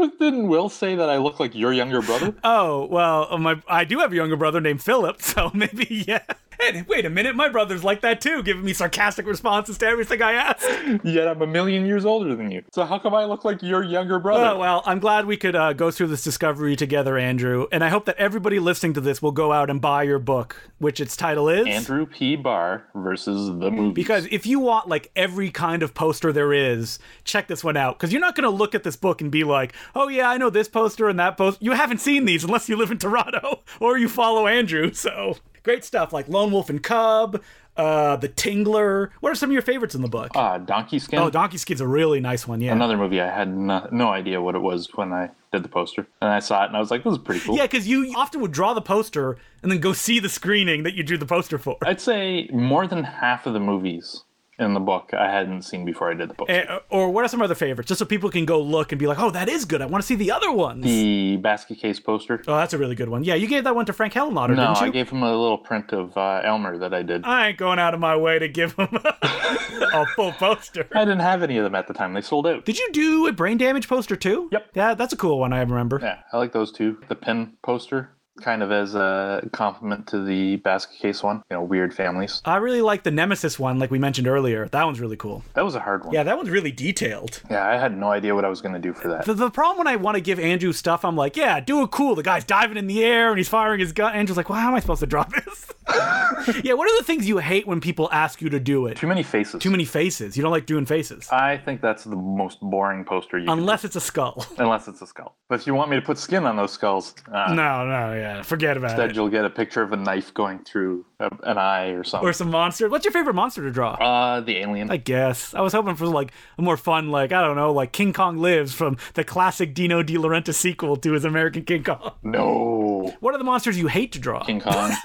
But 0.00 0.18
didn't 0.18 0.48
Will 0.48 0.70
say 0.70 0.94
that 0.94 1.10
I 1.10 1.18
look 1.18 1.38
like 1.38 1.54
your 1.54 1.74
younger 1.74 2.00
brother? 2.00 2.34
Oh 2.42 2.86
well, 2.86 3.28
uh, 3.30 3.36
my 3.36 3.60
I 3.68 3.84
do 3.84 3.98
have 3.98 4.12
a 4.12 4.16
younger 4.16 4.36
brother 4.36 4.60
named 4.60 4.82
Philip, 4.82 5.20
so 5.30 5.50
maybe 5.52 6.04
yeah. 6.08 6.22
And 6.62 6.86
wait 6.88 7.06
a 7.06 7.10
minute, 7.10 7.34
my 7.34 7.48
brother's 7.48 7.82
like 7.82 8.02
that 8.02 8.20
too, 8.20 8.42
giving 8.42 8.64
me 8.64 8.74
sarcastic 8.74 9.26
responses 9.26 9.78
to 9.78 9.86
everything 9.86 10.20
I 10.20 10.32
ask. 10.32 10.66
Yet 11.04 11.26
I'm 11.26 11.40
a 11.40 11.46
million 11.46 11.86
years 11.86 12.04
older 12.04 12.34
than 12.34 12.50
you. 12.50 12.62
So 12.72 12.84
how 12.84 12.98
come 12.98 13.14
I 13.14 13.24
look 13.24 13.44
like 13.44 13.62
your 13.62 13.82
younger 13.82 14.18
brother? 14.18 14.44
Oh 14.44 14.58
well, 14.58 14.82
I'm 14.84 14.98
glad 14.98 15.26
we 15.26 15.36
could 15.36 15.56
uh, 15.56 15.72
go 15.74 15.90
through 15.90 16.08
this 16.08 16.22
discovery 16.22 16.76
together, 16.76 17.16
Andrew, 17.18 17.66
and 17.72 17.82
I 17.82 17.88
hope 17.88 18.04
that 18.06 18.16
everybody 18.16 18.58
listening 18.58 18.94
to 18.94 19.00
this 19.00 19.22
will 19.22 19.32
go 19.32 19.52
out 19.52 19.70
and 19.70 19.80
buy 19.80 20.02
your 20.02 20.18
book, 20.18 20.70
which 20.78 21.00
its 21.00 21.16
title 21.16 21.48
is. 21.48 21.66
Andrew 21.66 22.06
P. 22.06 22.36
Barr 22.36 22.84
versus 22.94 23.46
the 23.58 23.70
movie. 23.70 23.92
Because 23.92 24.26
if 24.30 24.46
you 24.46 24.60
want 24.60 24.88
like 24.88 25.10
every 25.16 25.50
kind 25.50 25.82
of 25.82 25.94
poster 25.94 26.32
there 26.32 26.52
is, 26.52 26.98
check 27.24 27.48
this 27.48 27.64
one 27.64 27.76
out. 27.76 27.98
Because 27.98 28.12
you're 28.12 28.20
not 28.20 28.34
going 28.34 28.50
to 28.50 28.56
look 28.56 28.74
at 28.74 28.82
this 28.82 28.96
book 28.96 29.20
and 29.20 29.30
be 29.30 29.44
like, 29.44 29.74
"Oh 29.94 30.08
yeah, 30.08 30.28
I 30.28 30.36
know 30.36 30.50
this 30.50 30.68
poster 30.68 31.08
and 31.08 31.18
that 31.18 31.36
poster." 31.36 31.64
You 31.64 31.72
haven't 31.72 31.98
seen 31.98 32.24
these 32.24 32.44
unless 32.44 32.68
you 32.68 32.76
live 32.76 32.90
in 32.90 32.98
Toronto 32.98 33.62
or 33.80 33.98
you 33.98 34.08
follow 34.08 34.46
Andrew. 34.46 34.92
So 34.92 35.36
great 35.62 35.84
stuff 35.84 36.12
like 36.12 36.28
Lone 36.28 36.50
Wolf 36.52 36.70
and 36.70 36.82
Cub, 36.82 37.42
uh, 37.76 38.16
The 38.16 38.28
Tingler. 38.28 39.10
What 39.20 39.30
are 39.30 39.34
some 39.34 39.50
of 39.50 39.52
your 39.52 39.62
favorites 39.62 39.94
in 39.94 40.02
the 40.02 40.08
book? 40.08 40.30
uh, 40.34 40.58
Donkey 40.58 40.98
Skin. 40.98 41.18
oh, 41.18 41.30
Donkey 41.30 41.58
Skin's 41.58 41.80
a 41.80 41.86
really 41.88 42.20
nice 42.20 42.46
one. 42.48 42.60
Yeah. 42.60 42.72
Another 42.72 42.96
movie 42.96 43.20
I 43.20 43.30
had 43.30 43.54
no, 43.54 43.88
no 43.92 44.08
idea 44.08 44.40
what 44.40 44.54
it 44.54 44.60
was 44.60 44.88
when 44.94 45.12
I 45.12 45.30
did 45.52 45.62
the 45.64 45.68
poster, 45.68 46.06
and 46.20 46.30
I 46.30 46.38
saw 46.38 46.62
it 46.62 46.68
and 46.68 46.76
I 46.76 46.80
was 46.80 46.90
like, 46.92 47.02
"This 47.02 47.12
is 47.14 47.18
pretty 47.18 47.40
cool." 47.40 47.56
yeah, 47.56 47.62
because 47.64 47.88
you 47.88 48.12
often 48.16 48.40
would 48.40 48.52
draw 48.52 48.72
the 48.72 48.80
poster 48.80 49.36
and 49.62 49.70
then 49.72 49.80
go 49.80 49.92
see 49.92 50.18
the 50.20 50.28
screening 50.28 50.84
that 50.84 50.94
you 50.94 51.02
drew 51.02 51.18
the 51.18 51.26
poster 51.26 51.58
for. 51.58 51.76
I'd 51.84 52.00
say 52.00 52.48
more 52.52 52.86
than 52.86 53.02
half 53.04 53.46
of 53.46 53.52
the 53.54 53.60
movies 53.60 54.22
in 54.60 54.74
the 54.74 54.80
book 54.80 55.12
I 55.14 55.30
hadn't 55.30 55.62
seen 55.62 55.84
before 55.84 56.10
I 56.10 56.14
did 56.14 56.30
the 56.30 56.34
book. 56.34 56.48
Eh, 56.50 56.78
or 56.90 57.10
what 57.10 57.24
are 57.24 57.28
some 57.28 57.42
other 57.42 57.54
favorites? 57.54 57.88
Just 57.88 57.98
so 57.98 58.04
people 58.04 58.30
can 58.30 58.44
go 58.44 58.60
look 58.60 58.92
and 58.92 58.98
be 58.98 59.06
like, 59.06 59.18
oh, 59.18 59.30
that 59.30 59.48
is 59.48 59.64
good. 59.64 59.80
I 59.82 59.86
want 59.86 60.02
to 60.02 60.06
see 60.06 60.14
the 60.14 60.30
other 60.30 60.52
ones. 60.52 60.84
the 60.84 61.36
basket 61.38 61.78
case 61.78 61.98
poster. 61.98 62.42
Oh, 62.46 62.56
that's 62.56 62.72
a 62.74 62.78
really 62.78 62.94
good 62.94 63.08
one. 63.08 63.24
Yeah, 63.24 63.34
you 63.34 63.46
gave 63.48 63.64
that 63.64 63.74
one 63.74 63.86
to 63.86 63.92
Frank 63.92 64.12
Henenlotter, 64.14 64.54
No, 64.56 64.66
didn't 64.74 64.80
you? 64.80 64.86
I 64.86 64.90
gave 64.90 65.10
him 65.10 65.22
a 65.22 65.30
little 65.30 65.58
print 65.58 65.92
of 65.92 66.16
uh, 66.16 66.42
Elmer 66.44 66.78
that 66.78 66.92
I 66.94 67.02
did. 67.02 67.24
I 67.24 67.48
ain't 67.48 67.58
going 67.58 67.78
out 67.78 67.94
of 67.94 68.00
my 68.00 68.16
way 68.16 68.38
to 68.38 68.48
give 68.48 68.74
him 68.74 68.88
a, 68.92 69.14
a 69.94 70.06
full 70.14 70.32
poster. 70.32 70.86
I 70.94 71.00
didn't 71.04 71.20
have 71.20 71.42
any 71.42 71.56
of 71.56 71.64
them 71.64 71.74
at 71.74 71.88
the 71.88 71.94
time. 71.94 72.12
They 72.14 72.20
sold 72.20 72.46
out. 72.46 72.64
Did 72.64 72.78
you 72.78 72.88
do 72.92 73.26
a 73.26 73.32
brain 73.32 73.56
damage 73.58 73.88
poster 73.88 74.16
too? 74.16 74.48
Yep. 74.52 74.66
Yeah, 74.74 74.94
that's 74.94 75.12
a 75.12 75.16
cool 75.16 75.38
one. 75.38 75.52
I 75.52 75.60
remember. 75.60 75.98
Yeah, 76.02 76.18
I 76.32 76.36
like 76.36 76.52
those 76.52 76.70
two. 76.72 76.98
The 77.08 77.14
pin 77.14 77.54
poster, 77.62 78.10
kind 78.40 78.62
of 78.62 78.70
as 78.72 78.94
a 78.94 79.48
compliment 79.52 80.06
to 80.08 80.24
the 80.24 80.56
basket 80.56 80.98
case 80.98 81.22
one. 81.22 81.42
You 81.50 81.56
know, 81.56 81.62
weird 81.62 81.94
families. 81.94 82.42
I 82.44 82.56
really 82.56 82.82
like 82.82 83.02
the 83.02 83.10
Nemesis 83.10 83.58
one, 83.58 83.78
like 83.78 83.90
we 83.90 83.98
mentioned 83.98 84.26
earlier. 84.26 84.68
That 84.68 84.84
one's 84.84 85.00
really 85.00 85.16
cool. 85.16 85.42
That 85.54 85.64
was 85.64 85.74
a 85.74 85.80
hard 85.80 86.04
one. 86.04 86.14
Yeah, 86.14 86.22
that 86.22 86.36
one's 86.36 86.50
really 86.50 86.72
detailed. 86.72 87.42
Yeah, 87.50 87.66
I 87.66 87.76
had 87.76 87.96
no 87.96 88.10
idea 88.10 88.34
what 88.34 88.44
I 88.44 88.48
was 88.48 88.60
going 88.60 88.74
to 88.74 88.80
do 88.80 88.92
for 88.92 89.08
that. 89.08 89.24
The, 89.24 89.34
the 89.34 89.50
problem 89.50 89.78
when 89.78 89.86
I 89.86 89.96
want 89.96 90.16
to 90.16 90.20
give 90.20 90.38
Andrew 90.38 90.72
stuff, 90.72 91.04
I'm 91.04 91.16
like, 91.16 91.36
yeah, 91.36 91.60
do 91.60 91.82
it 91.82 91.90
cool. 91.90 92.14
The 92.14 92.22
guy's 92.22 92.44
diving 92.44 92.76
in 92.76 92.86
the 92.86 93.04
air 93.04 93.30
and 93.30 93.38
he's 93.38 93.48
firing 93.48 93.80
his 93.80 93.92
gun. 93.92 94.14
Andrew's 94.14 94.36
like, 94.36 94.48
well, 94.48 94.58
how 94.58 94.68
am 94.68 94.74
I 94.74 94.80
supposed 94.80 95.00
to 95.00 95.06
draw 95.06 95.24
this? 95.24 95.66
yeah, 96.64 96.72
what 96.74 96.90
are 96.90 96.98
the 96.98 97.04
things 97.04 97.28
you 97.28 97.38
hate 97.38 97.66
when 97.66 97.80
people 97.80 98.08
ask 98.12 98.40
you 98.40 98.48
to 98.50 98.60
do 98.60 98.86
it? 98.86 98.96
Too 98.96 99.06
many 99.06 99.22
faces. 99.22 99.62
Too 99.62 99.70
many 99.70 99.84
faces. 99.84 100.36
You 100.36 100.42
don't 100.42 100.52
like 100.52 100.66
doing 100.66 100.86
faces. 100.86 101.28
I 101.30 101.56
think 101.56 101.80
that's 101.80 102.04
the 102.04 102.16
most 102.16 102.60
boring 102.60 103.04
poster 103.04 103.38
you 103.38 103.46
can 103.46 103.58
Unless 103.58 103.84
it's 103.84 103.96
a 103.96 104.00
skull. 104.00 104.44
unless 104.58 104.88
it's 104.88 105.02
a 105.02 105.06
skull. 105.06 105.36
But 105.48 105.60
if 105.60 105.66
you 105.66 105.74
want 105.74 105.90
me 105.90 105.96
to 105.96 106.02
put 106.02 106.18
skin 106.18 106.44
on 106.44 106.56
those 106.56 106.72
skulls, 106.72 107.14
uh, 107.32 107.52
No, 107.54 107.86
no, 107.86 108.14
yeah. 108.14 108.42
Forget 108.42 108.76
about 108.76 108.90
instead 108.90 109.00
it. 109.00 109.04
Instead, 109.10 109.16
you'll 109.16 109.28
get 109.28 109.44
a 109.44 109.50
picture 109.50 109.82
of 109.82 109.92
a 109.92 109.96
knife 109.96 110.32
going 110.34 110.60
through 110.60 111.04
a, 111.18 111.30
an 111.42 111.58
eye 111.58 111.88
or 111.88 112.04
something. 112.04 112.28
Or 112.28 112.32
some 112.32 112.50
monster. 112.50 112.88
What's 112.88 113.04
your 113.04 113.12
favorite 113.12 113.34
monster 113.34 113.62
to 113.62 113.70
draw? 113.70 113.94
uh, 113.94 114.40
the 114.40 114.56
alien. 114.58 114.90
I 114.90 114.96
guess. 114.96 115.54
I 115.54 115.60
was 115.60 115.72
hoping 115.72 115.96
for 115.96 116.06
like 116.06 116.32
a 116.58 116.62
more 116.62 116.76
fun, 116.76 117.10
like, 117.10 117.32
I 117.32 117.42
don't 117.42 117.56
know, 117.56 117.72
like 117.72 117.92
King 117.92 118.12
Kong 118.12 118.38
Lives 118.38 118.72
from 118.72 118.96
the 119.14 119.24
classic 119.24 119.74
Dino 119.74 120.02
De 120.02 120.14
Laurentiis 120.14 120.54
sequel 120.54 120.96
to 120.96 121.12
his 121.12 121.24
American 121.24 121.64
King 121.64 121.84
Kong. 121.84 122.12
no, 122.22 123.14
What 123.20 123.34
are 123.34 123.38
the 123.38 123.44
monsters 123.44 123.78
you 123.78 123.88
hate 123.88 124.12
to 124.12 124.18
draw? 124.18 124.44
King 124.44 124.60
Kong. 124.60 124.92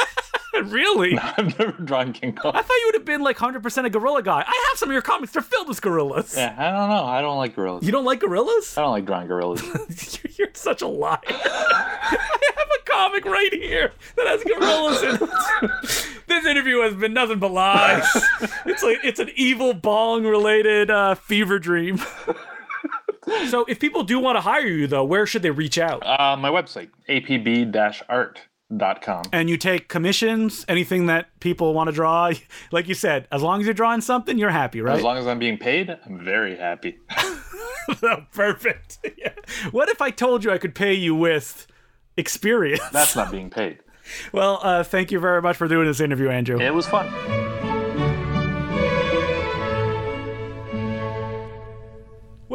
really? 0.66 1.18
I've 1.18 1.58
never 1.60 1.72
drawn 1.74 2.14
King 2.14 2.34
Kong. 2.36 2.52
I 2.56 2.62
thought 2.62 2.74
you 2.74 2.84
would 2.88 2.96
have 2.96 3.06
been 3.06 3.22
like 3.22 3.38
100% 3.38 3.86
a 3.86 3.90
gorilla 3.90 4.22
guy. 4.24 4.40
I 4.48 4.66
have 4.70 4.78
some 4.78 4.90
of 4.90 4.94
your 4.94 5.02
comics. 5.02 5.34
They're 5.34 5.42
filled 5.42 5.68
with 5.68 5.82
gorillas. 5.82 6.36
Yeah, 6.36 6.56
I 6.58 6.72
don't 6.72 6.90
know. 6.90 7.04
I 7.06 7.22
don't 7.22 7.38
like 7.38 7.56
gorillas. 7.56 7.84
You 7.86 7.92
don't 7.92 8.06
like 8.06 8.20
gorillas? 8.20 8.78
I 8.78 8.82
don't 8.82 8.92
like 8.92 9.06
drawing 9.06 9.28
gorillas. 9.28 9.62
You're 10.38 10.50
such 10.54 10.82
a 10.82 10.88
liar. 10.88 11.20
I 11.28 12.52
have 12.58 12.68
a 12.68 12.84
comic 12.92 13.26
right 13.26 13.54
here 13.54 13.92
that 14.18 14.28
has 14.28 14.44
gorillas 14.44 15.04
in 15.04 15.16
it. 15.22 16.08
this 16.28 16.46
interview 16.46 16.80
has 16.82 16.94
been 16.96 17.14
nothing 17.14 17.40
but 17.40 17.52
lies. 17.52 18.06
It's 18.66 18.84
like 18.84 19.00
it's 19.04 19.20
an 19.20 19.30
evil 19.36 19.74
bong 19.74 20.26
related 20.26 20.90
uh, 20.92 21.16
fever 21.16 21.60
dream. 21.60 22.00
so 23.50 23.66
if 23.68 23.80
people 23.80 24.04
do 24.04 24.20
want 24.20 24.36
to 24.36 24.42
hire 24.42 24.66
you 24.68 24.88
though, 24.88 25.04
where 25.04 25.26
should 25.26 25.42
they 25.42 25.52
reach 25.52 25.78
out? 25.78 26.06
uh, 26.06 26.36
my 26.38 26.50
website, 26.50 26.90
apb-art.com. 28.72 29.24
And 29.32 29.50
you 29.50 29.58
take 29.58 29.88
commissions, 29.88 30.66
anything 30.68 31.08
that 31.08 31.40
people 31.40 31.74
want 31.74 31.88
to 31.88 31.94
draw. 31.94 32.32
Like 32.72 32.88
you 32.88 32.94
said, 32.94 33.28
as 33.32 33.42
long 33.42 33.60
as 33.62 33.66
you're 33.68 33.74
drawing 33.74 34.02
something, 34.02 34.38
you're 34.38 34.50
happy, 34.50 34.82
right? 34.82 34.98
As 34.98 35.04
long 35.04 35.18
as 35.18 35.28
I'm 35.28 35.40
being 35.40 35.58
paid, 35.58 35.96
I'm 36.06 36.24
very 36.24 36.58
happy. 36.58 36.98
Oh, 38.02 38.26
perfect. 38.34 38.98
Yeah. 39.18 39.34
What 39.72 39.90
if 39.90 40.02
I 40.02 40.10
told 40.10 40.44
you 40.44 40.52
I 40.52 40.58
could 40.58 40.74
pay 40.74 40.94
you 40.94 41.14
with 41.16 41.68
experience? 42.18 42.82
That's 42.92 43.16
not 43.16 43.32
being 43.32 43.52
paid. 43.52 43.80
Well, 44.32 44.60
uh, 44.64 44.84
thank 44.84 45.12
you 45.12 45.20
very 45.20 45.42
much 45.42 45.56
for 45.58 45.68
doing 45.68 45.86
this 45.86 46.00
interview, 46.00 46.30
Andrew. 46.30 46.60
It 46.60 46.74
was 46.74 46.88
fun. 46.88 47.45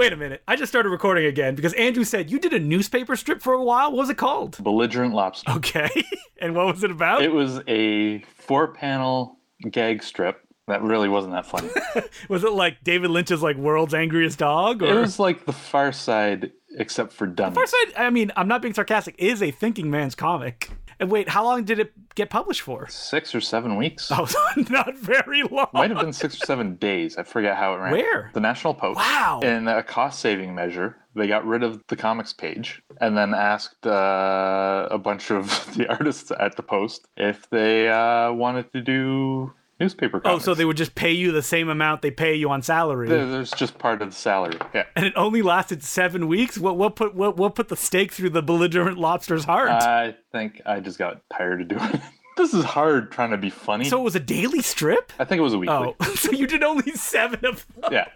Wait 0.01 0.15
a 0.15 0.17
minute. 0.17 0.43
I 0.49 0.57
just 0.57 0.73
started 0.73 0.89
recording 0.89 1.27
again 1.27 1.55
because 1.55 1.75
Andrew 1.75 2.05
said 2.05 2.31
you 2.31 2.39
did 2.39 2.55
a 2.55 2.59
newspaper 2.59 3.17
strip 3.17 3.43
for 3.43 3.53
a 3.53 3.63
while. 3.63 3.93
What 3.93 3.99
was 3.99 4.09
it 4.09 4.17
called? 4.17 4.57
Belligerent 4.65 5.13
Lobster. 5.13 5.53
Okay. 5.53 5.91
and 6.41 6.55
what 6.55 6.65
was 6.73 6.83
it 6.83 6.91
about? 6.91 7.23
It 7.23 7.31
was 7.31 7.61
a 7.69 8.21
four 8.39 8.69
panel 8.69 9.37
gag 9.71 10.03
strip 10.03 10.41
That 10.69 10.81
really 10.81 11.11
wasn't 11.11 11.35
that 11.35 11.45
funny. 11.45 11.69
Was 12.31 12.45
it 12.45 12.53
like 12.53 12.83
David 12.83 13.11
Lynch's 13.11 13.43
like 13.43 13.57
world's 13.59 13.93
angriest 13.93 14.39
dog? 14.39 14.83
Or 14.83 14.87
it 14.87 15.01
was 15.01 15.19
like 15.19 15.45
The 15.45 15.53
Far 15.53 15.93
Side, 15.93 16.53
except 16.79 17.13
for 17.13 17.27
dummies. 17.27 17.57
Far 17.57 17.67
Side, 17.67 17.93
I 17.99 18.09
mean, 18.09 18.33
I'm 18.37 18.49
not 18.49 18.63
being 18.63 18.73
sarcastic, 18.73 19.17
is 19.19 19.43
a 19.43 19.51
thinking 19.51 19.91
man's 19.91 20.15
comic. 20.15 20.71
And 21.01 21.11
wait, 21.11 21.31
how 21.31 21.43
long 21.45 21.65
did 21.65 21.79
it 21.79 21.93
get 22.15 22.29
published 22.29 22.61
for? 22.61 22.87
Six 22.89 23.35
or 23.35 23.41
seven 23.41 23.77
weeks. 23.77 24.11
Oh, 24.21 24.29
not 24.69 24.99
very 24.99 25.43
long. 25.43 25.69
Might 25.73 25.91
have 25.91 26.01
been 26.01 26.13
six 26.13 26.35
or 26.35 26.45
seven 26.45 26.75
days. 26.77 27.17
I 27.17 27.23
forget 27.23 27.57
how 27.57 27.73
it 27.75 27.79
ran. 27.79 27.93
Where? 27.93 28.31
The 28.35 28.41
National 28.41 28.75
Post. 28.75 28.99
Wow. 28.99 29.41
In 29.43 29.67
a 29.67 29.83
cost 29.83 30.21
saving 30.21 30.55
measure, 30.55 30.99
they 31.15 31.27
got 31.27 31.47
rid 31.47 31.63
of 31.63 31.83
the 31.89 31.97
comics 31.97 32.35
page 32.35 32.83
and 33.01 33.17
then 33.17 33.33
asked 33.33 33.87
uh, 33.87 34.89
a 34.91 34.99
bunch 34.99 35.31
of 35.31 35.47
the 35.77 35.89
artists 35.89 36.31
at 36.39 36.57
the 36.57 36.63
Post 36.63 37.07
if 37.17 37.49
they 37.49 37.89
uh, 37.89 38.33
wanted 38.33 38.71
to 38.73 38.83
do 38.83 39.55
newspaper 39.81 40.21
Oh, 40.25 40.39
so 40.39 40.55
they 40.55 40.65
would 40.65 40.77
just 40.77 40.95
pay 40.95 41.11
you 41.13 41.33
the 41.33 41.43
same 41.43 41.69
amount 41.69 42.03
they 42.03 42.11
pay 42.11 42.35
you 42.35 42.51
on 42.51 42.63
salary. 42.63 43.09
There- 43.09 43.27
There's 43.27 43.51
just 43.53 43.79
part 43.79 44.03
of 44.03 44.11
the 44.11 44.15
salary. 44.17 44.59
Yeah. 44.75 44.85
and 44.95 45.07
it 45.07 45.13
only 45.17 45.43
lasted 45.43 45.83
seven 45.83 46.29
weeks. 46.29 46.59
What 46.59 46.77
what 46.77 46.95
put 46.97 47.15
what 47.15 47.37
what 47.37 47.55
put 47.55 47.69
the 47.69 47.77
stake 47.77 48.13
through 48.13 48.31
the 48.31 48.43
belligerent 48.43 48.99
lobster's 48.99 49.45
heart? 49.45 49.71
I 49.71 50.15
think 50.33 50.61
I 50.67 50.81
just 50.81 50.99
got 50.99 51.23
tired 51.33 51.63
of 51.63 51.69
doing 51.69 51.83
it. 51.95 52.01
this 52.37 52.55
is 52.55 52.65
hard 52.65 53.11
trying 53.11 53.31
to 53.31 53.37
be 53.39 53.51
funny. 53.51 53.85
so 53.87 53.99
it 54.01 54.05
was 54.05 54.15
a 54.17 54.21
daily 54.21 54.61
strip. 54.63 55.13
I 55.19 55.25
think 55.25 55.39
it 55.41 55.43
was 55.43 55.55
a 55.55 55.59
weekly. 55.59 55.75
Oh, 55.75 55.97
so 56.15 56.31
you 56.33 56.47
did 56.47 56.63
only 56.63 56.93
seven 56.93 57.45
of 57.47 57.67
them. 57.81 57.93
Yeah. 57.93 58.09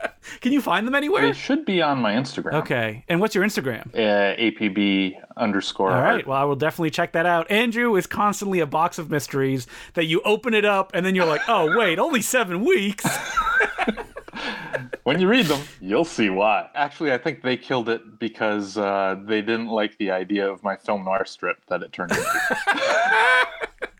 Can 0.40 0.52
you 0.52 0.60
find 0.60 0.86
them 0.86 0.94
anywhere? 0.94 1.22
They 1.22 1.32
should 1.32 1.64
be 1.64 1.82
on 1.82 2.00
my 2.00 2.12
Instagram. 2.14 2.54
Okay. 2.54 3.04
And 3.08 3.20
what's 3.20 3.34
your 3.34 3.44
Instagram? 3.44 3.86
Uh, 3.94 4.36
APB 4.36 5.14
underscore. 5.36 5.90
All 5.90 6.02
right. 6.02 6.26
Well, 6.26 6.38
I 6.38 6.44
will 6.44 6.56
definitely 6.56 6.90
check 6.90 7.12
that 7.12 7.26
out. 7.26 7.50
Andrew 7.50 7.96
is 7.96 8.06
constantly 8.06 8.60
a 8.60 8.66
box 8.66 8.98
of 8.98 9.10
mysteries 9.10 9.66
that 9.94 10.04
you 10.04 10.20
open 10.24 10.54
it 10.54 10.64
up 10.64 10.92
and 10.94 11.04
then 11.04 11.14
you're 11.14 11.26
like, 11.26 11.42
oh, 11.48 11.76
wait, 11.76 11.98
only 11.98 12.22
seven 12.22 12.64
weeks. 12.64 13.06
When 15.08 15.18
you 15.20 15.26
read 15.26 15.46
them, 15.46 15.62
you'll 15.80 16.04
see 16.04 16.28
why. 16.28 16.68
Actually, 16.74 17.14
I 17.14 17.18
think 17.18 17.42
they 17.42 17.56
killed 17.56 17.88
it 17.88 18.18
because 18.18 18.76
uh, 18.76 19.16
they 19.24 19.40
didn't 19.40 19.68
like 19.68 19.96
the 19.96 20.10
idea 20.10 20.46
of 20.46 20.62
my 20.62 20.76
film 20.76 21.04
noir 21.04 21.24
strip 21.24 21.64
that 21.68 21.82
it 21.82 21.94
turned 21.94 22.10
into. 22.10 22.22